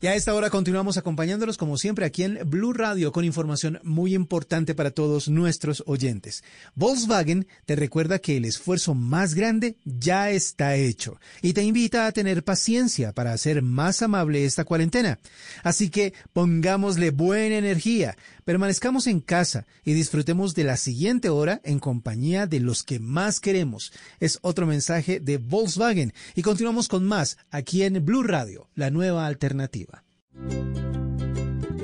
[0.00, 4.14] Y a esta hora continuamos acompañándolos como siempre aquí en Blue Radio con información muy
[4.14, 6.44] importante para todos nuestros oyentes.
[6.76, 12.12] Volkswagen te recuerda que el esfuerzo más grande ya está hecho y te invita a
[12.12, 15.18] tener paciencia para hacer más amable esta cuarentena.
[15.64, 18.16] Así que pongámosle buena energía,
[18.48, 23.40] permanezcamos en casa y disfrutemos de la siguiente hora en compañía de los que más
[23.40, 23.92] queremos.
[24.20, 29.26] Es otro mensaje de Volkswagen y continuamos con más aquí en Blue Radio, la nueva
[29.26, 30.02] alternativa.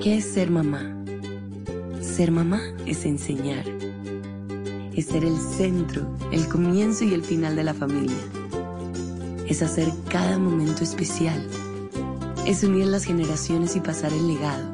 [0.02, 1.04] ¿Qué es ser mamá?
[2.00, 3.66] Ser mamá es enseñar.
[4.96, 8.16] Es ser el centro, el comienzo y el final de la familia.
[9.46, 11.46] Es hacer cada momento especial.
[12.46, 14.73] Es unir las generaciones y pasar el legado.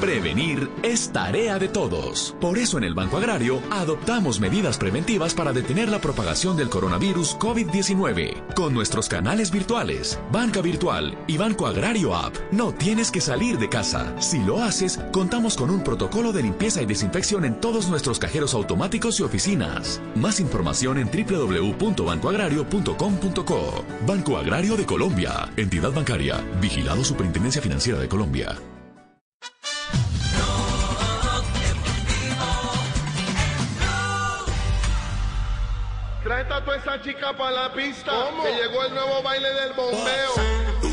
[0.00, 2.34] Prevenir es tarea de todos.
[2.40, 7.36] Por eso en el Banco Agrario adoptamos medidas preventivas para detener la propagación del coronavirus
[7.36, 8.54] COVID-19.
[8.54, 13.68] Con nuestros canales virtuales, Banca Virtual y Banco Agrario App, no tienes que salir de
[13.68, 14.18] casa.
[14.22, 18.54] Si lo haces, contamos con un protocolo de limpieza y desinfección en todos nuestros cajeros
[18.54, 20.00] automáticos y oficinas.
[20.14, 23.84] Más información en www.bancoagrario.com.co.
[24.06, 25.52] Banco Agrario de Colombia.
[25.58, 26.42] Entidad bancaria.
[26.58, 28.56] Vigilado Superintendencia Financiera de Colombia.
[36.30, 38.12] Trae a toda esa chica para la pista.
[38.40, 40.89] Que llegó el nuevo baile del bombeo.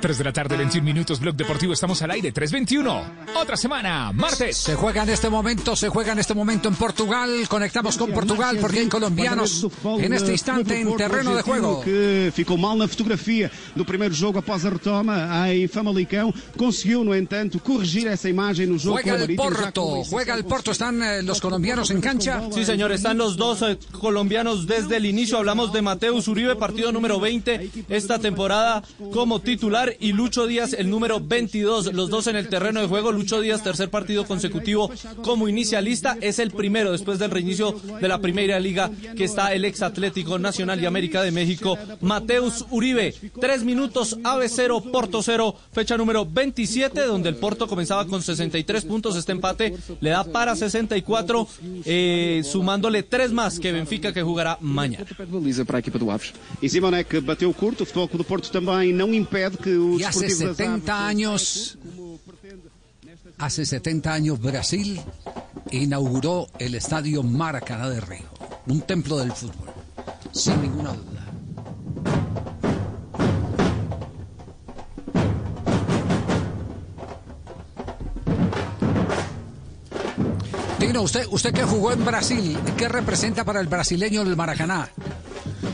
[0.00, 1.20] 3 de la tarde, 21 minutos.
[1.20, 1.72] Blog Deportivo.
[1.72, 2.32] Estamos al aire.
[2.32, 3.04] 321.
[3.34, 4.12] Otra semana.
[4.12, 4.56] Martes.
[4.56, 7.46] Se juega en este momento, se juega en este momento en Portugal.
[7.48, 9.66] Conectamos con Portugal porque hay colombianos
[9.98, 11.82] en este instante en terreno de juego.
[11.82, 16.32] que ficou mal na fotografia do primeiro jogo após a retoma em Famalicão.
[16.56, 20.70] Conseguiu, no entanto, corrigir essa imagem no jogo Juega el Porto, juega el Porto.
[20.72, 22.42] ¿Están eh, los colombianos en cancha?
[22.52, 25.38] Sí, señor, están los dos eh, colombianos desde el inicio.
[25.38, 28.82] Hablamos de Mateus Uribe, partido número 20 esta temporada
[29.12, 31.92] como titular, y Lucho Díaz, el número 22.
[31.94, 33.12] Los dos en el terreno de juego.
[33.12, 34.90] Lucho Díaz, tercer partido consecutivo
[35.22, 36.16] como inicialista.
[36.20, 40.38] Es el primero después del reinicio de la Primera Liga que está el ex Atlético
[40.38, 43.14] Nacional de América de México, Mateus Uribe.
[43.40, 48.84] Tres minutos, AVE 0, Porto 0, fecha número 27, donde el Porto comenzaba con 63
[48.84, 49.16] puntos.
[49.16, 51.48] Este empate le da para 64,
[51.84, 55.04] eh, sumándole tres más que Benfica que jugará mañana.
[56.62, 60.48] E Simonek bateu curto, o Futebol do Porto também não impede que Y hace Desportivo
[60.48, 61.78] das 70 Aves- años,
[63.38, 65.00] hace 70 años Brasil
[65.70, 68.26] inauguró el estadio Maracaná de Río,
[68.66, 69.68] un templo del fútbol,
[70.32, 71.26] sin ninguna duda.
[80.86, 84.88] Tino, usted, usted que jugó en Brasil, ¿qué representa para el brasileño el Maracaná?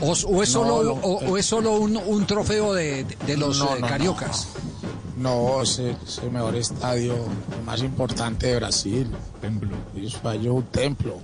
[0.01, 3.37] ¿O, o es solo, No, no, o, o es solo un, un trofeo de, de
[3.37, 4.47] los No, eh, cariocas?
[5.17, 9.07] No, es el, es el mejor estadio, el más importante de Brasil.
[9.39, 9.77] Templo.
[9.95, 11.19] Es un templo.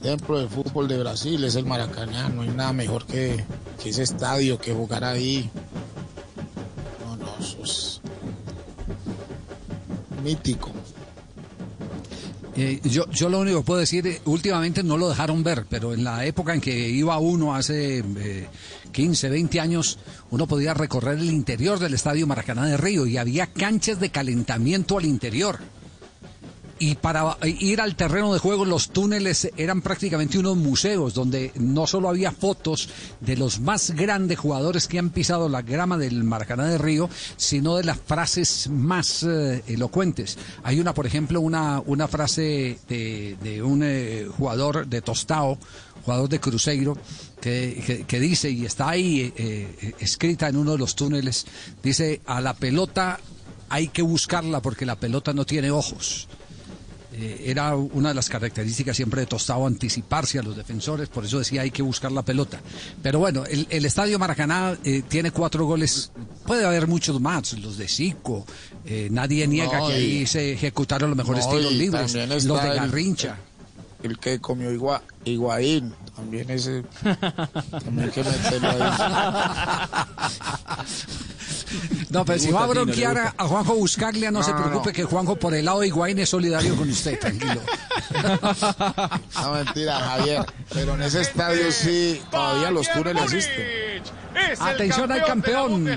[0.00, 2.30] Templo de fútbol de Brasil es el Maracaná.
[2.30, 3.44] No hay nada mejor que,
[3.82, 5.50] que ese estadio, que jugar ahí.
[7.04, 8.00] No, no, eso es
[10.24, 10.70] mítico.
[12.58, 15.92] Eh, yo, yo lo único que puedo decir, eh, últimamente no lo dejaron ver, pero
[15.92, 18.46] en la época en que iba uno hace, eh,
[18.92, 19.98] 15, 20 años,
[20.30, 24.96] uno podía recorrer el interior del Estadio Maracaná de Río y había canchas de calentamiento
[24.96, 25.58] al interior.
[26.78, 31.86] Y para ir al terreno de juego, los túneles eran prácticamente unos museos donde no
[31.86, 32.90] solo había fotos
[33.20, 37.08] de los más grandes jugadores que han pisado la grama del Maracaná de Río,
[37.38, 40.36] sino de las frases más eh, elocuentes.
[40.64, 45.58] Hay una, por ejemplo, una, una frase de, de un eh, jugador de Tostao,
[46.04, 46.98] jugador de Cruzeiro,
[47.40, 51.46] que, que- que dice, y está ahí eh, escrita en uno de los túneles,
[51.82, 53.18] dice, a la pelota
[53.70, 56.28] hay que buscarla porque la pelota no tiene ojos.
[57.18, 61.38] Eh, era una de las características siempre de Tostado anticiparse a los defensores, por eso
[61.38, 62.60] decía hay que buscar la pelota.
[63.02, 66.10] Pero bueno, el, el Estadio Maracaná eh, tiene cuatro goles,
[66.46, 68.44] puede haber muchos más, los de Zico,
[68.84, 72.14] eh, nadie niega No, que y- ahí se ejecutaron los mejores No, tiros libres,
[72.44, 73.38] los de Garrincha.
[74.02, 76.84] El que comió Igua, Higuaín, también ese.
[77.02, 78.92] también hay que meterlo ahí.
[82.10, 84.90] No, pero Le si va a bronquear a, a Juanjo Buscaglia, no, No, se preocupe
[84.90, 84.92] no.
[84.94, 87.60] que Juanjo por el lado de Higuaín es solidario con usted, tranquilo.
[89.42, 90.44] No, mentira, Javier.
[90.72, 94.02] Pero en ese estadio sí, todavía los túneles existen.
[94.60, 95.88] Atención al campeón,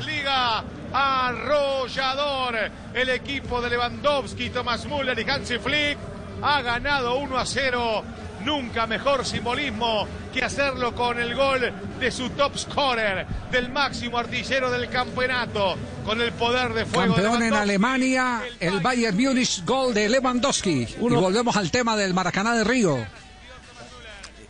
[0.94, 2.56] arrollador.
[2.94, 5.98] El equipo de Lewandowski, Thomas Müller y Hansi Flick
[6.42, 8.04] ha ganado 1 a 0.
[8.46, 14.72] Nunca mejor simbolismo que hacerlo con el gol de su top scorer, del máximo artillero
[14.72, 15.76] del campeonato,
[16.06, 17.54] con el poder de fuego de Campeón en.
[17.54, 20.88] Alemania, el Bayern Múnich, gol de Lewandowski.
[20.88, 22.98] Y volvemos al tema del Maracaná de Río.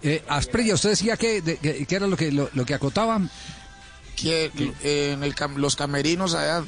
[0.02, 3.30] Eh, Asprilla, usted decía que, de- que- que era lo que, lo, lo que acotaban.
[4.16, 4.52] Que
[4.84, 6.64] eh, en el cam- los camerinos allá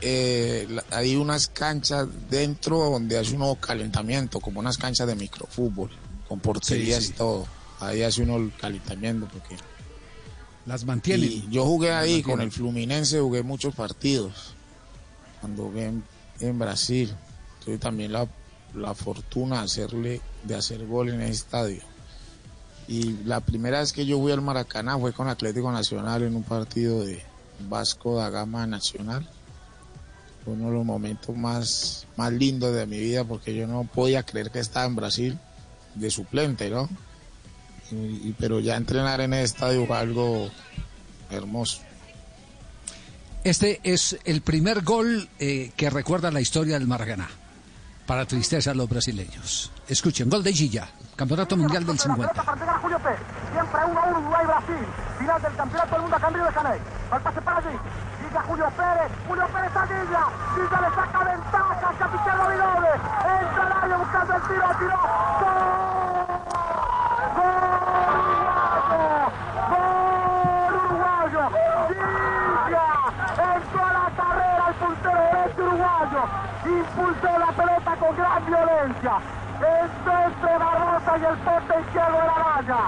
[0.00, 5.90] eh, hay unas canchas dentro donde hace uno calentamiento, como unas canchas de microfútbol,
[6.34, 7.46] con porterías Sí, todo.
[7.80, 9.56] Ahí hace uno el calentamiento porque
[10.66, 11.30] Las mantienen.
[11.30, 14.54] Y yo jugué ahí con el Fluminense, jugué muchos partidos.
[15.40, 16.02] Cuando jugué en,
[16.40, 17.14] en Brasil,
[17.64, 18.26] tuve también la,
[18.74, 21.82] la fortuna de, hacerle, de hacer gol en ese estadio.
[22.88, 26.42] Y la primera vez que yo fui al Maracaná fue con Atlético Nacional en un
[26.42, 27.22] partido de
[27.68, 29.28] Vasco da Gama Nacional.
[30.44, 34.22] Fue uno de los momentos más, más lindos de mi vida porque yo no podía
[34.22, 35.38] creer que estaba en Brasil
[35.94, 36.88] de suplente, ¿no?
[37.90, 40.50] Y- y- pero ya entrenar en el estadio fue algo
[41.30, 41.80] hermoso.
[43.44, 47.28] Este es el primer gol eh, que recuerda la historia del Maracaná.
[48.06, 49.70] Para tristeza de los brasileños.
[49.88, 52.34] Escuchen, gol de Gilla, Campeonato Mundial del 50.
[52.34, 53.20] Para llegar a Julio Pérez.
[53.52, 54.86] Siempre 1 a 1 Uruguay-Brasil.
[55.18, 56.84] Final del campeonato del mundo a Camilo de Janeiro.
[57.10, 57.76] Al pase para allí.
[58.22, 59.10] Llega Julio Pérez.
[59.26, 60.22] Julio Pérez a Villa.
[60.54, 62.92] Villa le saca ventaja al capitán Davidove.
[63.24, 64.68] Entra al área buscando el tiro.
[64.78, 64.98] Tiró.
[69.70, 70.74] ¡Gol!
[70.74, 71.42] uruguayo.
[71.88, 72.86] Villa
[73.54, 76.22] entró a la carrera el puntero derecho uruguayo.
[76.64, 79.18] Impulsó la pelota con gran violencia.
[79.54, 82.80] Entre Barbosa y el poste izquierdo de la valla.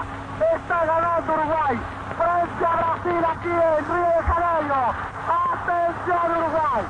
[0.55, 1.77] Está ganando Uruguay.
[2.17, 4.79] Frente a Brasil aquí en Río de Janeiro.
[5.27, 6.83] Atención Uruguay.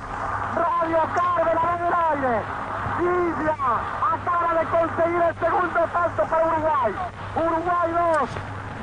[0.57, 2.35] Radio Carve la en el aire.
[2.97, 3.57] Villa
[4.13, 6.91] acaba de conseguir el segundo tanto para Uruguay.
[7.35, 7.89] Uruguay
[8.19, 8.29] 2.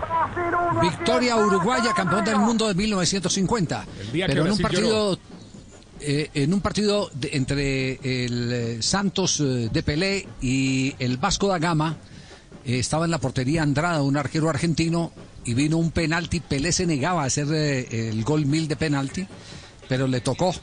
[0.01, 0.81] Brasil 1.
[0.81, 3.85] Victoria uruguaya, campeón del mundo de 1950.
[4.13, 5.19] día que Pero en un partido,
[6.07, 7.93] eh, en un partido de- entre
[8.25, 11.97] el eh, Santos eh, de Pelé y el Vasco da Gama,
[12.65, 15.13] eh, estaba en la portería Andrada, un arquero argentino,
[15.45, 16.41] y vino un penalti.
[16.41, 19.27] Pelé se negaba a hacer eh, el gol mil de penalti,
[19.89, 20.55] pero le tocó.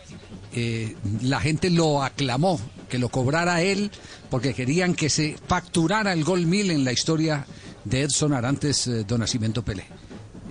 [0.54, 2.60] Eh, la gente lo aclamó,
[2.90, 3.92] que lo cobrara él,
[4.30, 7.46] porque querían que se facturara el gol mil en la historia
[7.86, 9.86] de Edson Arantes eh, Don Nacimiento Pelé.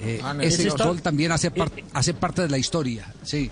[0.00, 3.50] Eh, Ah, ese gol también hace, par- hace parte de la historia, sí.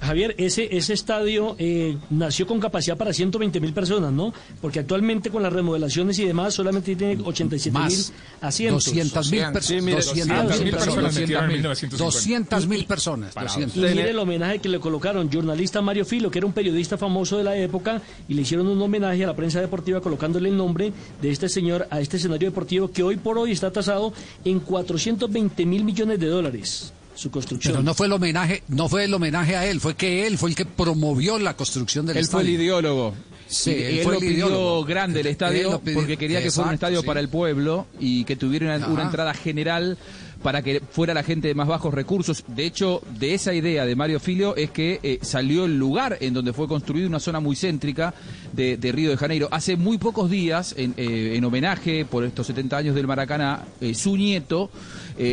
[0.00, 4.32] Javier, ese, ese estadio eh, nació con capacidad para 120 mil personas, ¿no?
[4.60, 8.04] Porque actualmente con las remodelaciones y demás solamente tiene 87 mil
[8.40, 8.84] asientos.
[8.84, 10.06] 200 mil personas.
[10.06, 12.60] 200 personas metieron en 200 1950.
[12.66, 13.34] mil personas.
[13.34, 13.76] 200.
[13.76, 17.36] Y mire el homenaje que le colocaron, jornalista Mario Filo, que era un periodista famoso
[17.36, 20.92] de la época, y le hicieron un homenaje a la prensa deportiva colocándole el nombre
[21.20, 24.12] de este señor a este escenario deportivo que hoy por hoy está tasado
[24.44, 26.92] en 420 mil millones de dólares.
[27.18, 27.72] Su construcción.
[27.72, 30.50] Pero no fue el homenaje, no fue el homenaje a él, fue que él fue
[30.50, 32.62] el que promovió la construcción del Él fue el estadio.
[32.64, 33.14] ideólogo.
[33.48, 34.84] Sí, Y él él, fue lo el pidió ideólogo.
[34.84, 37.06] grande el estadio pidió- porque quería que fuera un estadio sí.
[37.06, 39.98] para el pueblo y que tuviera una, entrada general
[40.42, 42.44] para que fuera la gente de más bajos recursos.
[42.46, 46.34] De hecho, de esa idea de Mario Filio es que eh, salió el lugar en
[46.34, 48.14] donde fue construida una zona muy céntrica
[48.52, 49.48] de, Río de Janeiro.
[49.50, 53.94] Hace muy pocos días, en, eh, en homenaje por estos 70 años del Maracaná, eh,
[53.94, 54.70] su nieto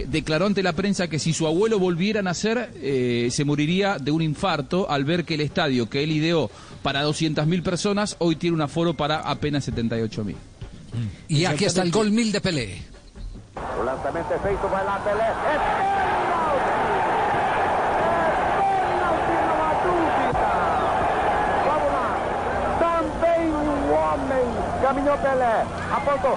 [0.07, 2.72] declaró ante la prensa que si su abuelo volviera a nacer,
[3.30, 6.49] se moriría de un infarto al ver que el estadio que él ideó
[6.82, 10.34] para 200.000 personas hoy tiene un aforo para apenas 78.000.
[11.27, 12.94] Y aquí está el gol mil de Pelé.
[13.86, 15.28] Un lanzamento feito, vai lá Pelé.
[15.28, 15.60] É
[18.57, 20.49] pênalti, não há dúvida.
[21.68, 22.10] Vamos lá.
[22.80, 24.45] Também um homem.
[24.82, 25.68] Caminhou Pelé.
[25.95, 26.36] Apontou.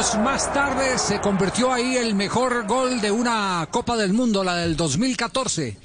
[0.00, 4.74] Más tarde se convirtió ahí el mejor gol de una Copa del Mundo, la del
[4.74, 5.76] 2014.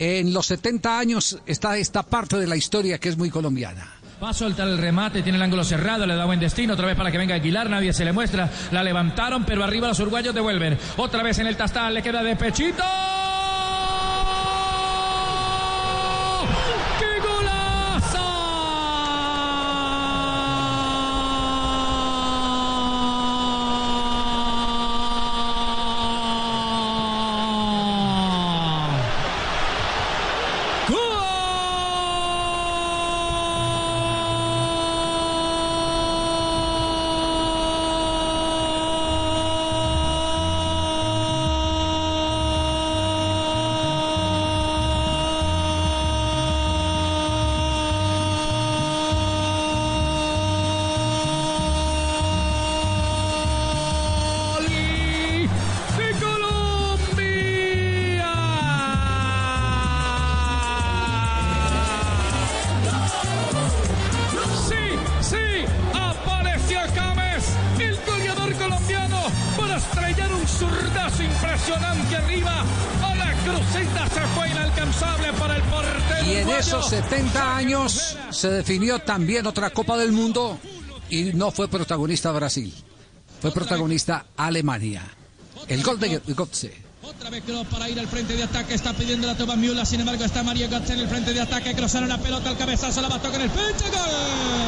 [0.00, 3.92] En los 70 años está esta parte de la historia que es muy colombiana.
[4.20, 6.96] Va a soltar el remate, tiene el ángulo cerrado, le da buen destino, otra vez
[6.96, 10.76] para que venga Aguilar, nadie se le muestra, la levantaron, pero arriba los uruguayos devuelven.
[10.96, 12.82] Otra vez en el tastal, le queda de pechito.
[78.34, 80.58] Se definió también otra Copa del Mundo
[81.08, 82.72] y no fue protagonista Brasil,
[83.40, 85.02] fue protagonista Alemania.
[85.68, 86.84] El gol de Götze.
[87.02, 88.74] Otra vez Kroos para ir al frente de ataque.
[88.74, 89.84] Está pidiendo la Tomás Miula.
[89.84, 91.74] Sin embargo, está Mario Götze en el frente de ataque.
[91.74, 93.02] Cruzaron la pelota al cabezazo.
[93.02, 93.84] La a tocar el pecho.
[93.90, 94.63] Tienen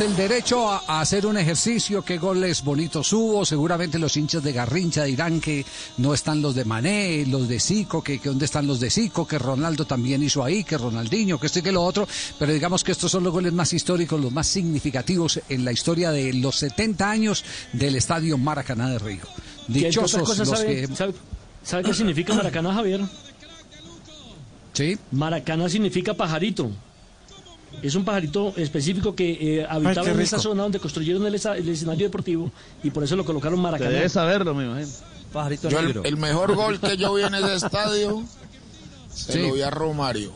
[0.00, 4.52] el derecho a, a hacer un ejercicio, qué goles bonitos hubo, seguramente los hinchas de
[4.52, 5.64] Garrincha dirán que
[5.96, 9.26] no están los de Mané, los de Zico, que, que dónde están los de Zico,
[9.26, 12.06] que Ronaldo también hizo ahí, que Ronaldinho, que esto y que lo otro,
[12.38, 16.10] pero digamos que estos son los goles más históricos, los más significativos en la historia
[16.10, 19.22] de los 70 años del Estadio Maracaná de Río.
[19.66, 20.94] Dichosos los ¿sabe, que...
[20.96, 21.14] sabe-
[21.62, 23.00] sabe qué significa Maracaná, Javier?
[24.72, 24.96] Sí.
[25.10, 26.70] Maracaná significa pajarito.
[27.82, 32.50] Es un pajarito específico que eh, habitaba en esa zona donde construyeron el, escenario deportivo
[32.82, 33.88] y por eso lo colocaron Maracaná.
[33.88, 34.88] Usted debe saberlo, me imagino.
[35.32, 38.22] Pajarito Yo el, el mejor gol que yo vi en ese estadio
[39.14, 39.38] se Sí.
[39.46, 40.32] lo vi a Romario.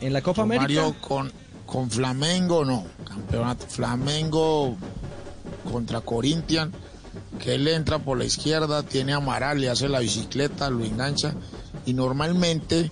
[0.00, 1.00] En la Copa Romario América.
[1.06, 1.32] con,
[1.66, 2.86] con Flamengo, no.
[3.06, 4.76] Campeonato Flamengo
[5.70, 6.74] contra Corinthians.
[7.38, 11.34] Que él entra por la izquierda, tiene a Amaral, le hace la bicicleta, lo engancha.
[11.86, 12.90] Y normalmente,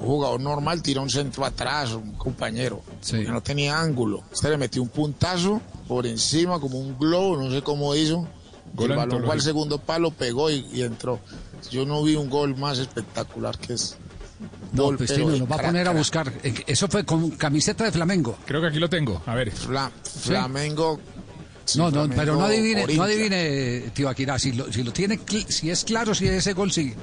[0.00, 2.82] un jugador normal tira un centro atrás, un compañero.
[3.08, 4.22] Que no tenía ángulo.
[4.32, 8.26] Este le metió un puntazo por encima, como un globo, no sé cómo hizo.
[8.72, 11.20] Gol el balón fue al segundo palo, pegó y, y entró.
[11.70, 13.96] Yo no vi un gol más espectacular que es.
[14.72, 16.32] No, Gol, pues nos va a poner a buscar.
[16.42, 18.38] Eh, Eso fue con camiseta de Flamengo.
[18.46, 19.20] Creo que aquí lo tengo.
[19.26, 19.50] A ver.
[19.50, 20.98] Flamengo.
[21.76, 24.38] No, no, Flamengo, pero no adivine, no adivine, Tibaquirá.
[24.38, 26.94] Si lo, si lo tiene, si es claro, si ese gol sí.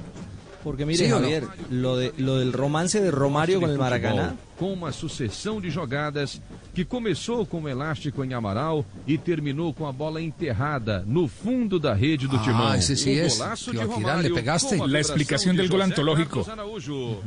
[0.67, 1.21] Porque mire, ¿Sí o no?
[1.21, 4.35] Javier, lo, de, lo del romance de Romario con el Maracaná.
[4.59, 6.41] Com uma sucessão de jogadas
[6.73, 11.79] que começou com o elástico em Amaral e terminou com a bola enterrada no fundo
[11.79, 12.73] da rede do Ah, timão.
[12.73, 13.37] ese sí O es.
[13.37, 14.75] golaço de Romário le pegaste.
[14.77, 16.43] com a La explicación de del gol José antológico.
[16.43, 17.21] Carlos Araújo.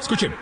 [0.00, 0.32] Escuchen.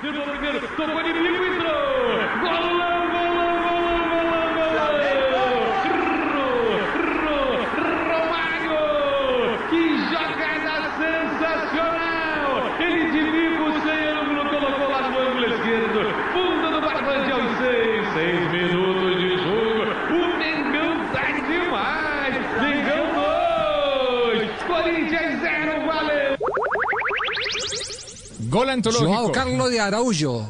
[28.75, 29.11] Antológico.
[29.11, 30.49] Joao Carlos de Araújo.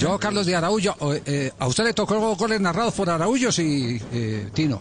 [0.00, 1.14] Joao Carlos de Araújo.
[1.14, 4.80] Eh, eh, ¿A usted le tocó goles narrados por Araújo, sí, eh, Tino?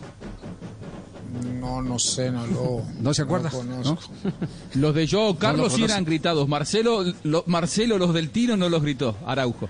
[1.59, 2.81] No, no sé, no lo.
[3.01, 3.49] ¿No se acuerda?
[3.49, 3.99] conozco.
[4.75, 5.93] Los de Joao Carlos sí conoce.
[5.93, 6.47] eran gritados.
[6.47, 9.15] Marcelo, lo- Marcelo, los del Tino no los gritó.
[9.25, 9.67] Araujo.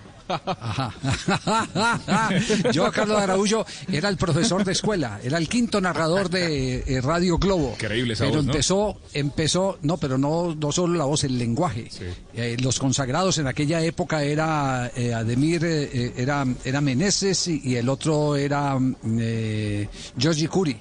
[2.74, 7.02] Joao Carlos de Araújo era el profesor de escuela, era el quinto narrador de eh,
[7.02, 7.72] Radio Globo.
[7.74, 8.52] Increíble esa pero voz, ¿no?
[8.52, 11.90] empezó, empezó, no, pero no, no solo la voz, el lenguaje.
[12.34, 17.76] Eh, los consagrados en aquella época era eh, Ademir, eh, era, era Meneses y, y
[17.76, 19.88] el otro era mm, eh,
[20.18, 20.78] Giorgi Curi.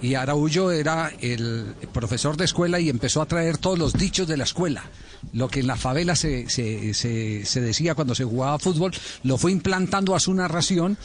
[0.00, 4.36] Y Araújo era el profesor de escuela y empezó a traer todos los dichos de
[4.36, 4.84] la escuela.
[5.32, 8.92] Lo que en la favela se, se, se- decía cuando se jugaba fútbol,
[9.24, 10.96] lo fue implantando a su narración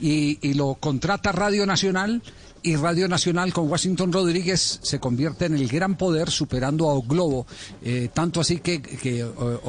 [0.00, 2.22] y, lo contrata Radio Nacional
[2.62, 7.02] y Radio Nacional con Washington Rodríguez se convierte en el gran poder superando a O
[7.02, 7.46] Globo.
[7.82, 9.26] Eh, tanto así que, que eh,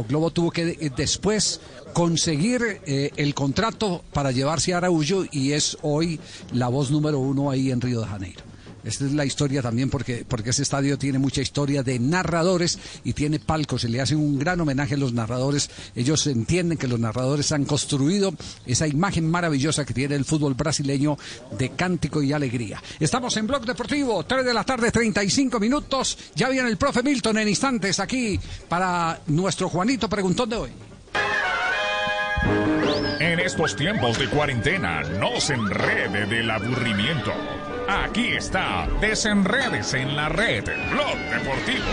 [0.07, 1.59] Globo tuvo que después
[1.93, 6.19] conseguir eh, el contrato para llevarse a Araújo y es hoy
[6.51, 8.41] la voz número uno ahí en Río de Janeiro.
[8.83, 13.13] Esta es la historia también porque, porque ese estadio tiene mucha historia de narradores y
[13.13, 13.81] tiene palcos.
[13.81, 15.69] Se le hace un gran homenaje a los narradores.
[15.95, 18.33] Ellos entienden que los narradores han construido
[18.65, 21.17] esa imagen maravillosa que tiene el fútbol brasileño
[21.57, 22.81] de cántico y alegría.
[22.99, 26.17] Estamos en Blog Deportivo, 3 de la tarde, 35 minutos.
[26.35, 30.69] Ya viene el profe Milton en instantes aquí para nuestro Juanito Preguntón de hoy.
[33.19, 37.31] En estos tiempos de cuarentena, no se enrede del aburrimiento.
[37.87, 41.85] Aquí está, desenredes en la red, Blog Deportivo.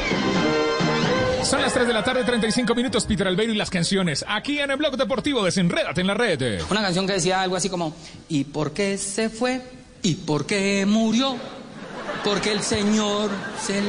[1.44, 4.24] Son las 3 de la tarde, 35 minutos, Peter Albeiro y las canciones.
[4.28, 6.60] Aquí en el Blog Deportivo, desenrédate en la red.
[6.70, 7.94] Una canción que decía algo así como,
[8.28, 9.60] ¿y por qué se fue?
[10.02, 11.36] ¿Y por qué murió?
[12.24, 13.80] Porque el Señor se...
[13.80, 13.88] le-".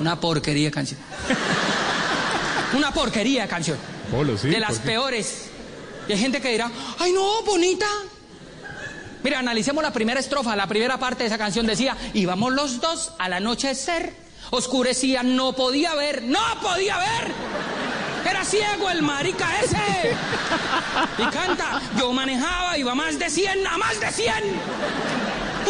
[0.00, 1.00] Una porquería canción.
[2.76, 3.78] Una porquería canción.
[4.10, 5.49] Polo, sí, de las peores.
[6.10, 6.68] Y hay gente que dirá,
[6.98, 7.86] ¡ay no, bonita!
[9.22, 13.12] Mira, analicemos la primera estrofa, la primera parte de esa canción decía, íbamos los dos
[13.16, 14.12] al anochecer,
[14.50, 17.32] oscurecía, no podía ver, no podía ver.
[18.28, 20.16] Era ciego el marica ese.
[21.16, 24.34] Y canta, yo manejaba, iba más de 100, a más de 100.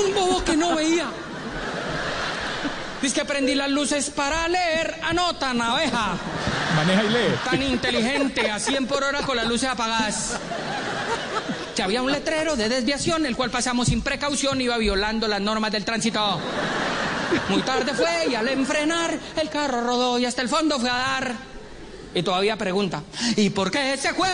[0.07, 1.11] Un bobo que no veía.
[3.03, 6.17] Dice que prendí las luces para leer, anota abeja.
[6.77, 7.35] Maneja y lee.
[7.45, 10.39] Tan inteligente, a 100 por hora con las luces apagadas.
[11.75, 15.73] Que había un letrero de desviación, el cual pasamos sin precaución, iba violando las normas
[15.73, 16.41] del tránsito.
[17.49, 20.97] Muy tarde fue y al enfrenar, el carro rodó y hasta el fondo fue a
[20.97, 21.35] dar.
[22.13, 23.05] Y todavía pregunta,
[23.37, 24.29] ¿y por qué se fue?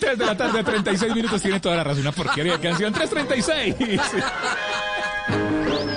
[0.00, 2.00] 3 de la tarde, 36 minutos, tiene toda la razón.
[2.00, 2.94] Una porquería de canción.
[2.94, 4.00] 3.36.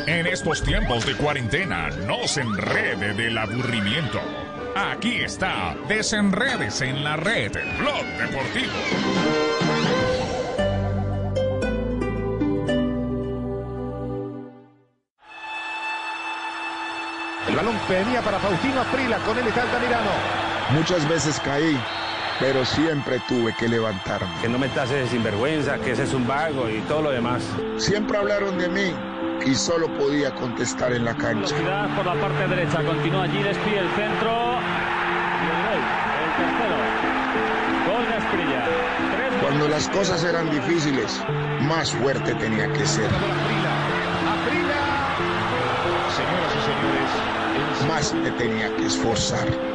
[0.08, 4.22] En estos tiempos de cuarentena, no se enrede del aburrimiento.
[4.76, 8.74] Aquí está, desenredes en la red, Blog Deportivo.
[17.48, 20.12] El balón venía para Faustino Aprila, con él está Altamirano.
[20.70, 21.76] Muchas veces caí,
[22.40, 24.30] pero siempre tuve que levantarme.
[24.40, 27.44] Que no me tases de sinvergüenza, que ese es un vago y todo lo demás.
[27.78, 28.94] Siempre hablaron de mí
[29.46, 31.56] y solo podía contestar en la cancha.
[31.96, 34.60] Por la parte derecha, continúa allí Despí el centro.
[35.42, 35.82] Y el gol,
[36.24, 36.78] el tercero.
[37.88, 38.66] Gol de Asprilla.
[39.42, 41.24] Cuando las cosas eran difíciles,
[41.62, 43.10] más fuerte tenía que ser.
[47.88, 49.75] Más me tenía que esforzar.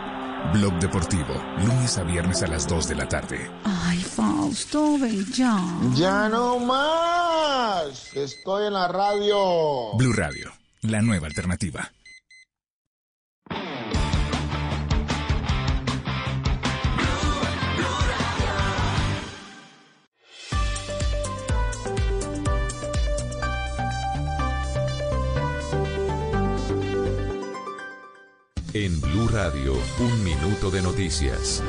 [0.49, 1.33] Blog Deportivo,
[1.65, 3.49] lunes a viernes a las 2 de la tarde.
[3.63, 5.57] Ay, Fausto, ven ya.
[5.93, 8.13] Ya no más.
[8.13, 9.93] Estoy en la radio.
[9.95, 10.51] Blue Radio,
[10.81, 11.93] la nueva alternativa.
[28.73, 31.61] En Blue Radio, un minuto de noticias.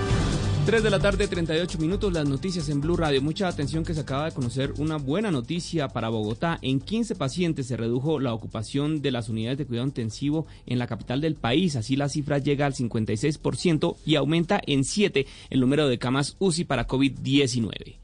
[0.66, 3.20] 3 de la tarde, 38 minutos, las noticias en Blue Radio.
[3.20, 6.60] Mucha atención que se acaba de conocer una buena noticia para Bogotá.
[6.62, 10.86] En 15 pacientes se redujo la ocupación de las unidades de cuidado intensivo en la
[10.86, 11.74] capital del país.
[11.74, 16.64] Así la cifra llega al 56% y aumenta en 7 el número de camas UCI
[16.66, 18.01] para COVID-19.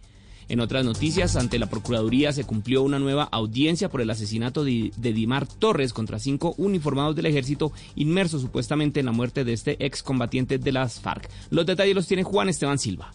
[0.49, 4.93] En otras noticias, ante la Procuraduría se cumplió una nueva audiencia por el asesinato de,
[4.97, 10.59] Dimar Torres contra cinco uniformados del ejército inmersos supuestamente en la muerte de este excombatiente
[10.59, 11.29] de las FARC.
[11.51, 13.13] Los detalles los tiene Juan Esteban Silva.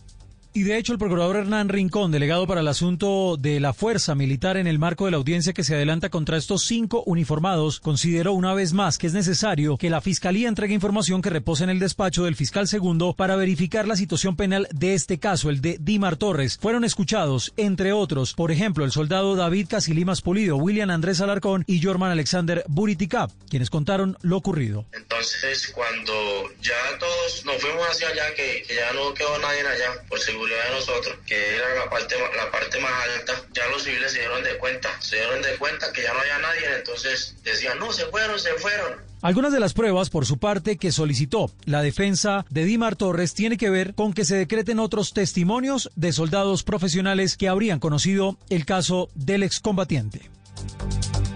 [0.56, 4.56] Y de hecho el procurador Hernán Rincón, delegado para el asunto de la fuerza militar
[4.56, 8.54] en el marco de la audiencia que se adelanta contra estos cinco uniformados, consideró una
[8.54, 12.26] vez más que es necesario que la Fiscalía entregue información que reposa en el despacho
[12.26, 16.60] del fiscal segundo para verificar la situación penal de este caso, el de Dimar Torres.
[16.62, 21.82] Fueron escuchados, entre otros, por ejemplo, el soldado David Casilimas Pulido, William Andrés Alarcón y
[21.82, 24.86] Jorman Alexander Buriticap, quienes contaron lo ocurrido.
[24.92, 26.14] Entonces, cuando
[26.62, 30.70] ya todos nos fuimos hacia allá, que, que ya no quedó nadie allá, por seguridad
[30.70, 34.44] de nosotros, que era la parte, la parte más alta, ya los civiles se dieron
[34.44, 38.06] de cuenta, se dieron de cuenta que ya no había nadie, entonces decían, no, se
[38.08, 39.02] fueron, se fueron.
[39.22, 43.58] Algunas de las pruebas, por su parte, que solicitó la defensa de Dimar Torres tiene
[43.58, 48.66] que ver con que se decreten otros testimonios de soldados profesionales que habrían conocido el
[48.66, 50.30] caso del excombatiente.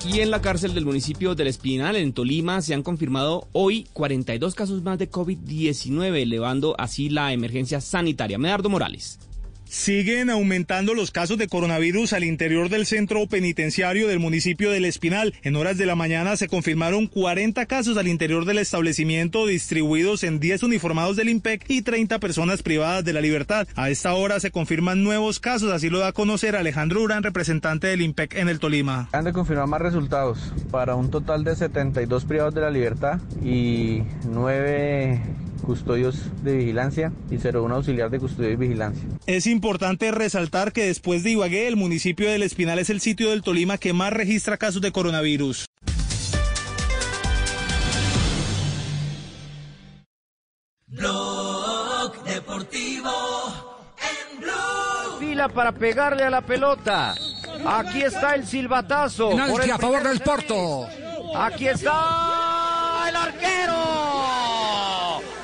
[0.09, 4.55] Y en la cárcel del municipio del Espinal, en Tolima, se han confirmado hoy 42
[4.55, 8.37] casos más de COVID-19, elevando así la emergencia sanitaria.
[8.37, 9.19] Medardo Morales.
[9.69, 15.33] Siguen aumentando los casos de coronavirus al interior del centro penitenciario del municipio del Espinal.
[15.43, 20.39] En horas de la mañana se confirmaron 40 casos al interior del establecimiento distribuidos en
[20.39, 23.67] 10 uniformados del IMPEC y 30 personas privadas de la libertad.
[23.75, 27.87] A esta hora se confirman nuevos casos, así lo da a conocer Alejandro Urán, representante
[27.87, 29.09] del IMPEC en el Tolima.
[29.11, 34.03] Han de confirmar más resultados para un total de 72 privados de la libertad y
[34.29, 35.21] 9
[35.61, 39.03] custodios de vigilancia y 01 auxiliar de custodia y vigilancia.
[39.25, 43.41] Es importante resaltar que después de Ibagué, el municipio del Espinal es el sitio del
[43.41, 45.65] Tolima que más registra casos de coronavirus.
[50.87, 53.11] Blog Deportivo
[53.99, 55.19] en Blue.
[55.19, 57.13] Fila para pegarle a la pelota.
[57.65, 59.29] Aquí está el silbatazo.
[59.31, 60.87] Penalti a favor del Porto.
[61.35, 64.56] Aquí está el arquero.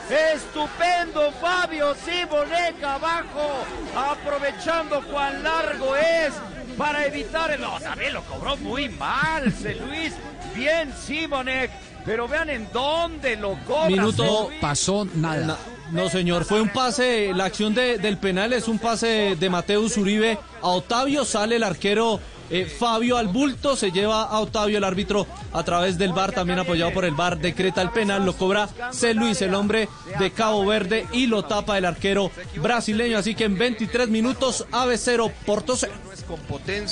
[0.09, 3.65] Estupendo Fabio Simoneca abajo,
[3.95, 6.33] aprovechando cuán largo es
[6.77, 7.61] para evitar el...
[7.61, 9.75] No, también lo cobró muy mal, C.
[9.75, 10.13] Luis.
[10.55, 11.71] Bien Simonek,
[12.05, 13.89] pero vean en dónde lo cobra.
[13.89, 15.57] Minuto pasó nada.
[15.91, 19.95] No, señor, fue un pase, la acción de- del penal es un pase de Mateus
[19.97, 22.19] Uribe a Otavio, sale el arquero
[22.49, 26.59] eh, Fabio al bulto, se lleva a Otavio el árbitro a través del VAR, también
[26.59, 29.13] apoyado por el VAR, decreta el penal, lo cobra C.
[29.13, 29.89] Luis, el hombre
[30.19, 34.97] de Cabo Verde, y lo tapa el arquero brasileño, así que en 23 minutos, ave
[34.97, 35.93] 0, Porto 0.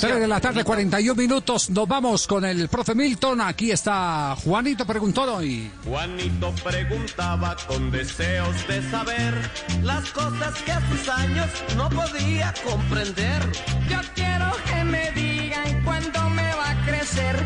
[0.00, 1.70] de la tarde, 41 minutos.
[1.70, 3.40] Nos vamos con el profe Milton.
[3.40, 5.70] Aquí está Juanito Preguntón hoy.
[5.84, 9.50] Juanito preguntaba con deseos de saber
[9.82, 13.42] las cosas que a sus años no podía comprender.
[13.88, 15.10] Yo quiero que me
[15.52, 17.36] digan cuándo me va a crecer,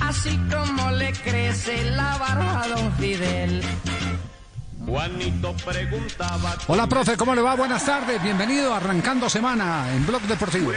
[0.00, 3.62] así como le crece la barba a don Fidel.
[4.86, 6.54] Juanito preguntaba.
[6.68, 7.56] Hola, profe, ¿cómo le va?
[7.56, 8.22] Buenas tardes.
[8.22, 10.72] Bienvenido arrancando semana en Blog Deportivo.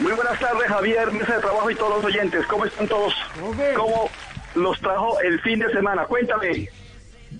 [0.00, 2.46] Muy buenas tardes, Javier, mesa de trabajo y todos los oyentes.
[2.46, 3.14] ¿Cómo están todos?
[3.76, 4.08] ¿Cómo
[4.54, 6.04] los trajo el fin de semana?
[6.06, 6.68] Cuéntame.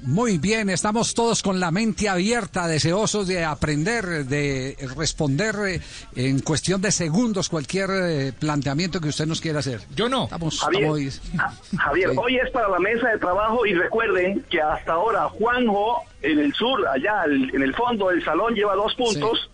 [0.06, 5.80] Muy bien, estamos todos con la mente abierta, deseosos de aprender, de responder eh,
[6.14, 9.80] en cuestión de segundos cualquier eh, planteamiento que usted nos quiera hacer.
[9.96, 10.24] Yo no.
[10.24, 12.16] Estamos, Javier, estamos- Ja- Javier, Sí.
[12.18, 16.52] hoy es para la mesa de trabajo y recuerden que hasta ahora Juanjo en el
[16.52, 19.48] sur, allá al- en el fondo del salón, lleva dos puntos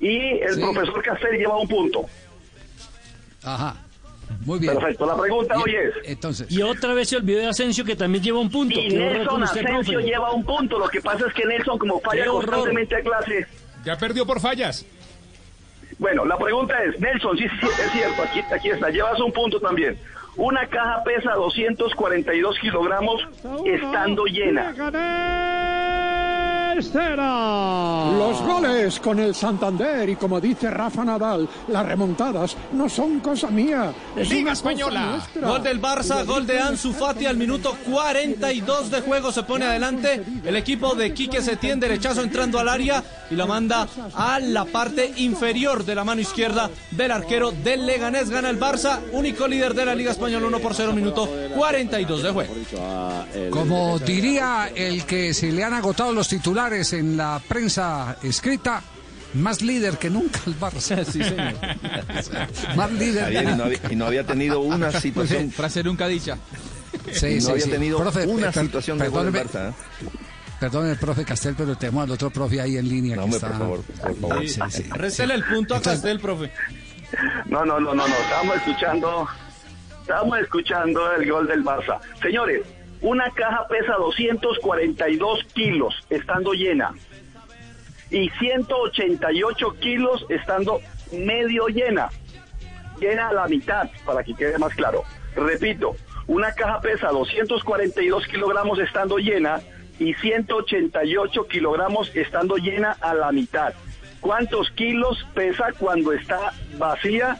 [0.00, 0.60] y el Sí.
[0.60, 2.04] profesor Castel lleva un punto.
[3.44, 3.76] Ajá.
[4.44, 4.74] Muy bien.
[4.74, 5.06] Perfecto.
[5.06, 5.94] La pregunta hoy es.
[6.04, 6.50] Entonces.
[6.50, 8.78] Y otra vez se olvidó de Asensio que también lleva un punto.
[8.78, 10.06] Y Nelson usted, Asensio profe.
[10.08, 10.78] lleva un punto.
[10.78, 13.46] Lo que pasa es que Nelson, como falla constantemente a clase,
[13.84, 14.84] Ya perdió por fallas.
[15.98, 19.60] Bueno, la pregunta es, Nelson, sí, sí, es cierto, aquí, aquí está, llevas un punto
[19.60, 19.96] también.
[20.36, 23.22] Una caja pesa 242 kilogramos
[23.64, 24.74] estando llena.
[26.78, 28.10] Estera.
[28.18, 33.48] Los goles con el Santander y como dice Rafa Nadal, las remontadas no son cosa
[33.48, 33.92] mía.
[34.16, 35.06] Es Liga Española.
[35.12, 35.48] nuestra.
[35.48, 40.24] Gol del Barça, gol de Ansu Fati al minuto 42 de juego se pone adelante
[40.44, 45.12] el equipo de Quique Setién, derechazo entrando al área y la manda a la parte
[45.16, 48.30] inferior de la mano izquierda del arquero del Leganés.
[48.30, 52.30] Gana el Barça, único líder de la Liga Española 1 por 0 minuto 42 de
[52.30, 52.54] juego.
[53.50, 58.82] Como diría el que se le han agotado los titulares en la prensa escrita,
[59.34, 61.04] más líder que nunca el Barça.
[61.10, 61.54] Sí, señor.
[62.76, 63.24] más líder.
[63.24, 65.50] Javier, y, no había, y no había tenido una situación.
[65.50, 66.38] Frase nunca dicha.
[67.12, 67.70] Sí, no sí, había sí.
[67.70, 69.70] tenido Profe, una per- situación de gol del perdóneme.
[69.70, 70.06] Barça.
[70.06, 70.08] ¿eh?
[70.60, 73.16] Perdón el profe Castel, pero tenemos al otro profe ahí en línea.
[73.16, 73.48] No, que hombre, está...
[73.48, 75.10] por favor, por favor.
[75.10, 76.50] Sí, el punto a Castel, profe.
[77.46, 78.14] No, no, no, no, no.
[78.14, 79.28] Estábamos escuchando,
[80.00, 81.98] estábamos escuchando el gol del Barça.
[82.22, 82.62] Señores,
[83.04, 86.94] una caja pesa 242 kilos estando llena
[88.10, 90.80] y 188 kilos estando
[91.12, 92.08] medio llena.
[92.98, 95.02] Llena a la mitad, para que quede más claro.
[95.36, 99.60] Repito, una caja pesa 242 kilogramos estando llena
[99.98, 103.74] y 188 kilogramos estando llena a la mitad.
[104.20, 107.38] ¿Cuántos kilos pesa cuando está vacía?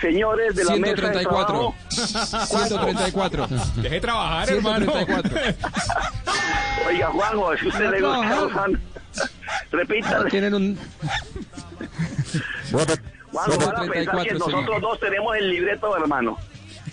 [0.00, 1.46] Señores de la mesa de 134.
[1.46, 1.74] trabajo.
[2.46, 3.48] 134.
[3.76, 4.92] Deje trabajar, hermano.
[4.92, 5.40] 134.
[6.88, 8.78] Oiga, Juanjo, que usted le gusta Lozano.
[9.70, 10.30] Repítale.
[10.30, 10.78] Tienen un.
[12.70, 16.38] Juanjo, van a pensar que 134 nosotros dos tenemos el libreto, hermano.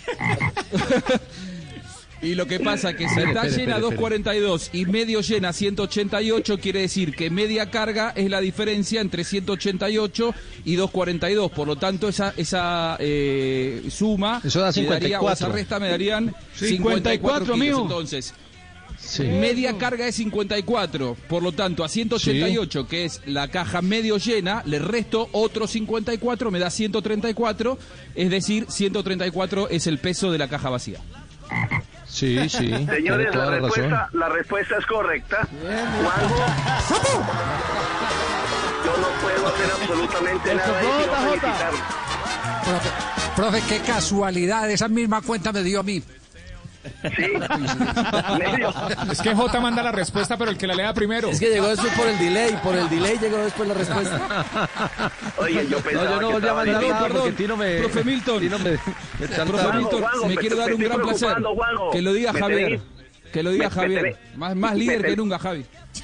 [2.22, 5.52] Y lo que pasa que si Espere, está espere, llena espere, 242 y medio llena
[5.52, 10.34] 188, quiere decir que media carga es la diferencia entre 188
[10.64, 11.50] y 242.
[11.50, 15.32] Por lo tanto, esa esa eh, suma Eso da me daría, o 54.
[15.32, 17.58] esa resta me darían 54, 54, kilos.
[17.58, 17.82] mijo.
[17.82, 18.34] Entonces,
[18.98, 19.24] Sí.
[19.24, 21.16] media carga es 54.
[21.28, 26.52] Por lo tanto, a 188, que es la caja medio llena, le resto otro 54,
[26.52, 27.78] me da 134.
[28.14, 31.00] Es decir, 134 es el peso de la caja vacía.
[32.12, 32.68] Sí, sí.
[32.90, 33.62] Señores, la razón.
[33.62, 35.48] respuesta, la respuesta es correcta.
[35.50, 36.36] Juanjo,
[38.84, 40.80] yo no puedo hacer absolutamente nada.
[42.64, 42.90] Profe,
[43.34, 44.70] profe, qué casualidad.
[44.70, 46.02] Esa misma cuenta me dio a mí.
[47.16, 47.32] Sí,
[48.38, 48.72] medio.
[49.10, 51.28] Es que J manda la respuesta, pero el que la lea primero.
[51.28, 54.70] Es que llegó después por el delay, por el delay llegó después la respuesta.
[55.38, 57.34] Oye, yo pensaba No, yo no que volví a mandar nada perdón.
[57.34, 57.78] Tino me...
[57.78, 58.40] Profe Milton.
[58.40, 58.78] Tino me, me
[59.18, 59.72] Profe saltaba.
[59.74, 61.34] Milton, Juanjo, me me- quiero dar un gran placer.
[61.42, 61.90] Juanjo.
[61.90, 62.68] Que lo diga Me Javier.
[62.80, 62.82] tenéis-
[63.32, 64.16] Que lo diga me- Javier.
[64.36, 65.64] Más, más me líder que nunca, Javi.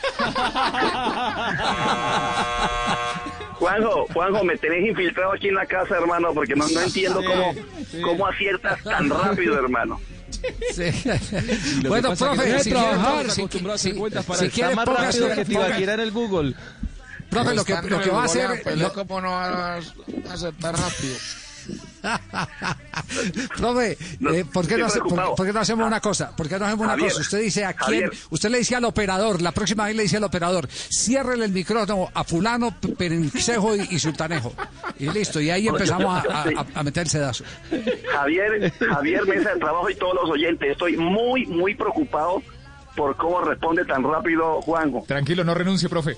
[3.58, 7.26] Juanjo, Juanjo, me tenés infiltrado aquí en la casa, hermano, porque no, no entiendo Sí,
[7.26, 7.54] cómo,
[7.90, 8.00] sí.
[8.02, 10.00] cómo aciertas tan rápido, hermano.
[10.42, 13.92] Y lo que Bueno, profe, si quiere, si, a si-
[14.22, 16.54] para si quiere, más póngase- rápido que ponga- Tibaquira en el Google.
[17.30, 18.62] Profe, lo que, lo que va a hacer...
[18.94, 19.92] ¿Cómo no vas
[20.30, 21.16] a aceptar rápido?
[23.56, 26.34] Profe, No, eh, ¿por, qué no hace- por- por qué no hacemos una cosa?
[26.36, 27.20] ¿Por qué no hacemos una Javier, cosa?
[27.22, 28.12] Usted dice a quién, Javier.
[28.30, 32.08] usted le dice al operador, la próxima vez le dice al operador, ciérrele el micrófono
[32.14, 34.52] a fulano, P- perencejo y, y sultanejo.
[34.98, 37.44] Y listo, y ahí empezamos a, a- a meter el sedazo.
[38.12, 42.42] Javier, Javier, mesa de trabajo y todos los oyentes, estoy muy, muy preocupado
[42.96, 45.04] por cómo responde tan rápido Juanjo.
[45.06, 46.16] Tranquilo, no renuncie, profe.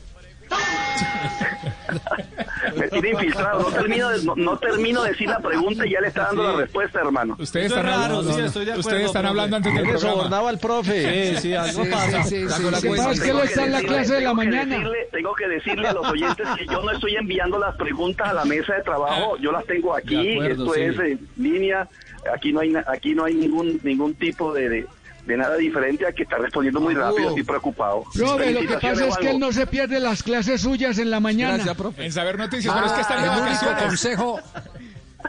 [2.77, 6.01] Me tiene infiltrado, no termino, de, no, no termino de decir la pregunta y ya
[6.01, 7.37] le está dando la respuesta, hermano.
[7.39, 10.11] Ustedes es están, raro, hablando, sí, estoy de acuerdo, ustedes están hablando antes del programa.
[10.13, 11.35] sobornado al profe.
[11.35, 12.23] Sí, sí, algo Sí, pasa.
[12.25, 12.47] sí.
[12.47, 14.77] Tengo que él está en la decirle- clase de la tengo que mañana.
[14.77, 18.33] decirle- tengo que decirle a los oyentes que yo no estoy enviando las preguntas a
[18.35, 20.81] la mesa de trabajo, yo las tengo aquí, acuerdo, esto sí.
[20.83, 21.89] es en línea,
[22.35, 24.87] aquí no hay na- aquí no hay ningún ningún tipo de, de,
[25.31, 28.03] de nada diferente a que está respondiendo muy rápido, estoy preocupado.
[28.13, 31.21] Profe, lo que pasa es que él no se pierde las clases suyas en la
[31.21, 31.55] mañana.
[31.55, 32.05] Gracias, profe.
[32.05, 34.41] En saber noticias, pero es que están de el único consejo,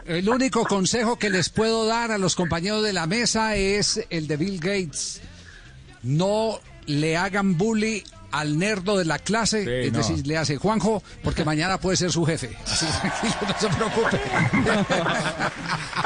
[0.06, 4.26] el único consejo que les puedo dar a los compañeros de la mesa es el
[4.26, 5.22] de Bill Gates.
[6.02, 8.02] No le hagan bully
[8.32, 9.98] al nerdo de la clase, Sí, es no.
[9.98, 12.56] decir, le hace Juanjo, porque mañana puede ser su jefe.
[12.66, 14.20] Así tranquilo, no se preocupe.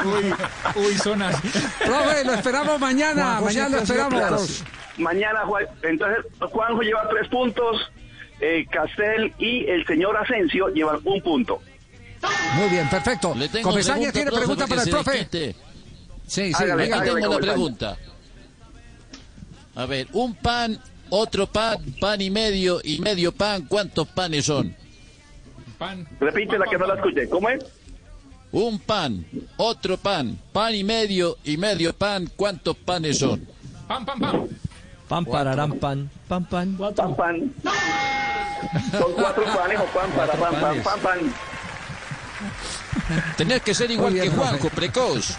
[0.05, 0.33] Uy,
[0.83, 1.35] uy, zonas.
[1.85, 4.13] Profe, lo esperamos mañana, Juanjo mañana lo esperamos.
[4.19, 4.37] claro.
[4.97, 7.77] Mañana, Juan, entonces Juanjo lleva tres puntos,
[8.41, 11.61] eh, Castel y el señor Asensio llevan un punto.
[12.55, 13.35] Muy bien, perfecto.
[13.61, 15.27] Comesaña tiene pregunta para el profe.
[15.31, 15.55] Sí,
[16.25, 16.95] sí, Hágale, venga.
[16.97, 17.53] Hágale, tengo la Comesaña.
[17.53, 17.97] pregunta.
[19.75, 20.79] A ver, un pan,
[21.09, 24.75] otro pan, pan y medio y medio pan, ¿cuántos panes son?
[25.77, 26.07] Pan.
[26.19, 27.63] Repite la que no la escuché, ¿cómo es?
[28.51, 29.25] Un pan,
[29.57, 33.47] otro pan, pan y medio y medio pan, ¿cuántos panes son?
[33.87, 34.47] Pam, pam, pam.
[35.07, 36.77] Pam, pararán, pan, pan, pan.
[36.77, 37.53] Pan, pan.
[38.91, 41.33] Son cuatro panes o pan para pan, pan, pan, pan.
[43.37, 44.75] Tenés que ser igual bien, que Juanjo, profe.
[44.75, 45.27] precoz.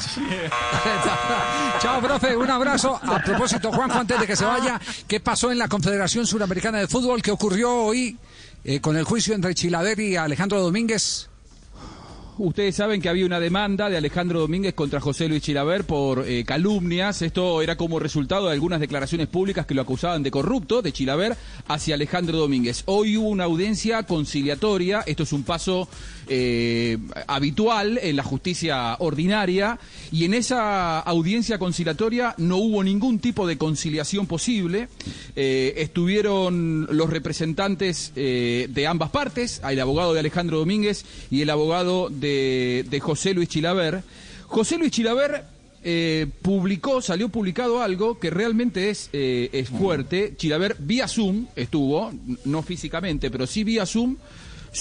[1.81, 2.99] Chao, profe, un abrazo.
[3.03, 6.89] A propósito, Juanjo, antes de que se vaya, ¿qué pasó en la Confederación Suramericana de
[6.89, 7.23] Fútbol?
[7.23, 8.17] ¿Qué ocurrió hoy
[8.65, 11.29] eh, con el juicio entre Chilaver y Alejandro Domínguez?
[12.39, 16.45] Ustedes saben que había una demanda de Alejandro Domínguez contra José Luis Chilaver por eh,
[16.45, 17.21] calumnias.
[17.21, 21.37] Esto era como resultado de algunas declaraciones públicas que lo acusaban de corrupto, de Chilaver,
[21.67, 22.85] hacia Alejandro Domínguez.
[22.87, 25.03] Hoy hubo una audiencia conciliatoria.
[25.05, 25.89] Esto es un paso
[26.29, 29.79] eh, habitual en la justicia ordinaria.
[30.13, 34.89] Y en esa audiencia conciliatoria no hubo ningún tipo de conciliación posible.
[35.37, 41.51] Eh, estuvieron los representantes eh, de ambas partes, el abogado de Alejandro Domínguez y el
[41.51, 44.03] abogado de, José Luis Chilaver.
[44.47, 45.45] José Luis Chilaver
[46.43, 50.35] publicó, salió publicado algo que realmente es, eh, es fuerte.
[50.37, 52.13] Chilaver vía Zoom estuvo,
[52.45, 54.17] no físicamente, pero sí vía Zoom.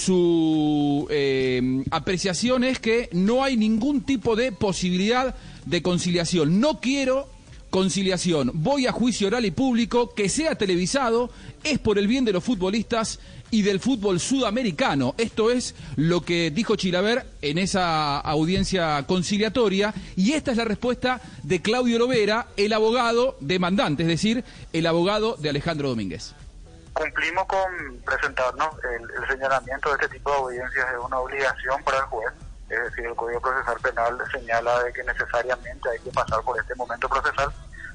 [0.04, 5.34] Su eh, apreciación es que no hay ningún tipo de posibilidad
[5.66, 6.60] de conciliación.
[6.60, 7.26] No quiero
[7.70, 8.52] conciliación.
[8.54, 11.30] Voy a juicio oral y público, que sea televisado,
[11.64, 13.18] es por el bien de los futbolistas
[13.50, 15.16] y del fútbol sudamericano.
[15.18, 21.20] Esto es lo que dijo Chilaver en esa audiencia conciliatoria y esta es la respuesta
[21.42, 26.34] de Claudio Lovera, el abogado demandante, es decir, el abogado de Alejandro Domínguez.
[26.98, 28.70] Cumplimos con presentarnos.
[28.82, 32.32] El, señalamiento de este tipo de audiencias es una obligación para el juez.
[32.68, 36.74] Es decir, el Código Procesal Penal señala de que necesariamente hay que pasar por este
[36.74, 37.52] momento procesal.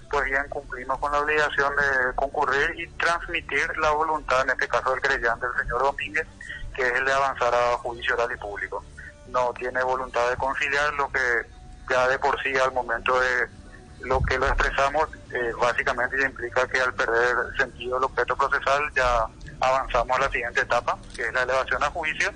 [0.10, 4.92] Pues bien, cumplimos con la obligación de concurrir y transmitir la voluntad, en este caso
[4.92, 6.28] del creyente, el señor Domínguez,
[6.74, 8.86] que es el de avanzar a juicio oral y público.
[9.28, 11.20] No tiene voluntad de conciliar, lo que
[11.90, 13.50] ya de por sí al momento de
[14.04, 19.26] lo que lo expresamos eh, básicamente implica que al perder sentido el objeto procesal ya
[19.60, 22.32] avanzamos a la siguiente etapa, que es la elevación a juicio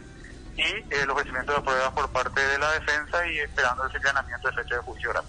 [0.55, 4.53] y el ofrecimiento de pruebas por parte de la defensa y esperando el señalamiento de
[4.55, 5.23] fecha de juicio oral.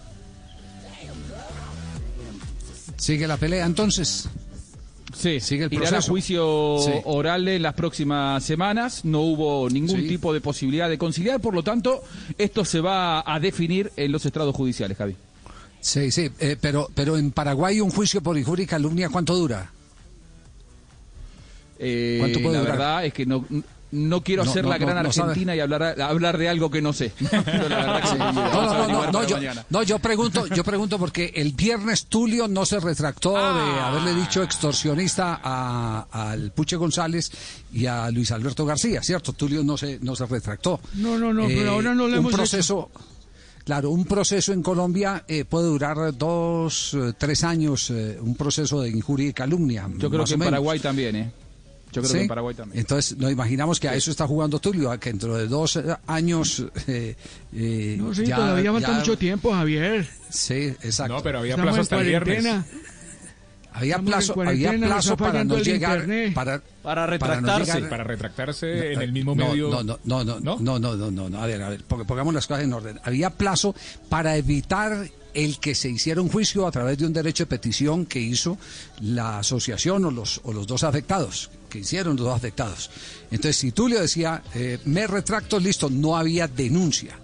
[2.97, 4.29] ¿Sigue la pelea entonces?
[5.15, 6.11] Sí, sigue el irán a proceso.
[6.13, 6.93] juicio Sí.
[7.05, 9.05] oral en las próximas semanas.
[9.05, 10.09] No hubo ningún Sí.
[10.09, 12.03] tipo de posibilidad de conciliar, por lo tanto,
[12.37, 15.17] esto se va a definir en los estrados judiciales, Javi.
[15.81, 19.71] Sí, sí, eh, pero, pero en Paraguay un juicio por injuria y calumnia, ¿cuánto dura?
[21.79, 22.77] Eh, ¿Cuánto puede la durar?
[22.79, 23.45] verdad es que no,
[23.93, 25.09] no quiero No, no, la gran no.
[25.09, 27.13] Argentina y hablar, hablar de algo que no sé.
[29.71, 33.89] No, yo, pregunto, yo pregunto porque el viernes Tulio no se retractó de Ah.
[33.89, 37.31] haberle dicho extorsionista a- al Puche González
[37.73, 39.33] y a Luis Alberto García, ¿cierto?
[39.33, 40.81] Tulio no se, no se retractó.
[40.95, 42.91] No, no, no, pero ahora no lo un hemos proceso,
[43.69, 48.81] Claro, un proceso en Colombia eh, puede durar dos, eh, tres años, eh, un proceso
[48.81, 49.87] de injuria y calumnia.
[49.99, 50.41] Yo creo que en.
[50.41, 51.31] Paraguay también, ¿eh?
[51.93, 52.15] Yo creo ¿Sí?
[52.15, 52.81] que en Paraguay también.
[52.81, 55.83] Entonces, nos imaginamos que a eso está jugando Tulio, a que dentro de dos eh,
[56.07, 56.65] años.
[56.87, 57.15] eh,
[57.53, 60.09] eh, No, sí, ya- todavía falta ya- mucho tiempo, Javier.
[60.31, 61.17] Sí, exacto.
[61.17, 62.65] No, pero había Estamos plazo en hasta el viernes.
[63.79, 69.13] Había plazo, había plazo para no llegar para, para retractarse, para, retractarse en el eh,
[69.13, 69.71] mismo medio.
[69.71, 72.49] No, no, no, no, no, no, no, no, a ver, a ver, porque pongamos las
[72.49, 72.99] cosas en orden.
[73.05, 73.77] Había plazo
[74.09, 78.05] para evitar el que se hiciera un juicio a través de un derecho de petición
[78.05, 78.59] que hizo
[79.01, 82.91] la asociación o los, o los dos afectados, que hicieron los dos afectados.
[83.31, 87.17] Entonces, si Tulio decía, eh, me retracto, listo, no había denuncia.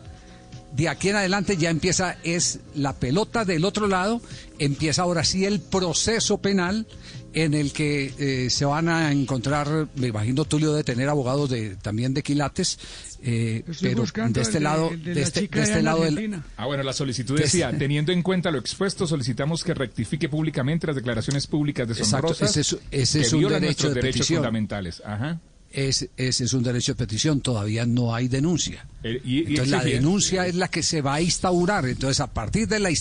[0.74, 4.20] De aquí en adelante ya empieza, es la pelota del otro lado,
[4.59, 6.86] empieza ahora sí el proceso penal
[7.32, 11.74] en el que eh, se van a encontrar, me imagino Tulio de tener abogados de,
[11.76, 12.78] también de quilates,
[13.22, 16.40] eh, pero de este el lado, el de de la este, de este lado del.
[16.56, 20.86] Ah, bueno, la solicitud Des- decía, teniendo en cuenta lo expuesto, solicitamos que rectifique públicamente
[20.86, 24.01] las declaraciones públicas Exacto, deshonrosas ese es- ese que es un violan derecho nuestros de
[24.01, 24.38] derechos petición.
[24.38, 25.02] fundamentales.
[25.05, 25.40] Ajá.
[25.74, 28.86] Es- ese es un derecho de petición, todavía no hay denuncia.
[29.02, 31.86] Eh, y- y Entonces la denuncia es la que se va a instaurar.
[31.86, 32.94] Entonces a partir de, la de,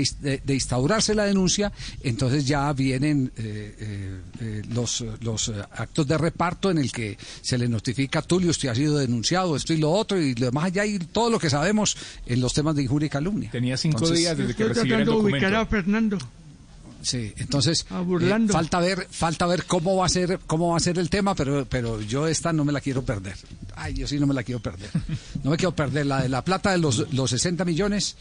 [0.00, 1.70] inst- de- de instaurarse la denuncia,
[2.02, 7.68] entonces ya vienen eh, eh, los, los actos de reparto en el que se le
[7.68, 10.84] notifica a Tulio usted ha sido denunciado, esto y lo otro, y lo demás allá
[10.86, 11.96] y todo lo que sabemos
[12.26, 13.50] en los temas de injuria y calumnia.
[13.52, 15.76] Tenía cinco Entonces- días desde que Estoy recibiera el tratando de ubicar documento.
[15.76, 16.18] a Fernando.
[17.04, 20.80] Sí, entonces Ah, eh, falta ver, falta ver cómo va a ser, cómo va a
[20.80, 23.36] ser el tema, pero, pero yo esta no me la quiero perder.
[23.76, 24.88] Ay, yo sí no me la quiero perder.
[25.42, 28.16] No me quiero perder la de la plata de los, los 60 millones.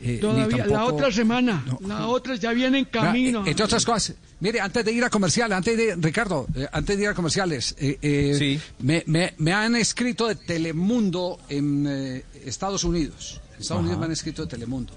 [0.00, 1.64] eh, Todavía, la otra semana.
[1.86, 3.42] La otra ya viene en camino.
[3.42, 6.96] Vea, Entre otras cosas, mire, antes de ir a comerciales, antes de, Ricardo, eh, antes
[6.98, 12.24] de ir a comerciales, eh, eh, me, me- me han escrito de Telemundo en eh,
[12.44, 13.40] Estados Unidos.
[13.54, 13.80] En Estados Ajá.
[13.80, 14.92] Unidos me han escrito de Telemundo.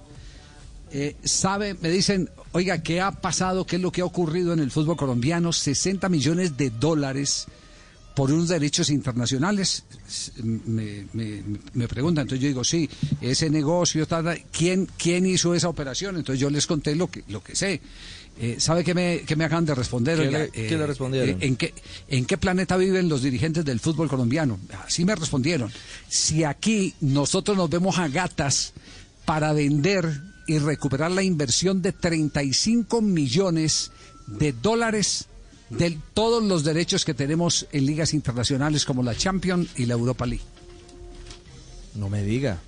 [0.94, 3.66] Eh, sabe, me dicen, oiga, ¿qué ha pasado?
[3.66, 5.54] ¿Qué es lo que ha ocurrido en el fútbol colombiano?
[5.54, 7.48] 60 millones de dólares
[8.16, 9.84] por unos derechos internacionales.
[10.44, 11.44] Me, me-
[11.74, 12.90] me preguntan, entonces yo digo, sí,
[13.22, 16.18] ese negocio, tal, ¿quién, ¿quién hizo esa operación?
[16.18, 17.80] Entonces yo les conté lo que, lo que sé.
[18.40, 20.18] Eh, ¿Sabe qué me, qué me acaban de responder?
[20.18, 21.30] ¿Qué le- qué le respondieron?
[21.30, 21.74] eh, ¿en, qué,
[22.10, 24.60] ¿En qué planeta viven los dirigentes del fútbol colombiano?
[24.86, 25.72] Así me respondieron.
[26.10, 28.74] Si aquí nosotros nos vemos a gatas
[29.24, 30.20] para vender
[30.52, 33.92] y recuperar la inversión de 35 millones
[34.28, 35.26] de dólares
[35.70, 40.26] de todos los derechos que tenemos en ligas internacionales como la Champions y la Europa
[40.26, 40.44] League.
[41.96, 42.60] No me diga.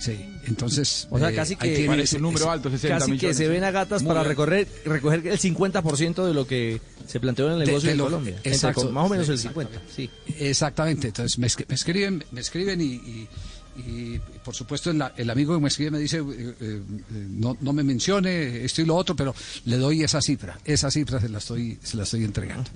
[0.00, 1.06] Sí, entonces.
[1.10, 1.76] O sea, eh, casi que.
[1.76, 4.28] tiene ese- ese- Casi que se ven a gatas Muy para bien.
[4.30, 8.40] recorrer, recoger el 50% de lo que se planteó en el negocio de Colombia.
[8.42, 8.90] Exacto.
[8.90, 9.60] más o menos el Exacto.
[9.60, 9.80] 50%.
[9.94, 10.10] Sí.
[10.38, 13.28] Exactamente, entonces me, me escriben, me escriben y, y-
[13.76, 17.82] y, por supuesto el, amigo que me escribe me dice eh, eh, no, no me
[17.82, 19.34] mencione esto y lo otro, pero
[19.64, 22.70] le doy esa cifra, esa cifra se la estoy, se la estoy entregando.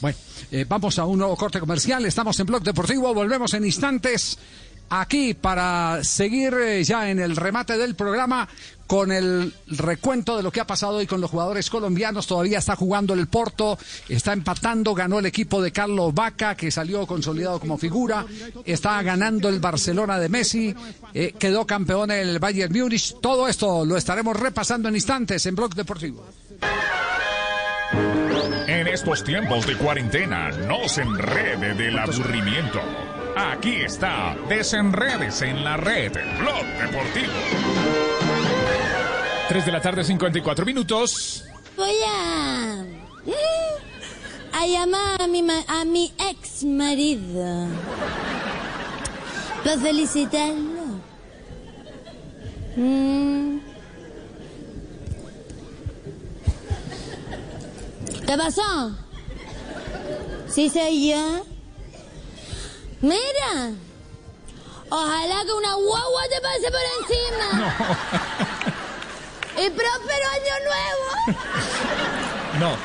[0.00, 0.18] Bueno,
[0.50, 4.38] eh, vamos a un nuevo corte comercial, estamos en Blog Deportivo, volvemos en instantes
[4.90, 8.48] aquí para seguir eh, ya en el remate del programa
[8.86, 12.26] con el recuento de lo que ha pasado hoy con los jugadores colombianos.
[12.26, 17.06] Todavía está jugando el Porto, está empatando, ganó el equipo de Carlos Vaca, que salió
[17.06, 18.24] consolidado como figura.
[18.64, 20.74] Está ganando el Barcelona de Messi,
[21.12, 23.16] eh, quedó campeón el Bayern Múnich.
[23.20, 26.24] Todo esto lo estaremos repasando en instantes en Blog Deportivo.
[28.68, 32.80] En estos tiempos de cuarentena, no se enrede del aburrimiento.
[33.36, 37.32] Aquí está Desenredes en la red, Blog Deportivo.
[39.48, 41.44] 3 de la tarde, 54 minutos.
[41.76, 42.84] Voy a.
[44.66, 47.68] llamar a mi, ma- a mi ex marido.
[49.62, 51.00] Para felicitarlo.
[52.76, 53.58] Mm.
[58.26, 58.96] ¿Qué pasó?
[60.48, 61.44] ¿Sí soy yo?
[63.00, 63.72] Mira.
[64.88, 67.76] Ojalá que una guagua te pase por encima.
[69.58, 71.38] Y próspero año nuevo.
[72.60, 72.76] No.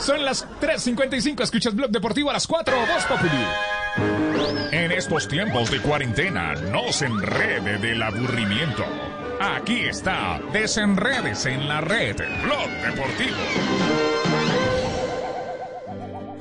[0.00, 3.44] Son las 3.55, escuchas Blog Deportivo a las 4, Voz Populi.
[4.72, 8.84] En estos tiempos de cuarentena, no se enrede del aburrimiento.
[9.40, 13.36] Aquí está Desenredes en la red, Blog Deportivo.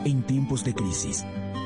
[0.06, 1.26] En tiempos de crisis,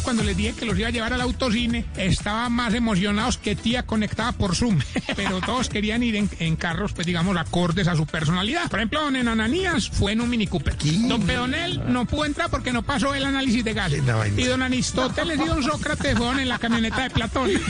[0.00, 3.84] Cuando les dije que los iba a llevar al autocine estaban más emocionados que tía
[3.84, 4.78] conectada por Zoom.
[5.16, 8.68] Pero todos querían ir en, en carros, pues digamos, acordes a su personalidad.
[8.68, 10.76] Por ejemplo, don Ananías fue en un Mini Cooper.
[11.08, 14.02] Don Pedonel no pudo entrar porque no pasó el análisis de gases.
[14.36, 17.50] Y don Aristóteles y don Sócrates fueron en la camioneta de Platón.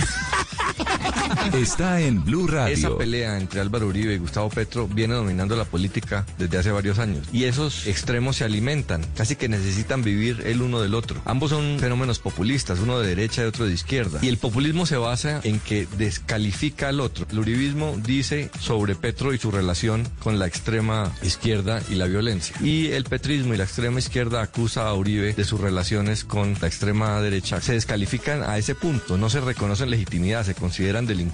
[1.55, 2.75] está en Blue Radio.
[2.75, 6.99] Esa pelea entre Álvaro Uribe y Gustavo Petro viene dominando la política desde hace varios
[6.99, 7.27] años.
[7.33, 11.21] Y esos extremos se alimentan, casi que necesitan vivir el uno del otro.
[11.25, 14.21] Ambos son fenómenos populistas, uno de derecha y otro de izquierda.
[14.23, 17.27] Y el populismo se basa en que descalifica al otro.
[17.31, 22.57] El uribismo dice sobre Petro y su relación con la extrema izquierda y la violencia.
[22.63, 26.69] Y el petrismo y la extrema izquierda acusa a Uribe de sus relaciones con la
[26.69, 27.61] extrema derecha.
[27.61, 31.30] Se descalifican a ese punto, no se reconocen legitimidad, se consideran delincuentes.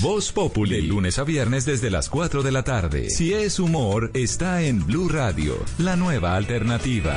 [0.00, 3.10] Voz Populi, de lunes a viernes desde las 4 de la tarde.
[3.10, 7.16] Si es humor, está en Blue Radio, la nueva alternativa.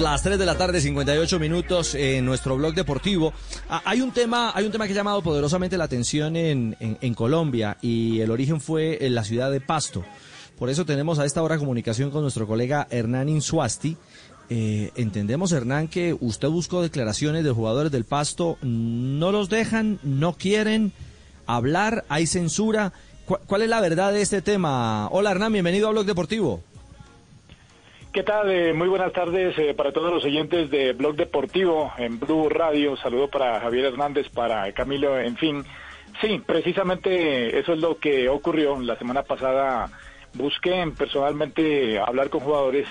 [0.00, 3.32] Las 3 de la tarde, 58 minutos en nuestro blog deportivo.
[3.68, 6.98] Ah, hay un tema, hay un tema que ha llamado poderosamente la atención en, en,
[7.00, 10.04] en Colombia y el origen fue en la ciudad de Pasto.
[10.58, 13.96] Por eso tenemos a esta hora comunicación con nuestro colega Hernán Insuasti.
[14.48, 18.58] Eh, entendemos, Hernán, que usted buscó declaraciones de jugadores del Pasto.
[18.62, 20.92] No los dejan, no quieren
[21.46, 22.92] hablar, hay censura.
[23.24, 25.08] ¿Cuál, cuál es la verdad de este tema?
[25.10, 26.62] Hola, Hernán, bienvenido a Blog Deportivo.
[28.16, 28.50] ¿Qué tal?
[28.50, 32.96] Eh, muy buenas tardes eh, para todos los oyentes de Blog Deportivo en Blue Radio.
[32.96, 35.62] Saludo para Javier Hernández, para Camilo, en fin.
[36.22, 38.80] Sí, precisamente eso es lo que ocurrió.
[38.80, 39.90] La semana pasada
[40.32, 42.88] busqué personalmente hablar con jugadores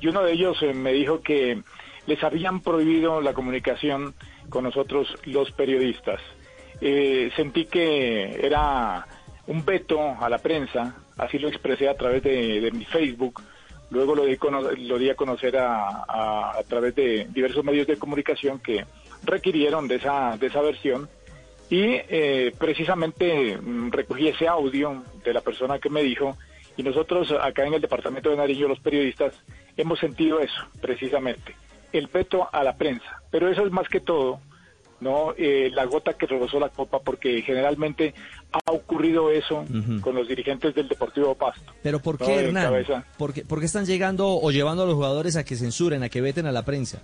[0.00, 1.60] y uno de ellos eh, me dijo que
[2.06, 4.14] les habían prohibido la comunicación
[4.48, 6.20] con nosotros los periodistas.
[7.34, 9.08] Sentí que era
[9.48, 13.42] un veto a la prensa, así lo expresé a través de mi Facebook
[13.90, 14.36] Luego lo di,
[14.86, 16.04] lo di a conocer a,
[16.58, 18.84] a, través de diversos medios de comunicación que
[19.24, 21.08] requirieron de esa, de esa versión
[21.70, 26.36] y eh, precisamente mm, recogí ese audio de la persona que me dijo
[26.76, 29.34] y nosotros acá en el departamento de Nariño, los periodistas,
[29.76, 31.56] hemos sentido eso precisamente,
[31.92, 33.20] el veto a la prensa.
[33.30, 34.40] Pero eso es más que todo
[35.00, 38.14] no eh, la gota que rebosó la copa porque generalmente
[38.52, 40.00] ha ocurrido eso uh -huh.
[40.00, 41.72] con los dirigentes del Deportivo Pasto.
[41.82, 42.60] Pero ¿por qué, ¿no?
[42.60, 43.04] Hernán?
[43.16, 46.08] ¿Por qué, ¿Por qué, están llegando o llevando a los jugadores a que censuren, a
[46.08, 47.02] que veten a la prensa?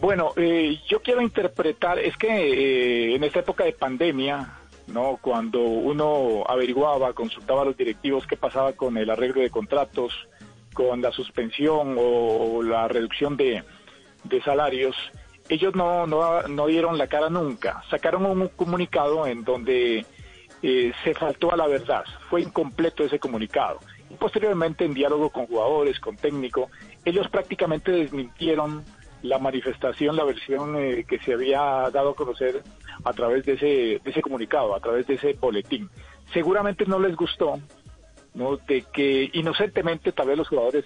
[0.00, 4.58] Bueno, eh, yo quiero interpretar, es que eh, en esta época de pandemia,
[4.88, 10.12] no, cuando uno averiguaba, consultaba a los directivos qué pasaba con el arreglo de contratos,
[10.74, 13.62] con la suspensión o, o la reducción de,
[14.24, 14.94] de salarios,
[15.48, 17.82] ellos no, no, no, dieron la cara nunca.
[17.90, 20.04] Sacaron un comunicado en donde
[20.62, 22.04] eh, se faltó a la verdad.
[22.28, 23.80] Fue incompleto ese comunicado.
[24.10, 26.70] Y posteriormente, en diálogo con jugadores, con técnico,
[27.04, 28.84] ellos prácticamente desmintieron
[29.22, 31.60] la manifestación, la versión eh, que se había
[31.90, 32.62] dado a conocer
[33.04, 35.88] a través de ese, de ese comunicado, a través de ese boletín.
[36.32, 37.58] Seguramente no les gustó,
[38.34, 38.56] ¿no?
[38.56, 40.84] De que inocentemente tal vez los jugadores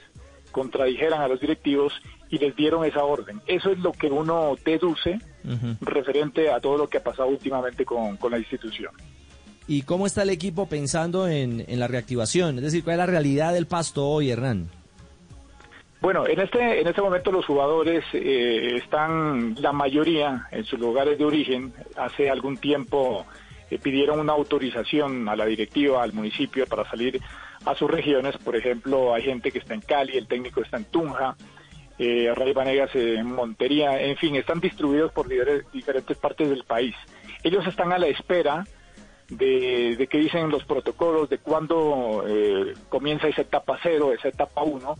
[0.53, 1.93] contradijeran a los directivos
[2.31, 3.41] y les dieron esa orden.
[3.47, 5.77] Eso es lo que uno deduce uh -huh.
[5.81, 8.93] referente a todo lo que ha pasado últimamente con, con, la institución.
[9.67, 12.57] ¿Y cómo está el equipo pensando en, en, la reactivación?
[12.59, 14.69] Es decir, ¿cuál es la realidad del pasto hoy, Hernán?
[16.01, 21.19] Bueno, en este, en este momento los jugadores eh, están, la mayoría, en sus lugares
[21.19, 21.75] de origen.
[21.97, 23.27] Hace algún tiempo
[23.71, 27.21] eh, pidieron una autorización a la directiva, al municipio, para salir
[27.67, 28.39] a sus regiones.
[28.39, 31.37] Por ejemplo, hay gente que está en Cali, el técnico está en Tunja,
[32.03, 36.95] eh, Ray Vanegas en Montería, en fin, están distribuidos por diferentes partes del país.
[37.45, 38.67] Ellos están a la espera
[39.29, 44.63] de, de que dicen los protocolos, de cuándo eh, comienza esa etapa cero, esa etapa
[44.63, 44.97] uno,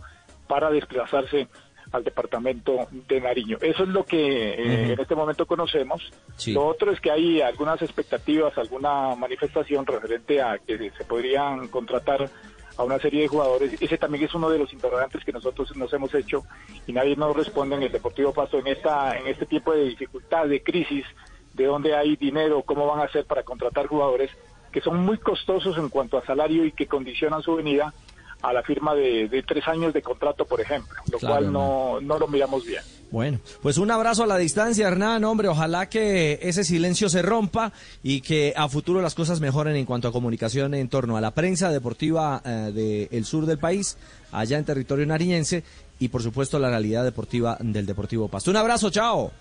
[0.47, 1.47] para desplazarse
[1.91, 3.57] al departamento de Nariño.
[3.61, 4.93] Eso es lo que eh, uh -huh.
[4.93, 6.13] en este momento conocemos.
[6.37, 6.53] Sí.
[6.53, 12.29] Lo otro es que hay algunas expectativas, alguna manifestación referente a que se podrían contratar
[12.77, 13.81] a una serie de jugadores.
[13.81, 16.43] Ese también es uno de los interrogantes que nosotros nos hemos hecho
[16.87, 20.47] y nadie nos responde en el Deportivo Pasto en esta en este tipo de dificultad,
[20.47, 21.05] de crisis,
[21.53, 24.31] de dónde hay dinero, cómo van a hacer para contratar jugadores
[24.71, 27.93] que son muy costosos en cuanto a salario y que condicionan su venida
[28.41, 31.99] a la firma de, de tres años de contrato, por ejemplo, lo claro, cual no,
[32.01, 32.81] no lo miramos bien.
[33.11, 35.25] Bueno, pues un abrazo a la distancia, Hernán.
[35.25, 39.85] Hombre, ojalá que ese silencio se rompa y que a futuro las cosas mejoren en
[39.85, 43.97] cuanto a comunicación en torno a la prensa deportiva eh, del sur del país,
[44.31, 45.63] allá en territorio nariñense,
[45.99, 48.49] y por supuesto la realidad deportiva del Deportivo Pasto.
[48.49, 49.31] Un abrazo, chao.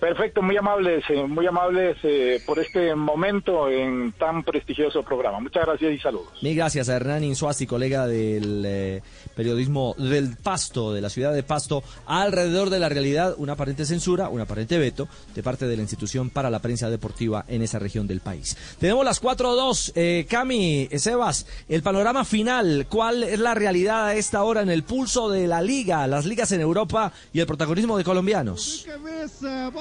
[0.00, 5.40] Perfecto, muy amables, eh, muy amables eh, por este momento en tan prestigioso programa.
[5.40, 6.28] Muchas gracias y saludos.
[6.40, 9.02] Mil gracias a Hernán Insuasti, colega del eh,
[9.36, 14.30] periodismo del Pasto, de la ciudad de Pasto, alrededor de la realidad, una aparente censura,
[14.30, 18.06] un aparente veto de parte de la institución para la prensa deportiva en esa región
[18.06, 18.56] del país.
[18.78, 19.92] Tenemos las 4-2.
[19.96, 24.82] Eh, Cami, Sebas, el panorama final, ¿cuál es la realidad a esta hora en el
[24.82, 28.86] pulso de la liga, las ligas en Europa y el protagonismo de colombianos?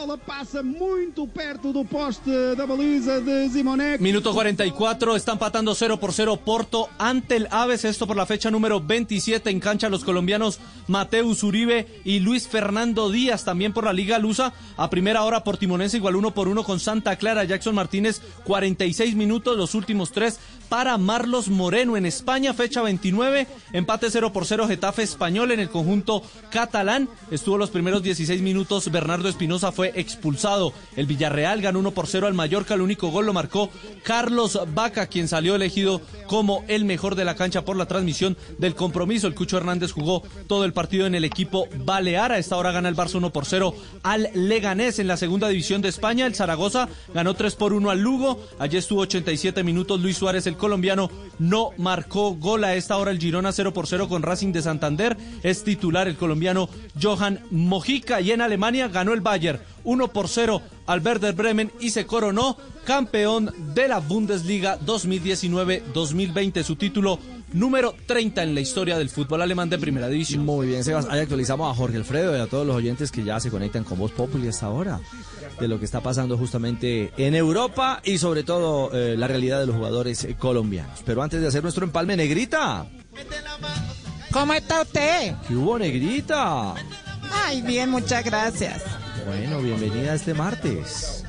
[0.10, 0.64] Bola passa
[1.34, 4.02] perto do poste da baliza de Zimonek.
[4.02, 8.50] Minuto 44, está empatando 0 por 0 Porto ante el Aves, esto por la fecha
[8.50, 13.94] número 27 en cancha los colombianos Mateus Uribe y Luis Fernando Díaz, también por la
[13.94, 18.22] Liga Lusa, a primera hora Portimonense igual uno por uno con Santa Clara, Jackson Martínez
[18.46, 24.46] 46 minutos, los últimos tres para Marlos Moreno en España, fecha 29, empate 0 por
[24.46, 26.22] 0 Getafe Español en el conjunto
[26.52, 27.10] catalán.
[27.32, 30.72] Estuvo los primeros 16 minutos, Bernardo Espinosa fue expulsado.
[30.96, 33.70] El Villarreal ganó 1 por 0 al Mallorca, el único gol lo marcó
[34.04, 38.76] Carlos Vaca, quien salió elegido como el mejor de la cancha por la transmisión del
[38.76, 39.28] compromiso.
[39.28, 42.32] El Cucho Hernández jugó todo el partido en el equipo Balear.
[42.32, 43.74] A esta hora gana el Barça 1 por 0
[44.04, 46.28] al Leganés en la segunda división de España.
[46.28, 48.40] El Zaragoza ganó 3 por 1 al Lugo.
[48.60, 50.00] Allí estuvo 87 minutos.
[50.00, 51.10] Luis Suárez, el colombiano,
[51.40, 52.64] no marcó gol.
[52.64, 55.18] A esta hora el Girona 0 por 0 con Racing de Santander.
[55.42, 56.70] Es titular el colombiano
[57.02, 58.22] Johan Mojica.
[58.22, 62.58] Y en Alemania ganó el Bayern 1 por 0 al Werder Bremen y se coronó
[62.86, 66.64] campeón de la Bundesliga 2019-2020.
[66.64, 67.18] Su título
[67.54, 70.46] número 30 en la historia del fútbol alemán de primera división.
[70.46, 71.08] Muy bien, Sebas.
[71.10, 73.98] Ahí actualizamos a Jorge Alfredo y a todos los oyentes que ya se conectan con
[74.00, 75.00] Voz Populi hasta ahora
[75.60, 79.68] de lo que está pasando justamente en Europa y sobre todo eh, la realidad de
[79.68, 81.02] los jugadores eh, colombianos.
[81.06, 82.86] Pero antes de hacer nuestro empalme, Negrita.
[84.32, 85.36] ¿Cómo está usted?
[85.48, 86.76] ¿Qué hubo, Negrita?
[87.32, 88.84] Ay, bien, muchas gracias.
[89.26, 91.26] Bueno, bienvenida este martes.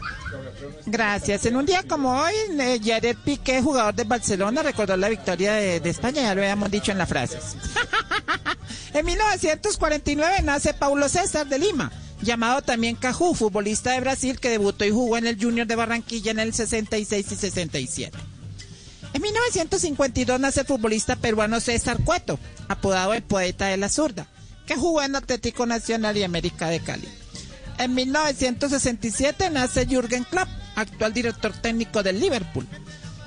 [0.87, 1.47] Gracias.
[1.47, 5.91] En un día como hoy, eh, Jared Piqué, jugador de Barcelona, recordó la victoria de,
[5.91, 7.57] España, ya lo habíamos dicho en las frases.
[8.95, 11.91] en 1949 nace Paulo César de Lima,
[12.23, 16.31] llamado también Cajú, futbolista de Brasil que debutó y jugó en el Junior de Barranquilla
[16.31, 18.19] en el 66 y 67.
[19.13, 22.39] En 1952 nace el futbolista peruano César Cueto,
[22.69, 24.27] apodado el poeta de la zurda,
[24.67, 27.09] que jugó en Atlético Nacional y América de Cali.
[27.81, 32.67] En 1967 nace Jürgen Klopp, actual director técnico del Liverpool.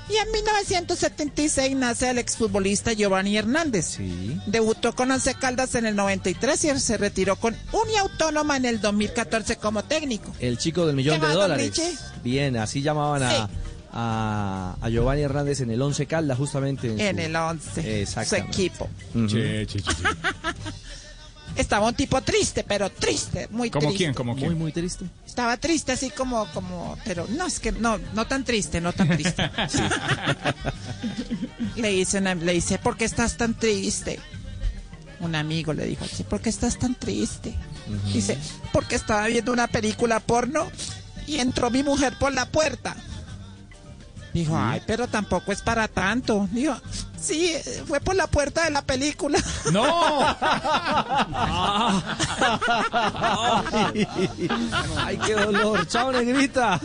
[0.08, 3.98] Y en 1976 nace el exfutbolista Giovanni Hernández.
[4.46, 9.56] Debutó con Once Caldas en el 93 y se retiró con Uniautónoma en el 2014
[9.56, 10.32] como técnico.
[10.38, 11.80] El chico del millón ¿Qué de dólares.
[12.22, 13.48] Bien, así llamaban a,
[13.92, 16.88] a, a Giovanni Hernández en el Once Caldas, justamente.
[16.88, 18.88] En su- el 11, su equipo.
[19.26, 19.90] Che, che, che.
[21.56, 23.96] Estaba un tipo triste, pero triste, muy ¿Cómo triste.
[23.98, 24.14] quién?
[24.14, 24.46] ¿Cómo quién?
[24.48, 25.04] Muy, muy triste.
[25.26, 29.08] Estaba triste así como, como, pero no, es que no, no tan triste, no tan
[29.08, 29.50] triste.
[31.76, 34.18] le dice, una- le dice, ¿por qué estás tan triste?
[35.20, 37.54] Un amigo le dijo así, ¿por qué estás tan triste?
[38.12, 38.36] Dice,
[38.72, 40.70] porque estaba viendo una película porno
[41.26, 42.96] y entró mi mujer por la puerta.
[44.34, 46.48] Dijo, ay, pero tampoco es para tanto.
[46.50, 46.74] Dijo,
[47.18, 47.52] sí,
[47.86, 49.38] fue por la puerta de la película.
[49.72, 49.84] ¡No!
[54.96, 55.86] Ay, qué dolor.
[55.86, 56.80] Chao, Negrita.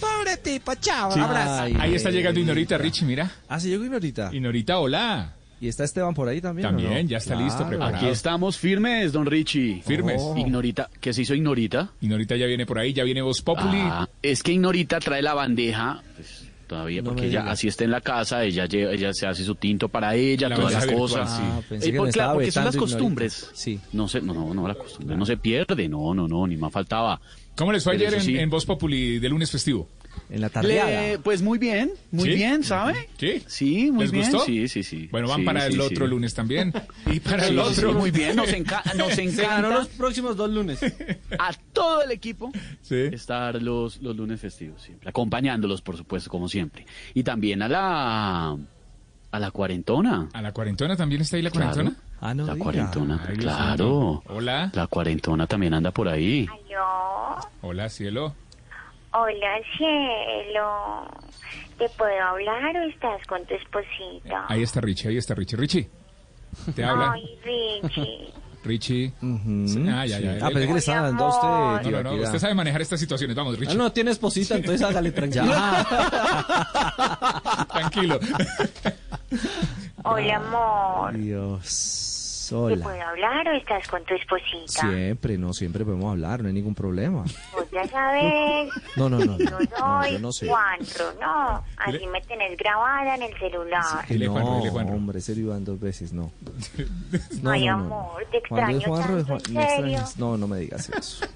[0.00, 1.20] Pobre tipo, chao, Sí.
[1.20, 1.64] abrazo.
[1.78, 3.30] Ahí está llegando Inorita, Rich, mira.
[3.48, 4.30] Ah, sí llegó Inorita.
[4.32, 5.34] Inorita, hola.
[5.60, 6.68] ¿Y está Esteban por ahí también?
[6.68, 7.10] También, no?
[7.10, 7.96] ya está listo, preparado.
[7.98, 9.82] Aquí estamos firmes, don Richie.
[9.84, 10.16] Firmes.
[10.24, 10.34] Oh.
[10.38, 11.90] Ignorita, ¿qué se hizo Ignorita?
[12.00, 13.78] Ignorita ya viene por ahí, ya viene Voz Populi.
[13.82, 16.39] Ah, es que Ignorita trae la bandeja, pues,
[16.70, 19.56] todavía, No porque ella así está en la casa, ella lle- ella se hace su
[19.56, 21.18] tinto para ella, La toda la bandeja cosa.
[21.24, 21.36] virtual,
[21.68, 21.74] sí.
[21.74, 23.50] Ah, Eh, por- claro, porque son las costumbres.
[23.52, 23.80] Sí.
[23.92, 26.72] No sé, no, no, no, la costumbre no se pierde, no, no, no, ni más
[26.72, 27.20] faltaba.
[27.56, 28.38] ¿Cómo les fue Pero ayer en, sí.
[28.38, 29.88] en Voz Populi de lunes festivo?
[30.28, 31.18] En la Le- tardeada.
[31.22, 32.34] pues muy bien, muy ¿Sí?
[32.36, 33.08] bien, ¿sabe?
[33.18, 33.42] ¿Sí?
[33.46, 34.30] Sí, muy ¿Les bien.
[34.30, 34.44] gustó?
[34.44, 35.08] Sí, sí, sí.
[35.10, 36.10] Bueno, van Sí, para el otro sí.
[36.10, 36.72] lunes también.
[37.06, 37.92] Y para Sí, el sí, otro.
[37.94, 40.80] muy bien, nos, enca- nos encanta los próximos dos lunes.
[41.38, 42.96] a todo el equipo Sí.
[43.12, 46.86] estar los, los lunes festivos siempre, acompañándolos, por supuesto, como siempre.
[47.14, 48.56] Y también a la
[49.32, 50.28] a la cuarentona.
[50.32, 51.72] ¿A la cuarentona también está ahí la Claro.
[51.72, 51.96] cuarentona?
[52.20, 52.64] Ah, no La diga.
[52.64, 54.22] cuarentona, Ay, claro.
[54.26, 54.70] Hola.
[54.74, 56.46] La cuarentona también anda por ahí.
[57.62, 58.34] Hola, cielo.
[59.12, 61.06] Hola cielo.
[61.78, 64.44] ¿Te puedo hablar o estás con tu esposita?
[64.48, 65.56] Ahí está Richie, ahí está Richie.
[65.56, 65.88] Richie,
[66.74, 67.12] te habla.
[67.12, 68.32] Ay, Richie.
[68.62, 69.12] Richie.
[69.90, 70.36] Ah, ya, ya.
[70.42, 71.28] Ah, pensé que le estaban dando a
[71.78, 71.90] usted.
[71.90, 73.34] No, no, no, usted sabe manejar estas situaciones.
[73.34, 73.74] Vamos, Ah, Richie.
[73.74, 75.44] no, tiene esposita, entonces hágale tranquilo.
[77.72, 78.20] Tranquilo.
[80.04, 81.12] Hola, amor.
[81.16, 82.09] Dios.
[82.50, 82.82] ¿Te Hola.
[82.82, 84.82] puedo hablar o estás con tu esposita?
[84.82, 87.22] Siempre, no, siempre podemos hablar, no hay ningún problema.
[87.52, 88.68] Vos ya sabes.
[88.96, 89.38] No, no, no.
[89.38, 90.48] Yo No, soy no sé.
[90.48, 91.64] Juanro, no.
[91.76, 94.04] Así me tenés grabada en el celular.
[94.08, 96.32] Dile, no, Juanro, hombre, lo iban dos veces, no.
[97.42, 99.74] No, Ay, no, no, amor, te Cuando es extraño Juanro, tanto, Juan- en me serio.
[99.86, 100.18] extrañas.
[100.18, 101.26] No, no me digas eso.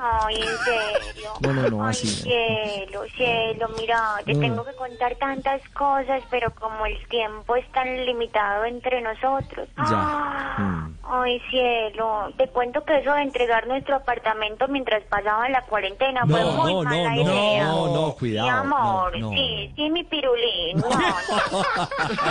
[0.00, 1.30] Ay, en serio.
[1.40, 2.12] No, no, no, Ay, así no.
[2.22, 4.40] cielo, cielo, mira, te No.
[4.40, 9.68] tengo que contar tantas cosas, pero como el tiempo es tan limitado entre nosotros.
[9.76, 9.84] Ya.
[9.88, 10.96] Ah, Mm.
[11.08, 16.44] Ay, cielo, te cuento que eso de entregar nuestro apartamento mientras pasaba la cuarentena fue
[16.44, 17.64] muy no, mala no, idea.
[17.64, 20.78] no, no, cuidado, Mi amor, sí, sí, mi pirulín.
[20.78, 21.06] No, no.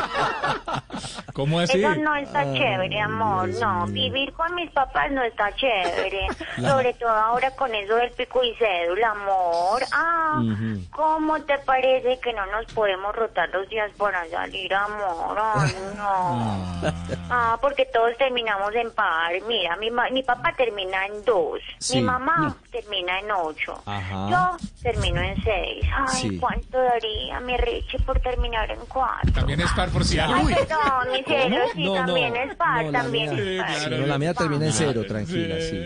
[1.34, 1.80] ¿Cómo así?
[1.84, 3.50] Eso no está Ah, chévere, amor.
[3.60, 6.28] No, vivir con mis papás no está chévere.
[6.58, 9.84] Sobre todo ahora con eso del pico y cédula, amor.
[9.92, 10.82] Ah, Ujú.
[10.92, 15.38] ¿cómo te parece que no nos podemos rotar los días para salir, amor?
[15.38, 16.92] Ay, no.
[17.30, 19.32] Ah, porque todos terminamos en par.
[19.48, 21.60] Mira, mi, ma- mi papá termina en dos.
[21.80, 22.58] Sí, Mi mamá no.
[22.72, 23.82] termina en ocho.
[23.86, 24.28] Ajá.
[24.30, 25.86] Yo termino en seis.
[25.94, 26.38] Ay, Sí.
[26.40, 29.32] ¿cuánto daría mi Richie por terminar en cuatro?
[29.34, 30.48] También es par por si Ay, algo.
[30.48, 33.92] perdón, mi cielo, sí, No, no, también es par, no, también mía- es par.
[33.92, 35.82] no, la mía termina en cero, tranquila, sí.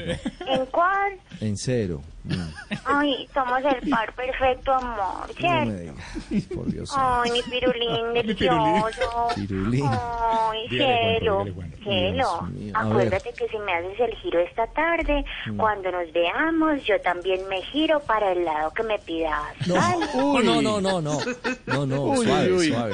[0.48, 1.14] ¿En cuál?
[1.42, 2.02] En cero.
[2.86, 5.66] Ay, somos el par perfecto, amor, No ¿cierto?
[5.66, 6.94] me digas, por Dios.
[6.96, 9.28] Ay, mi pirulín delicioso.
[9.36, 9.86] Pirulín.
[9.90, 11.46] Ay, cielo,
[11.84, 12.48] cielo.
[12.74, 15.58] Acuérdate que si me haces el giro esta tarde, Mm.
[15.58, 19.34] cuando nos veamos, yo también me giro para el lado que me pidas.
[19.68, 21.20] No, no, no, no, no.
[21.66, 22.68] No, no, Uy, suave, uy.
[22.70, 22.94] suave.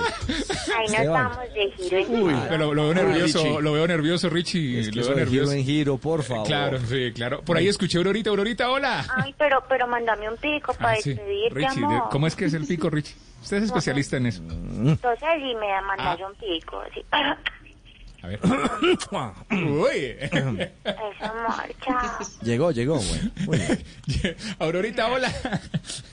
[0.78, 4.80] Ahí nos vamos de giro en Uy, pero lo veo nervioso, lo veo nervioso, Richie.
[4.80, 5.50] Es que lo veo nervioso.
[5.52, 6.48] giro en giro, por favor.
[6.48, 7.42] Claro, sí, claro.
[7.42, 9.06] Por ahí escuché Aurorita, Aurorita, hola.
[9.16, 11.14] Ay, pero, pero mándame un pico para Ah, sí.
[11.14, 12.10] despedirte, Richie, amor.
[12.12, 13.16] ¿cómo es que es el pico, Richie?
[13.42, 14.44] Usted es especialista en eso.
[14.44, 17.06] Entonces, si me mandas un pico, así.
[18.26, 18.40] A ver.
[19.52, 20.16] Uy.
[20.20, 20.58] Eso.
[22.42, 23.86] Llegó, llegó, bien.
[24.60, 25.32] Aurorita, hola.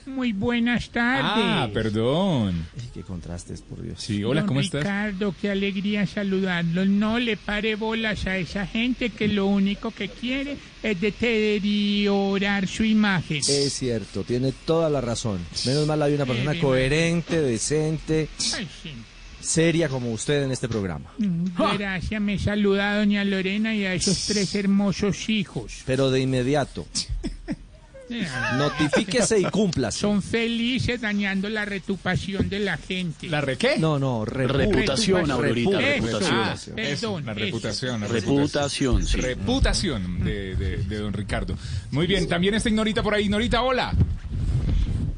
[0.04, 1.24] Muy buenas tardes.
[1.24, 2.66] Ah, perdón.
[2.92, 3.98] Qué contrastes, por Dios.
[3.98, 4.82] Sí, hola, Don ¿cómo estás?
[4.82, 6.84] Ricardo, qué alegría saludarlo.
[6.84, 12.84] No le pare bolas a esa gente que lo único que quiere es deteriorar su
[12.84, 13.38] imagen.
[13.38, 15.40] Es cierto, tiene toda la razón.
[15.64, 18.92] Menos mal hay una persona coherente, decente, Ay, sí.
[19.42, 21.10] Seria como usted en este programa.
[21.18, 21.46] Mm,
[21.78, 25.82] Gracias, me saluda a doña Lorena y a esos tres hermosos hijos.
[25.84, 26.86] Pero de inmediato,
[28.58, 30.00] notifíquese y cúmplase.
[30.00, 33.28] Son felices dañando la reputación de la gente.
[33.28, 33.78] ¿La re qué?
[33.78, 36.34] No, no, repu- Reputación, Aurorita, Eso, reputación.
[36.34, 38.00] ah, perdón, la reputación.
[38.02, 39.16] la Reputación, sí.
[39.20, 41.56] Reputación de, de, de don Ricardo.
[41.90, 43.24] Muy bien, también está Ignorita por ahí.
[43.24, 43.94] Ignorita, hola.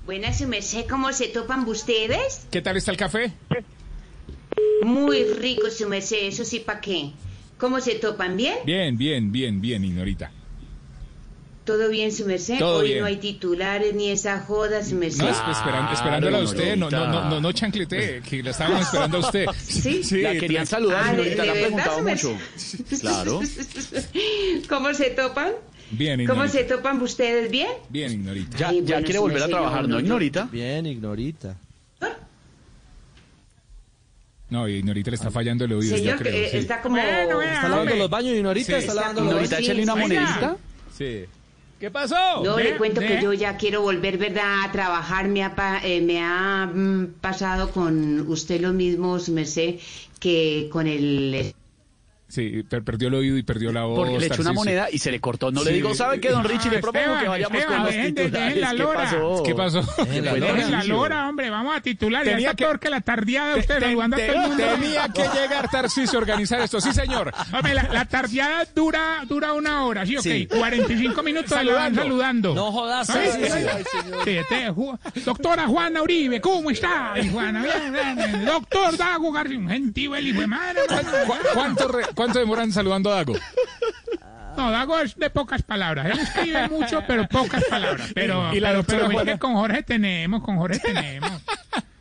[0.06, 2.46] Buenas, su merced, ¿cómo se topan ustedes?
[2.50, 3.32] ¿Qué tal está el café?
[4.82, 7.10] Muy rico, su merced, eso sí, ¿pa' qué?
[7.58, 8.36] ¿Cómo se topan?
[8.36, 8.56] ¿Bien?
[8.64, 10.30] Bien, bien, bien, bien, Ignorita.
[11.64, 12.58] ¿Todo bien, su merced?
[12.58, 13.00] Todo Hoy bien.
[13.00, 15.22] no hay titulares ni esa joda, su merced.
[15.24, 15.38] No, es-
[15.94, 19.46] esperándola a usted, no, no, no, no, no chanclete, que la estábamos esperando a usted.
[19.62, 20.02] ¿Sí?
[20.20, 22.38] La querían saludar, Ah, ¿de- señorita, de le han verdad, preguntado mucho.
[23.00, 23.40] Claro.
[24.68, 25.52] ¿Cómo se topan?
[25.90, 26.58] Bien, ¿Cómo Ignorita.
[26.58, 27.50] se topan ustedes?
[27.50, 27.68] ¿Bien?
[27.88, 28.58] Bien, Ignorita.
[28.58, 30.00] Ya, Ay, ya quiere sí, volver a trabajar, no, ¿no, no, no.
[30.00, 30.48] Ignorita?
[30.52, 31.56] Bien, ignorita.
[34.50, 35.96] No, Ignorita le está fallando el oído.
[35.96, 36.56] Señor, ya creo, eh, sí.
[36.58, 36.96] está como...
[36.98, 38.66] ¿Está lavando los baños, ignorita?
[38.66, 38.72] Sí.
[38.86, 39.52] ¿Está lavando los baños?
[39.52, 40.56] échale una monedita.
[40.96, 41.24] Sí.
[41.80, 42.42] ¿Qué pasó?
[42.44, 45.28] No, le cuento de- que yo ya quiero volver, ¿verdad?, a trabajar.
[45.28, 49.76] Me ha, pa- eh, me ha mm, pasado con usted lo mismo, su merced,
[50.20, 51.52] que con el...
[52.26, 53.98] Sí, per- perdió el oído y perdió la voz.
[53.98, 55.52] Porque le echó una moneda y se le cortó.
[55.52, 56.70] No le digo, ¿sabe qué, don Richie?
[56.70, 58.60] Le Ah, propongo que vayamos Esteban, con los dejen de- dejen titulares.
[58.60, 58.98] la ¿Qué lora.
[59.04, 59.42] pasó?
[59.44, 59.80] ¿Qué pasó?
[60.10, 62.24] ¿Qué don Dejen la lora, hombre, vamos a titular.
[62.24, 64.36] Ya Tenía está que- peor que la tardeada de usted Te- saludando a te- todo
[64.42, 64.64] el mundo.
[64.64, 66.80] tenía que llegar Tarcisio a organizar esto.
[66.80, 67.32] Sí, señor.
[67.52, 70.16] Hombre, la, la tardeada dura, dura una hora, ¿sí?
[70.16, 70.46] Ok, Sí.
[70.46, 72.00] 45 minutos saludando.
[72.02, 72.48] Saludando.
[72.50, 72.54] saludando.
[72.54, 73.52] No jodas, Ay, sí, sí, sí.
[73.52, 73.84] ay,
[74.24, 77.12] sí, este, Ju- doctora Juana Uribe, ¿cómo está?
[77.12, 78.44] Ay, Juana, bien, bien, bien.
[78.46, 80.80] Doctor Dago García, un gentío el hijo de madre.
[81.26, 83.34] ¿Cu- ¿Cuánto, re- ¿Cuánto demoran saludando a Dago?
[84.56, 86.06] No, Dago es de pocas palabras.
[86.12, 88.10] Él escribe mucho, pero pocas palabras.
[88.14, 91.42] Pero, ¿Y la pero, pero es que con Jorge tenemos, con Jorge tenemos.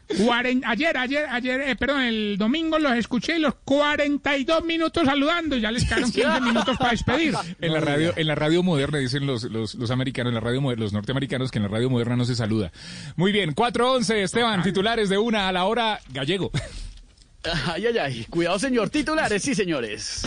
[0.10, 5.58] Cuaren- ayer, ayer, ayer, eh, perdón, el domingo los escuché y los 42 minutos saludando.
[5.58, 7.34] Ya les quedaron 15 minutos para despedir.
[7.60, 10.76] En la radio, en la radio moderna dicen los, los, los americanos, en la radio,
[10.76, 12.72] los norteamericanos que en la radio moderna no se saluda.
[13.16, 16.52] Muy bien, 4.11, Esteban, titulares de una a la hora gallego.
[17.44, 18.26] Ay, ay, ay.
[18.30, 18.90] Cuidado, señor.
[18.90, 20.22] Titulares, sí, señores.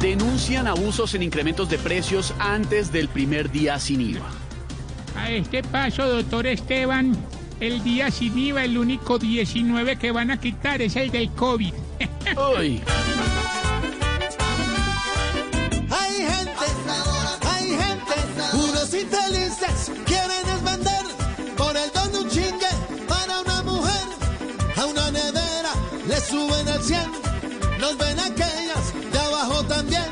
[0.00, 4.30] Denuncian abusos en incrementos de precios antes del primer día sin IVA.
[5.16, 7.16] A este paso, doctor Esteban,
[7.60, 11.74] el día sin IVA, el único 19 que van a quitar es el del COVID.
[12.58, 12.80] Uy.
[15.90, 16.66] Hay gente,
[17.42, 18.94] hay gente, unos
[26.08, 27.00] le suben al 100,
[27.80, 30.04] nos ven aquellas de abajo también.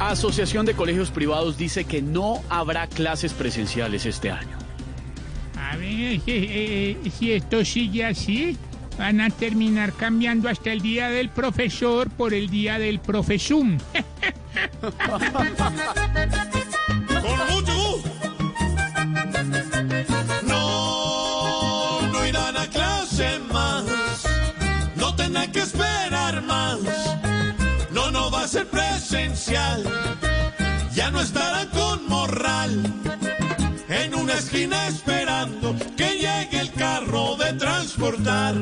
[0.00, 4.58] Asociación de Colegios Privados dice que no habrá clases presenciales este año.
[5.56, 8.58] A ver, eh, eh, si esto sigue así,
[8.98, 13.78] van a terminar cambiando hasta el día del profesor por el día del profesum.
[20.46, 23.84] No, no irán a clase más.
[24.96, 26.78] No tendrán que esperar más.
[27.90, 29.82] No, no va a ser presencial.
[30.94, 32.84] Ya no estarán con morral.
[33.88, 38.54] En una esquina esperando que llegue el carro de transportar.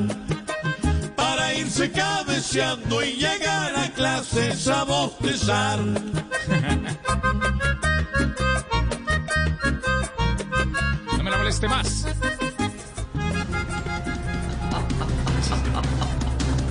[1.16, 5.80] Para irse cabeceando y llegar a clases a bostezar.
[11.50, 12.06] Moleste más.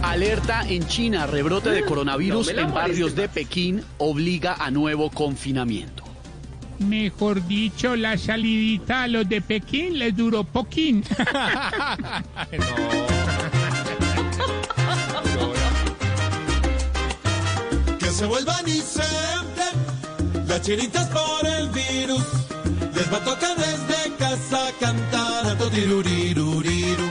[0.01, 4.71] Alerta en China, rebrote de coronavirus No me la en barrios de Pekín obliga a
[4.71, 6.03] nuevo confinamiento.
[6.79, 11.03] Mejor dicho, la salidita a los de Pekín les duró poquín.
[17.99, 19.03] Que se vuelvan y se
[20.47, 22.23] las chinitas por el virus.
[22.95, 23.88] Les va a tocar desde
[24.29, 27.07] casa cantar a totiruriruriru.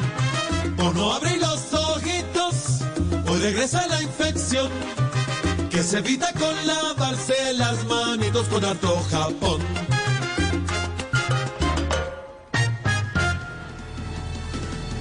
[0.79, 2.81] O no abrir los ojitos,
[3.29, 4.71] hoy regresa la infección.
[5.71, 9.61] Que se evita con lavarse las manitos con harto Japón.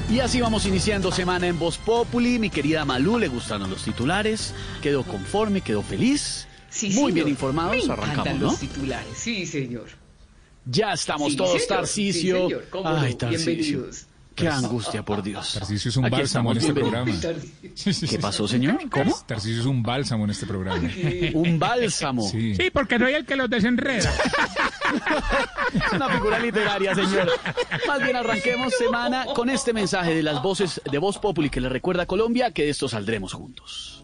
[0.10, 2.40] Y así vamos iniciando semana en Voz Populi.
[2.40, 4.54] Mi querida Malú, le gustaron los titulares.
[4.82, 6.48] Quedó conforme, quedó feliz.
[6.70, 7.14] Sí, Muy señor.
[7.14, 7.86] bien informados.
[7.86, 8.48] Me Arrancamos, ¿no?
[8.52, 9.18] los titulares.
[9.18, 9.88] Sí, señor.
[10.70, 11.68] Ya estamos Sí, todos, señor.
[11.68, 12.36] Tarcisio.
[12.36, 12.66] Sí, señor.
[12.70, 13.30] ¿Cómo Ay, no?
[13.30, 14.06] Bienvenidos.
[14.36, 15.54] Qué angustia, por Dios.
[15.54, 17.12] Tarcisio es un Aquí bálsamo en este programa.
[18.10, 18.78] ¿Qué pasó, señor?
[18.92, 19.18] ¿Cómo?
[19.26, 20.88] Tarcisio es un bálsamo en este programa.
[21.34, 22.30] Un bálsamo.
[22.30, 22.54] Sí.
[22.54, 24.14] Sí, porque soy el que los desenreda.
[25.94, 27.32] Una figura literaria, señor.
[27.88, 31.70] Más bien arranquemos semana con este mensaje de las voces de Voz Populi que le
[31.70, 34.04] recuerda a Colombia que de esto saldremos juntos.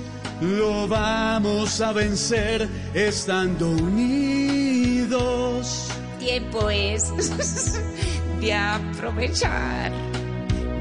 [0.41, 5.21] lo vamos a vencer estando unidos.
[6.19, 7.11] Tiempo es
[8.41, 9.91] de aprovechar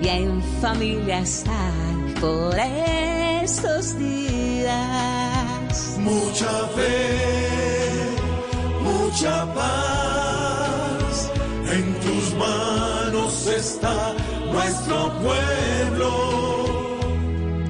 [0.02, 1.72] y en familia estar
[2.20, 4.70] por estos días.
[5.98, 8.08] Mucha fe,
[8.82, 11.30] mucha paz,
[11.70, 14.14] en tus manos está
[14.50, 16.40] nuestro pueblo.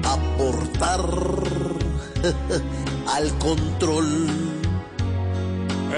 [0.03, 1.60] aportar
[3.15, 4.27] al control.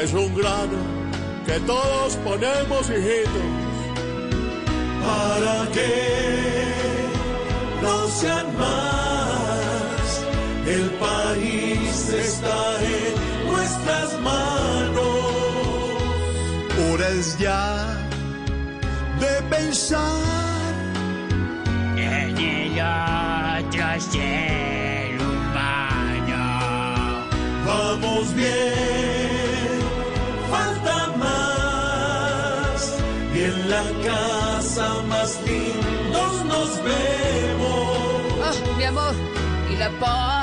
[0.02, 0.78] Es un grano
[1.46, 3.50] que todos ponemos, hijitos,
[5.06, 6.74] para que
[7.82, 10.24] no sean más.
[10.66, 15.04] El país está en nuestras manos.
[16.92, 18.04] Hora es ya
[19.20, 20.34] de pensar
[21.96, 24.63] En el otro ser
[27.74, 29.80] Vamos bien,
[30.52, 32.80] falta más.
[33.34, 37.88] Y en la casa más lindos nos vemos.
[38.44, 39.16] Ah, mi amor,
[39.72, 40.43] y la paz.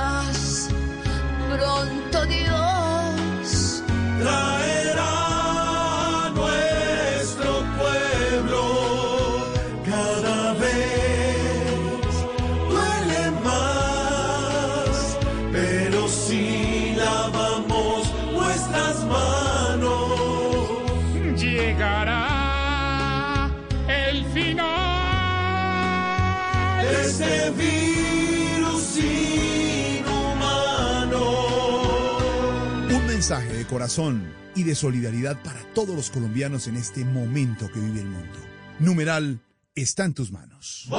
[33.70, 38.36] Corazón y de solidaridad para todos los colombianos en este momento que vive el mundo.
[38.80, 39.38] Numeral
[39.76, 40.90] está en tus manos.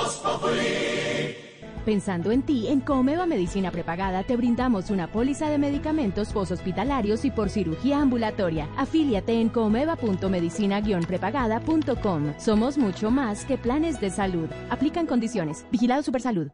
[1.85, 7.31] Pensando en ti, en Comeva Medicina Prepagada te brindamos una póliza de medicamentos poshospitalarios y
[7.31, 8.69] por cirugía ambulatoria.
[8.77, 12.35] Afíliate en comeva.medicina-prepagada.com.
[12.39, 14.47] Somos mucho más que planes de salud.
[14.69, 15.65] Aplican condiciones.
[15.71, 16.51] Vigilado Supersalud.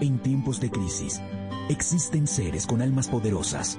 [0.00, 1.20] En tiempos de crisis,
[1.68, 3.78] existen seres con almas poderosas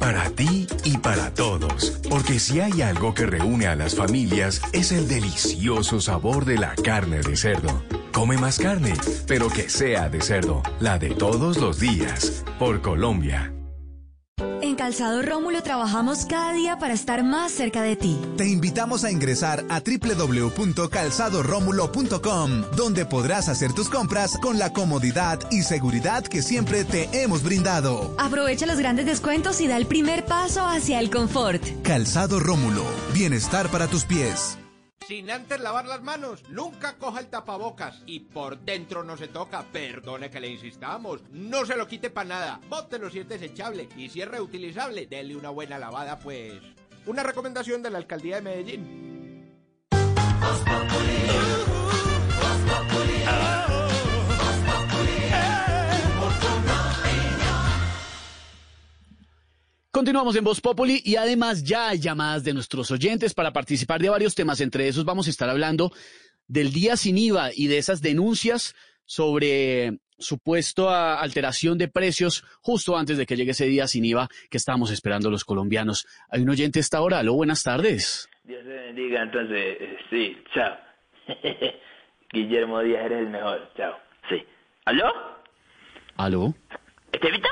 [0.00, 4.90] Para ti y para todos, porque si hay algo que reúne a las familias es
[4.90, 7.82] el delicioso sabor de la carne de cerdo.
[8.12, 8.94] Come más carne,
[9.28, 13.52] pero que sea de cerdo, la de todos los días, por Colombia.
[14.80, 18.18] Calzado Rómulo trabajamos cada día para estar más cerca de ti.
[18.38, 25.64] Te invitamos a ingresar a www.calzadoromulo.com, donde podrás hacer tus compras con la comodidad y
[25.64, 28.14] seguridad que siempre te hemos brindado.
[28.16, 31.62] Aprovecha los grandes descuentos y da el primer paso hacia el confort.
[31.82, 34.56] Calzado Rómulo, bienestar para tus pies.
[35.06, 39.64] Sin antes lavar las manos, nunca coja el tapabocas y por dentro no se toca.
[39.64, 41.22] Perdone que le insistamos.
[41.30, 42.60] No se lo quite para nada.
[42.68, 46.60] Bótelo si es desechable y si es reutilizable, dele una buena lavada, pues.
[47.06, 49.10] Una recomendación de la alcaldía de Medellín.
[59.92, 64.08] Continuamos en Voz Populi y además ya hay llamadas de nuestros oyentes para participar de
[64.08, 64.60] varios temas.
[64.60, 65.90] Entre esos vamos a estar hablando
[66.46, 73.18] del día sin IVA y de esas denuncias sobre supuesta alteración de precios justo antes
[73.18, 76.06] de que llegue ese día sin IVA que estábamos esperando los colombianos.
[76.28, 77.18] Hay un oyente a esta hora.
[77.18, 78.30] Aló, buenas tardes.
[78.44, 80.76] Dios te bendiga, entonces, eh, sí, chao.
[82.32, 83.96] Guillermo Díaz, eres el mejor, chao.
[84.28, 84.36] Sí.
[84.84, 85.12] ¿Aló?
[86.16, 86.54] Aló.
[87.10, 87.48] ¿Estevita?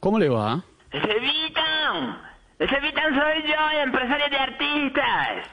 [0.00, 0.64] ¿Cómo le va?
[0.94, 2.18] ¡Estevitan!
[2.58, 5.48] ¡Estevitan soy yo, empresario de artistas!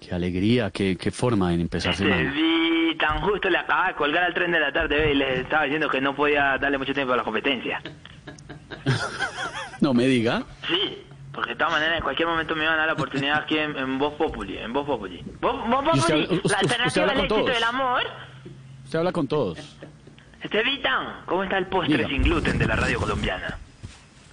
[0.00, 2.22] Qué alegría, qué, qué forma en empezar semana.
[2.22, 5.64] Estevitan, justo le acaba de colgar al tren de la tarde ve, y le estaba
[5.64, 7.80] diciendo que no podía darle mucho tiempo a la competencia.
[9.80, 10.42] No me diga.
[10.66, 13.58] Sí, porque de todas maneras en cualquier momento me iban a dar la oportunidad aquí
[13.58, 15.22] en, en Voz Populi, en Voz Populi.
[15.42, 18.02] Voz, Voz ¿Y usted- Populi, usted- la alternativa con éxito del amor.
[18.84, 19.76] Usted habla con todos.
[20.40, 22.08] Estevitan, ¿cómo está el postre Diga.
[22.08, 23.58] sin gluten de la radio colombiana?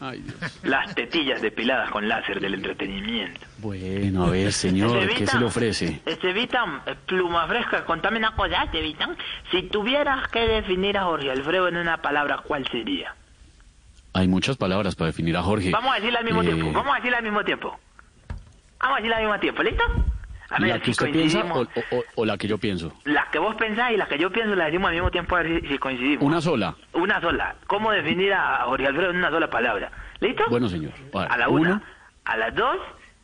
[0.03, 0.59] Ay, Dios.
[0.63, 3.39] Las tetillas depiladas con láser del entretenimiento.
[3.59, 6.01] Bueno, a ver, señor, ¿qué se le ofrece?
[6.07, 9.15] Estevitan, eh, pluma fresca, contame una cosa, Estevitan.
[9.51, 13.13] Si tuvieras que definir a Jorge Alfredo en una palabra, ¿cuál sería?
[14.13, 15.69] Hay muchas palabras para definir a Jorge.
[15.69, 17.79] Vamos a decirla al mismo Eh, tiempo, vamos a decirla al mismo tiempo.
[18.79, 19.83] Vamos a decirla al mismo tiempo, ¿listo?
[20.51, 22.93] A ver ¿La si que usted piensa o, o- o- la que yo pienso?
[23.05, 25.43] La que vos pensás y la que yo pienso la decimos al mismo tiempo a
[25.43, 26.23] ver si, si coincidimos.
[26.25, 26.75] Una sola.
[26.93, 27.55] Una sola.
[27.67, 29.91] ¿Cómo definir a Jorge Alfredo en una sola palabra?
[30.19, 30.43] ¿Listo?
[30.49, 30.91] Bueno, señor.
[31.13, 31.83] A, ver, A la uno, una,
[32.25, 32.77] a las dos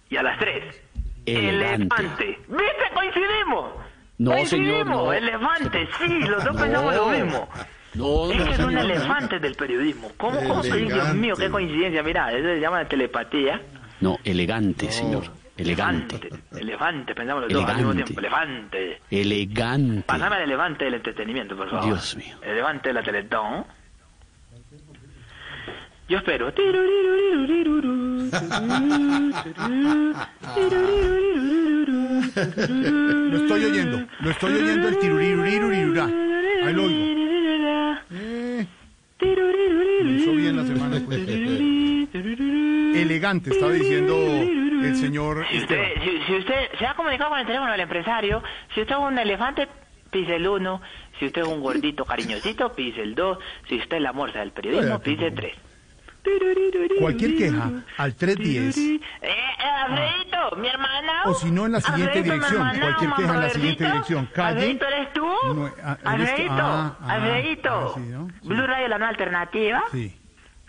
[0.10, 0.82] y a las tres.
[1.26, 1.84] Elegante.
[1.96, 2.26] Elefante.
[2.48, 2.84] ¿Viste?
[2.94, 3.72] Coincidimos.
[4.20, 4.72] No, Coincidimos.
[4.74, 5.14] señor, no.
[5.14, 6.62] Elefante, sí, los dos No.
[6.62, 7.50] pensamos lo mismo.
[7.94, 8.86] No, es no, que son señor.
[8.86, 10.12] elefantes del periodismo.
[10.18, 10.62] ¿Cómo, cómo?
[10.62, 11.14] Dios Elegante.
[11.16, 12.02] mío, qué coincidencia.
[12.04, 13.62] Mira, eso se llama telepatía.
[14.00, 15.24] No, elegante, señor.
[15.58, 16.30] Elegante.
[16.56, 18.14] Elefante, pensamos los dos al mismo Elegante.
[18.14, 18.19] tiempo.
[18.22, 19.02] Elefante.
[19.10, 20.03] Elegante.
[20.06, 21.86] Pásame al elefante del entretenimiento, por favor.
[21.86, 22.38] Dios mío.
[22.44, 23.66] El elefante de la Teletón.
[26.10, 26.52] Yo espero.
[32.08, 36.06] Lo estoy oyendo, lo estoy oyendo el tirurirurirurá.
[36.06, 37.98] Ahí lo oigo.
[38.11, 38.66] Eh,
[39.20, 41.02] lo hizo bien la semana.
[41.06, 41.20] pues.
[42.96, 46.04] Elegante, estaba diciendo el señor Si usted, Esteban.
[46.04, 49.18] si, si usted se ha comunicado con el teléfono del empresario, si usted es un
[49.18, 49.68] elefante,
[50.12, 50.82] pise el uno.
[51.20, 53.40] Si usted es un gordito cariñosito, pise el dos.
[53.68, 55.56] Si usted es la morsa del periodismo, pise el tres.
[57.00, 59.32] Cualquier queja al 310 Eh, eh,
[59.88, 61.24] Alfredito, mi hermana.
[61.26, 62.62] o si no en la siguiente Alfredito, dirección.
[62.68, 64.30] hermana, Cualquier queja en la siguiente dirección.
[64.34, 64.50] Calle.
[64.58, 65.26] Alfredito, ¿eres tú?
[65.54, 66.10] No, ah, eres tú.
[66.10, 67.70] Alfredito, Ah, ah, Alfredito.
[67.72, 68.28] ah, sí, ¿no?
[68.44, 69.84] Blue Radio, la nueva alternativa.
[69.92, 70.16] Sí.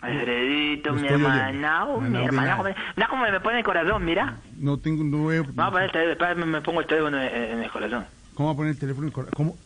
[0.01, 2.57] Alfredito, mi hermana, oh, mi hermana.
[2.97, 4.37] Mira cómo me pone el corazón, mira.
[4.57, 5.45] No tengo, no veo.
[5.55, 8.07] Vamos a poner el teléfono, espérame, me pongo el teléfono en, el corazón.
[8.35, 9.07] ¿Cómo va a poner el teléfono?
[9.09, 9.57] en cor- ¿Cómo?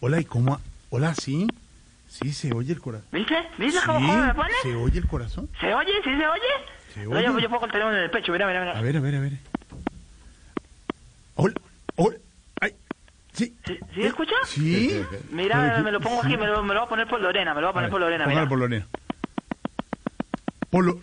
[0.00, 0.60] Hola, ¿y cómo?
[0.90, 1.48] Hola, sí.
[2.14, 3.08] Sí, se oye el corazón.
[3.10, 3.34] ¿Viste?
[3.58, 4.50] ¿Viste Sí, cómo, cómo me pone?
[4.62, 5.48] se oye el corazón.
[5.60, 5.90] ¿Se oye?
[6.04, 6.42] ¿Sí se oye?
[6.94, 7.42] Se No, yo, oye.
[7.42, 8.78] yo pongo el teléfono en el pecho, mira, mira, mira.
[8.78, 9.32] A ver, a ver, a ver.
[11.34, 11.54] Hola,
[11.96, 12.16] hola.
[12.60, 12.76] Ay,
[13.32, 13.56] sí.
[13.66, 14.34] ¿Sí, ¿sí escucha?
[14.46, 15.04] Sí.
[15.30, 17.60] Mira, me lo pongo aquí, me lo, me lo voy a poner por Lorena, me
[17.60, 18.48] lo voy a poner por Lorena, mira.
[18.48, 18.86] por Lorena.
[20.70, 20.98] Por lo-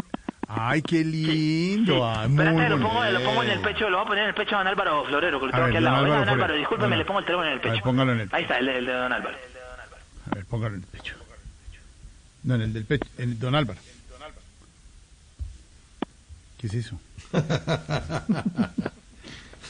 [0.48, 2.09] Ay, qué lindo.
[2.09, 4.30] Ay, muy Espérate, lo pongo, lo pongo en el pecho, lo voy a poner en
[4.30, 5.98] el pecho a don Álvaro Florero, que lo tengo aquí al lado.
[5.98, 6.59] Álvaro don Álvaro, Florero.
[6.59, 7.83] discúlpeme, le pongo el teléfono en el ver, pecho.
[7.83, 9.38] póngalo en el Ahí está, el, el de don Álvaro.
[10.31, 11.15] A ver, póngalo en el pecho.
[12.43, 13.07] No, en el del pecho.
[13.17, 13.79] En el Don Álvaro.
[16.57, 16.99] ¿Qué es eso?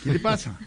[0.04, 0.58] ¿Qué le pasa?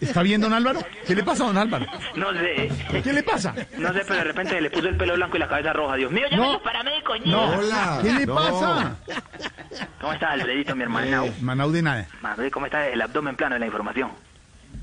[0.00, 0.80] ¿Está bien, don Álvaro?
[1.06, 1.84] ¿Qué le pasa, don Álvaro?
[2.16, 2.70] No sé.
[3.02, 3.54] ¿Qué le pasa?
[3.76, 5.96] No sé, pero de repente le puso el pelo blanco y la cabeza roja.
[5.96, 6.62] Dios mío, ya No.
[6.62, 7.98] paramédico, No, Hola.
[8.02, 8.34] ¿qué le No.
[8.34, 8.96] pasa?
[10.00, 11.26] ¿Cómo está, Alfredito, mi hermano?
[11.42, 12.06] Manau de nada.
[12.22, 14.10] Madre, ¿cómo está el abdomen plano de la información?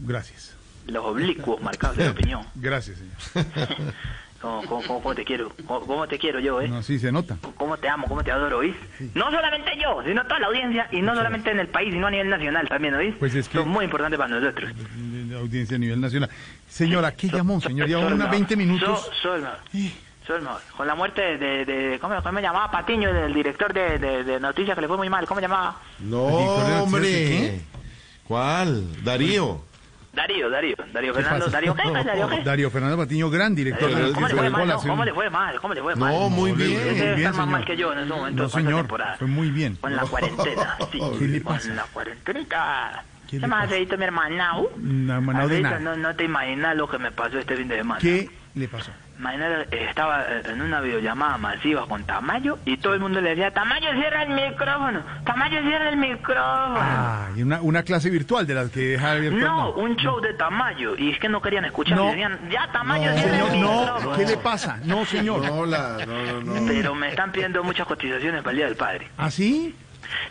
[0.02, 0.55] Gracias.
[0.88, 2.46] Los oblicuos marcados de la opinión.
[2.56, 3.48] Gracias, señor.
[4.42, 5.52] ¿Cómo, cómo, cómo- cómo te quiero?
[5.66, 6.68] ¿Cómo, cómo te quiero yo, eh?
[6.68, 7.38] No, sí, se nota.
[7.58, 8.06] ¿Cómo te amo?
[8.08, 8.76] ¿Cómo te adoro, oís?
[9.16, 12.12] No solamente yo, sino toda la audiencia, y no solamente en el país, sino a
[12.12, 13.16] nivel nacional también, oís?
[13.18, 14.72] Pues es que- Son muy importantes para nosotros.
[14.96, 16.30] De audiencia a nivel nacional.
[16.68, 17.88] Señora, ¿qué llamó, señor?
[17.88, 19.10] Lleva unas 20 minutos.
[19.24, 19.36] So-
[20.78, 22.70] con la muerte de, de, ¿cómo, cómo me llamaba?
[22.72, 25.80] Patiño, del director de, de, de noticias que le fue muy mal, ¿cómo se llamaba?
[26.00, 27.62] ¿Director de noticias hombre.
[28.28, 29.04] ¿Cuál?
[29.04, 29.62] Darío.
[30.16, 31.48] Darío, Darío, Darío ¿Qué Fernando?
[31.48, 31.76] Darío.
[31.76, 31.84] ¿Qué?
[32.04, 32.42] ¿Darío qué?
[32.44, 34.52] Darío Fernando Patiño, gran director de ¿Cómo le fue noticias.
[34.52, 34.68] mal?
[34.68, 34.74] no?
[34.76, 35.60] Hola, ¿Cómo le fue mal?
[35.60, 36.14] ¿Cómo le fue mal?
[36.14, 37.66] No, muy bien, muy bien, más señor.
[37.66, 38.44] que yo en ese momento.
[38.44, 39.16] No, ¿cuánta señor, temporada?
[39.18, 39.76] fue muy bien.
[39.76, 41.00] Con la cuarentena, sí.
[41.20, 41.70] ¿Qué le Con pasa?
[41.74, 43.04] la cuarentena.
[43.28, 43.98] ¿Qué ¿Qué le más, pasa?
[43.98, 44.68] Mi hermano?
[44.78, 45.80] No, Manau de nada.
[45.80, 48.00] no, no te imaginas lo que me pasó este fin de semana.
[48.00, 48.92] ¿Qué le pasó?
[49.18, 53.30] Imagínate, eh, estaba eh, en una videollamada masiva con Tamayo y todo el mundo le
[53.30, 56.76] decía, Tamayo, cierra el micrófono, Tamayo, cierra el micrófono.
[56.78, 59.38] Ah, y una, una clase virtual de las que deja abierto.
[59.40, 60.96] no, un show de Tamayo.
[60.98, 61.98] Y es que no querían escuchar.
[61.98, 62.08] No.
[62.10, 64.18] Decían, ya, Tamayo, No, cierra el no, micrófono.
[64.18, 64.80] ¿qué le pasa?
[64.84, 65.46] No, señor.
[65.46, 66.68] No, no, no.
[66.68, 69.08] Pero me están pidiendo muchas cotizaciones para el Día del Padre.
[69.18, 69.74] ¿Ah, sí?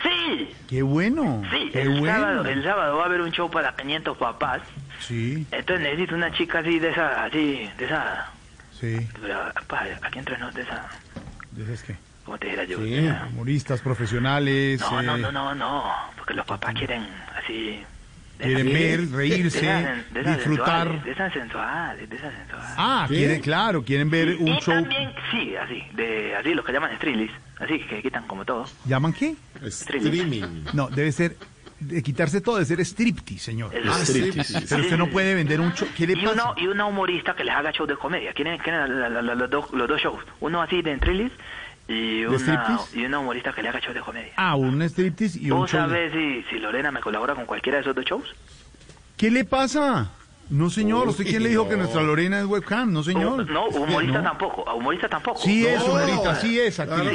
[0.01, 1.41] Sí, Qué bueno.
[1.51, 1.69] sí.
[1.73, 2.15] Qué El, bueno.
[2.15, 4.61] sábado, el sábado va a haber un show para 500 papás.
[4.99, 8.31] Sí, Entonces necesito una chica así, de esa, así, de esa...
[8.79, 9.07] sí.
[9.21, 10.89] Pero, pa, aquí entre nos, de esa...
[11.51, 11.95] ¿De esas qué?
[12.25, 12.79] ¿Cómo te dijera yo?
[12.79, 14.81] Sí, humoristas profesionales.
[14.81, 15.83] No, no, eh, no, no, no,
[16.17, 17.83] porque los papás quieren así...
[18.37, 21.03] Quieren ver, reírse, de de disfrutar.
[21.05, 22.69] De esas sensuales, de esas sensuales.
[22.75, 23.15] Ah, ¿Qué?
[23.15, 24.73] quieren, claro, quieren ver un y show.
[24.73, 28.65] también, sí, así, de así, los que llaman strillis, así, que quitan como todo.
[28.83, 29.35] ¿Llaman qué?
[29.63, 30.65] Streaming.
[30.73, 31.37] No, debe ser.
[31.85, 33.73] De quitarse todo, debe ser striptease, señor.
[33.75, 34.59] El Ah, striptease.
[34.59, 35.87] sí, Pero usted no puede vender un show.
[35.95, 36.33] ¿Qué le Y, pasa?
[36.33, 38.33] uno, y una humorista que les haga show de comedia.
[38.33, 40.23] ¿Quieren, quieren la- la- la- los, dos, los dos shows?
[40.39, 41.31] Uno así de strillis
[41.87, 44.33] y ¿De una, y una humorista que le haga show de comedia.
[44.37, 45.81] Ah, un striptease y un ¿Vos show.
[45.87, 48.35] de- sabés si, si Lorena me colabora con cualquiera de esos dos shows?
[49.17, 50.09] ¿Qué le pasa?
[50.49, 51.07] No, señor.
[51.07, 52.91] ¿Usted quién le dijo que nuestra Lorena es webcam?
[52.93, 53.49] No, señor.
[53.49, 54.23] No, humorista No.
[54.23, 55.39] tampoco, humorista tampoco.
[55.39, 56.91] Sí es, humorista, sí es aquí.
[57.03, 57.13] Le,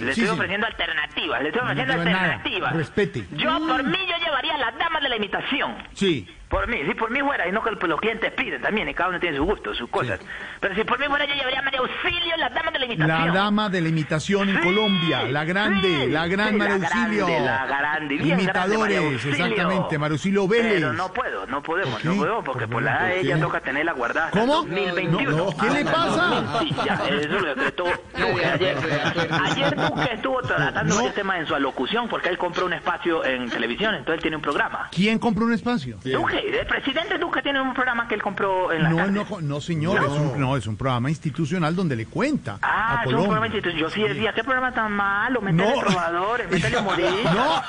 [0.00, 2.72] le estoy ofreciendo alternativas, le estoy No ofreciendo alternativas.
[2.76, 3.26] Respete.
[3.32, 5.74] Yo, por mí, yo llevaría a las damas de la imitación.
[5.94, 6.26] Sí.
[6.52, 9.08] Por mí, si por mí fuera, y no que los clientes piden también, y cada
[9.08, 10.20] uno tiene su gusto, sus cosas.
[10.60, 13.26] Pero si por mí fuera, yo llevaría a María Auxilio, las damas de la imitación.
[13.26, 17.26] La dama de la imitación en Colombia, la grande, la gran sí, la María Auxilio.
[17.26, 19.46] grande, la grande, bien grande María Imitadores, Auxilio.
[19.46, 20.74] exactamente, Marucilio Vélez.
[20.74, 22.08] Pero no puedo, no podemos, ¿Por qué?
[22.08, 23.20] no podemos, porque por, la ¿Por edad qué?
[23.20, 24.62] ella toca tenerla guardada hasta el ¿Cómo?
[24.62, 25.30] 2021.
[25.30, 26.58] No, no, ¿qué le pasa?
[26.60, 28.76] Sí, ya, eso lo decretó Duque ayer.
[29.44, 33.48] Ayer Duque estuvo tratando el tema en su alocución, porque él compró un espacio en
[33.48, 34.88] televisión, entonces él tiene un programa.
[34.92, 35.96] ¿Quién compró un espacio?
[36.04, 39.12] Duque, el presidente Duque tiene un programa que él compró en la No, tarde.
[39.12, 40.06] no, no, señor, No.
[40.06, 43.46] Es, un, no, es un programa institucional donde le cuenta Ah, a es un programa
[43.46, 43.80] institucional.
[43.82, 45.40] Yo sí decía, ¿qué programa tan malo?
[45.40, 45.80] Métele No.
[45.80, 47.34] trovadores, métele humoristas.
[47.34, 47.62] No,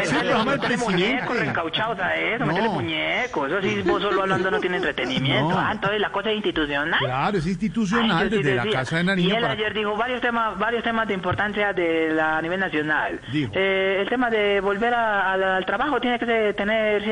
[0.00, 0.84] es el programa del presidente.
[0.92, 2.52] muñecos recauchados a eso, No.
[2.52, 3.50] métele muñecos.
[3.50, 5.58] Eso sí, vos solo hablando no tiene entretenimiento.
[5.58, 6.98] Ah, entonces la cosa es institucional.
[6.98, 8.78] Claro, es Ay, institucional sí desde la decía.
[8.80, 9.52] Casa de Y Nariño él para...
[9.54, 13.20] ayer dijo varios temas, varios temas de importancia de la, a nivel nacional.
[13.32, 13.52] Dijo.
[13.54, 17.02] Eh, el tema de volver a- al- al trabajo tiene que tener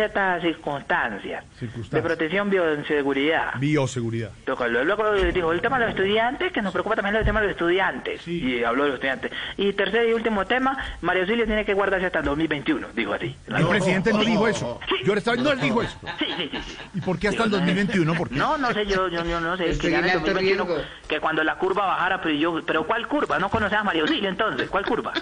[0.41, 3.55] circunstancias de protección bioseguridad.
[3.59, 4.31] Bioseguridad.
[4.47, 7.49] Luego, luego dijo el tema de los estudiantes, que nos preocupa también el tema de
[7.49, 8.27] los estudiantes.
[8.27, 9.33] Y habló de los estudiantes.
[9.57, 13.37] Y tercer y último tema, Mario Auxilio tiene que guardarse hasta el 2021, dijo así.
[13.49, 14.81] El presidente no dijo eso.
[15.05, 15.99] Yo estaba, no, él dijo eso.
[16.19, 16.59] Sí, sí, sí.
[16.67, 16.77] sí.
[16.95, 18.15] ¿Y por qué hasta el 2021?
[18.15, 18.37] ¿Por qué?
[18.37, 19.77] No, no sé, yo, yo, yo no sé.
[19.79, 20.83] Que, el alto 2021, riesgo.
[21.09, 23.39] que cuando la curva bajara, pero yo, pero ¿cuál curva?
[23.39, 25.13] No conocías a Mario Auxilio entonces, ¿cuál curva?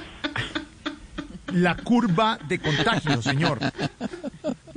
[1.52, 3.58] La curva de contagio, señor.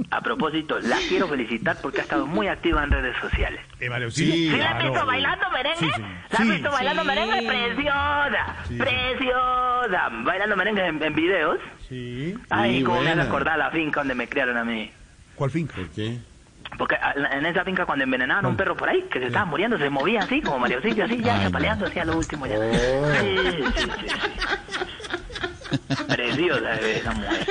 [0.10, 3.62] A propósito, la quiero felicitar porque ha estado muy activa en redes sociales.
[3.80, 4.58] Eh, María ¿Sí Auxilio.
[4.58, 5.78] la has visto bailando merengue?
[5.80, 6.02] Sí, sí.
[6.02, 6.08] ¿La
[6.40, 6.52] has Sí.
[6.52, 7.08] visto bailando Sí.
[7.08, 7.48] merengue?
[7.48, 8.76] Preciosa, Sí.
[8.78, 10.10] preciosa.
[10.24, 11.60] Bailando merengue en, en videos.
[11.90, 12.36] Sí.
[12.50, 13.24] Ay, cómo me hace buena.
[13.30, 14.92] acordar la finca donde me criaron a mí.
[15.36, 15.76] ¿Cuál finca?
[15.76, 16.18] ¿Por qué?
[16.78, 16.96] Porque
[17.32, 19.90] en esa finca cuando envenenaban a un perro por ahí, que se estaba muriendo, se
[19.92, 21.08] movía así, como Mario así, ya,
[21.44, 22.58] chapaleando así a lo último ya.
[22.58, 24.08] Sí, sí, sí, sí.
[26.08, 27.48] Preciosa esa mujer.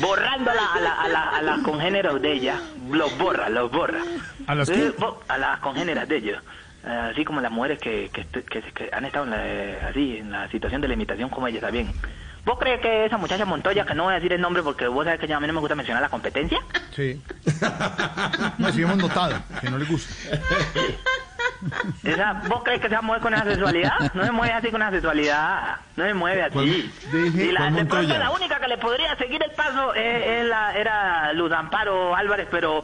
[0.00, 3.70] Borrando a, la, a, la, a, la- a las congéneros de ella, los borra, los
[3.70, 4.00] borra.
[4.46, 5.04] ¿A las Eh, qué?
[5.28, 6.42] A las congéneras de ellos.
[6.84, 9.78] Eh, así como las mujeres que, que, estu- que- que han estado en la, eh,
[9.90, 11.92] así, en la situación de la imitación como ella también.
[12.44, 15.04] ¿Vos crees que esa muchacha Montoya, que no voy a decir el nombre porque vos
[15.04, 16.58] sabés que ya a mí no me gusta mencionar la competencia?
[16.94, 17.20] Sí.
[18.58, 20.12] No, sí hemos notado que no le gusta.
[22.04, 23.92] Esa, ¿Vos crees que se mueve con esa sexualidad?
[24.14, 25.76] No se mueve así con esa sexualidad.
[25.96, 26.52] No se mueve así.
[26.52, 26.66] ¿Cuál-
[27.12, 30.46] deje- y la, de pronto la única que le podría seguir el paso eh, es
[30.46, 32.82] la- era Luz Amparo Álvarez, pero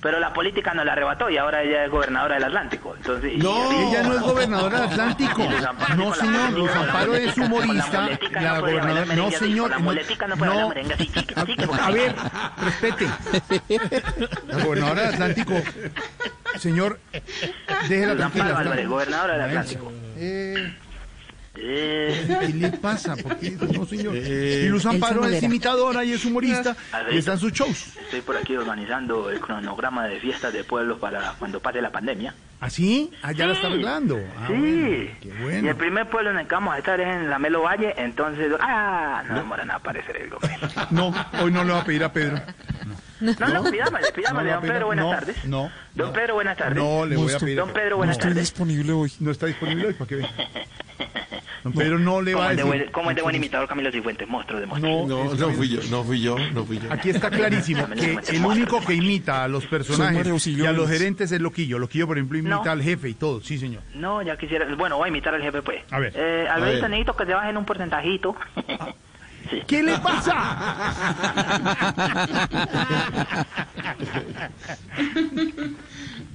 [0.00, 2.94] pero la política nos la arrebató y ahora ella es gobernadora del Atlántico.
[2.96, 5.42] Entonces, No, ella no es gobernadora del Atlántico.
[5.96, 8.08] No, señor, Luz Amparo es humorista.
[8.32, 9.16] La no puede bailar gobernadora.
[9.16, 9.80] No, señor.
[9.80, 9.90] No,
[11.82, 12.14] A ver,
[12.58, 13.06] respete.
[14.46, 15.54] La gobernadora del Atlántico.
[16.58, 16.98] Señor,
[17.88, 18.84] déjela tranquila.
[18.86, 19.42] Gobernadora del.
[19.42, 19.92] Atlántico.
[20.16, 20.74] Eh,
[21.62, 23.16] Eh, ¿Qué le pasa?
[23.16, 23.50] ¿Por qué?
[23.50, 24.14] No, señor.
[24.16, 26.74] Eh, y Luz Amparo es imitadora y es humorista
[27.12, 27.98] y están sus shows.
[27.98, 32.34] Estoy por aquí organizando el cronograma de fiestas de pueblos para cuando pase la pandemia.
[32.60, 33.10] ¿Así?
[33.22, 34.18] Allá la está arreglando.
[34.36, 34.52] Ah, sí.
[34.52, 35.66] bueno, qué bueno.
[35.66, 37.94] Y el primer pueblo en el que vamos a estar es en la Melo Valle,
[37.96, 38.52] entonces...
[38.60, 39.22] ¡Ah!
[39.28, 40.68] No demora nada aparecer el gobierno.
[40.90, 42.40] No, hoy no le va a pedir a Pedro.
[43.20, 44.50] No, no, pidámosle, pidámosle.
[44.50, 45.44] No, Don Pedro, buenas no, tardes.
[45.44, 46.76] No, Don Pedro, buenas tardes.
[46.76, 47.56] no le voy a pedir.
[47.56, 47.96] Don Pedro.
[47.98, 48.38] Buenas tardes.
[48.38, 49.12] disponible hoy.
[49.20, 50.16] No está disponible hoy, ¿para qué
[51.76, 52.64] Pedro no le ¿Cómo va a decir.
[52.66, 54.26] buen, cómo es de buen imitador Camilo Cifuentes?
[54.28, 55.06] Monstruo de monstruo.
[55.06, 56.92] No, No, no fui yo, no fui yo, no fui yo.
[56.92, 61.30] Aquí está clarísimo que el único que imita a los personajes y a los gerentes
[61.32, 61.78] es Loquillo.
[61.78, 62.70] Loquillo, por ejemplo, imita No.
[62.70, 63.40] al jefe y todo.
[63.42, 63.82] Sí, señor.
[63.94, 64.66] No, ya quisiera...
[64.74, 65.82] Bueno, voy a imitar al jefe, pues.
[65.90, 66.12] A ver.
[66.16, 66.90] Eh, A Alberto, ver.
[66.90, 68.34] necesito que se bajen un porcentajito.
[69.50, 69.62] Sí.
[69.66, 70.36] ¿Qué le pasa?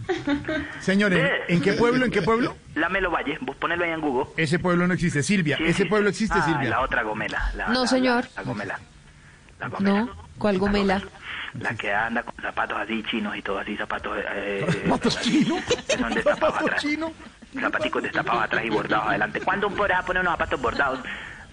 [0.80, 2.06] Señores, ¿en qué pueblo?
[2.06, 2.56] ¿En qué pueblo?
[2.75, 4.32] La Melo Valle, vos ponelo ahí en Google.
[4.38, 5.24] Ese pueblo no existe.
[5.24, 5.90] Silvia, Sí, ese sí.
[5.90, 6.69] pueblo existe, Ah, Silvia.
[6.69, 7.51] La otra gomela.
[7.56, 8.25] la- No, la- señor.
[8.35, 8.80] La, la gomela.
[9.59, 10.00] La gomela.
[10.01, 11.01] No, ¿cuál gomela?
[11.59, 14.17] La que anda con zapatos así chinos y todo así, zapatos...
[14.35, 15.64] Eh, ¿Zapatos chinos?
[15.98, 16.82] Son destapados ¿Zapatos atrás.
[16.82, 17.11] chinos?
[17.59, 19.40] Zapaticos destapados atrás y bordados adelante.
[19.40, 21.00] ¿Cuándo podrá poner unos zapatos bordados?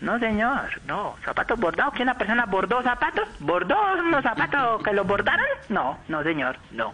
[0.01, 1.15] No, señor, no.
[1.25, 1.95] ¿Zapatos bordados?
[1.95, 3.29] ¿Que una persona bordó zapatos?
[3.39, 5.47] ¿Bordó unos zapatos que los bordaron?
[5.69, 6.93] No, no, señor, no.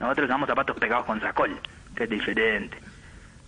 [0.00, 1.58] Nosotros usamos zapatos pegados con sacol,
[1.94, 2.76] que es diferente.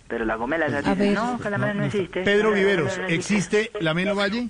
[0.07, 1.13] Pero la gomela esa A dice, ver.
[1.13, 2.23] no, que la gomela no existe.
[2.23, 3.61] Pedro Viveros, no existe.
[3.61, 4.49] ¿existe la Melo Valle?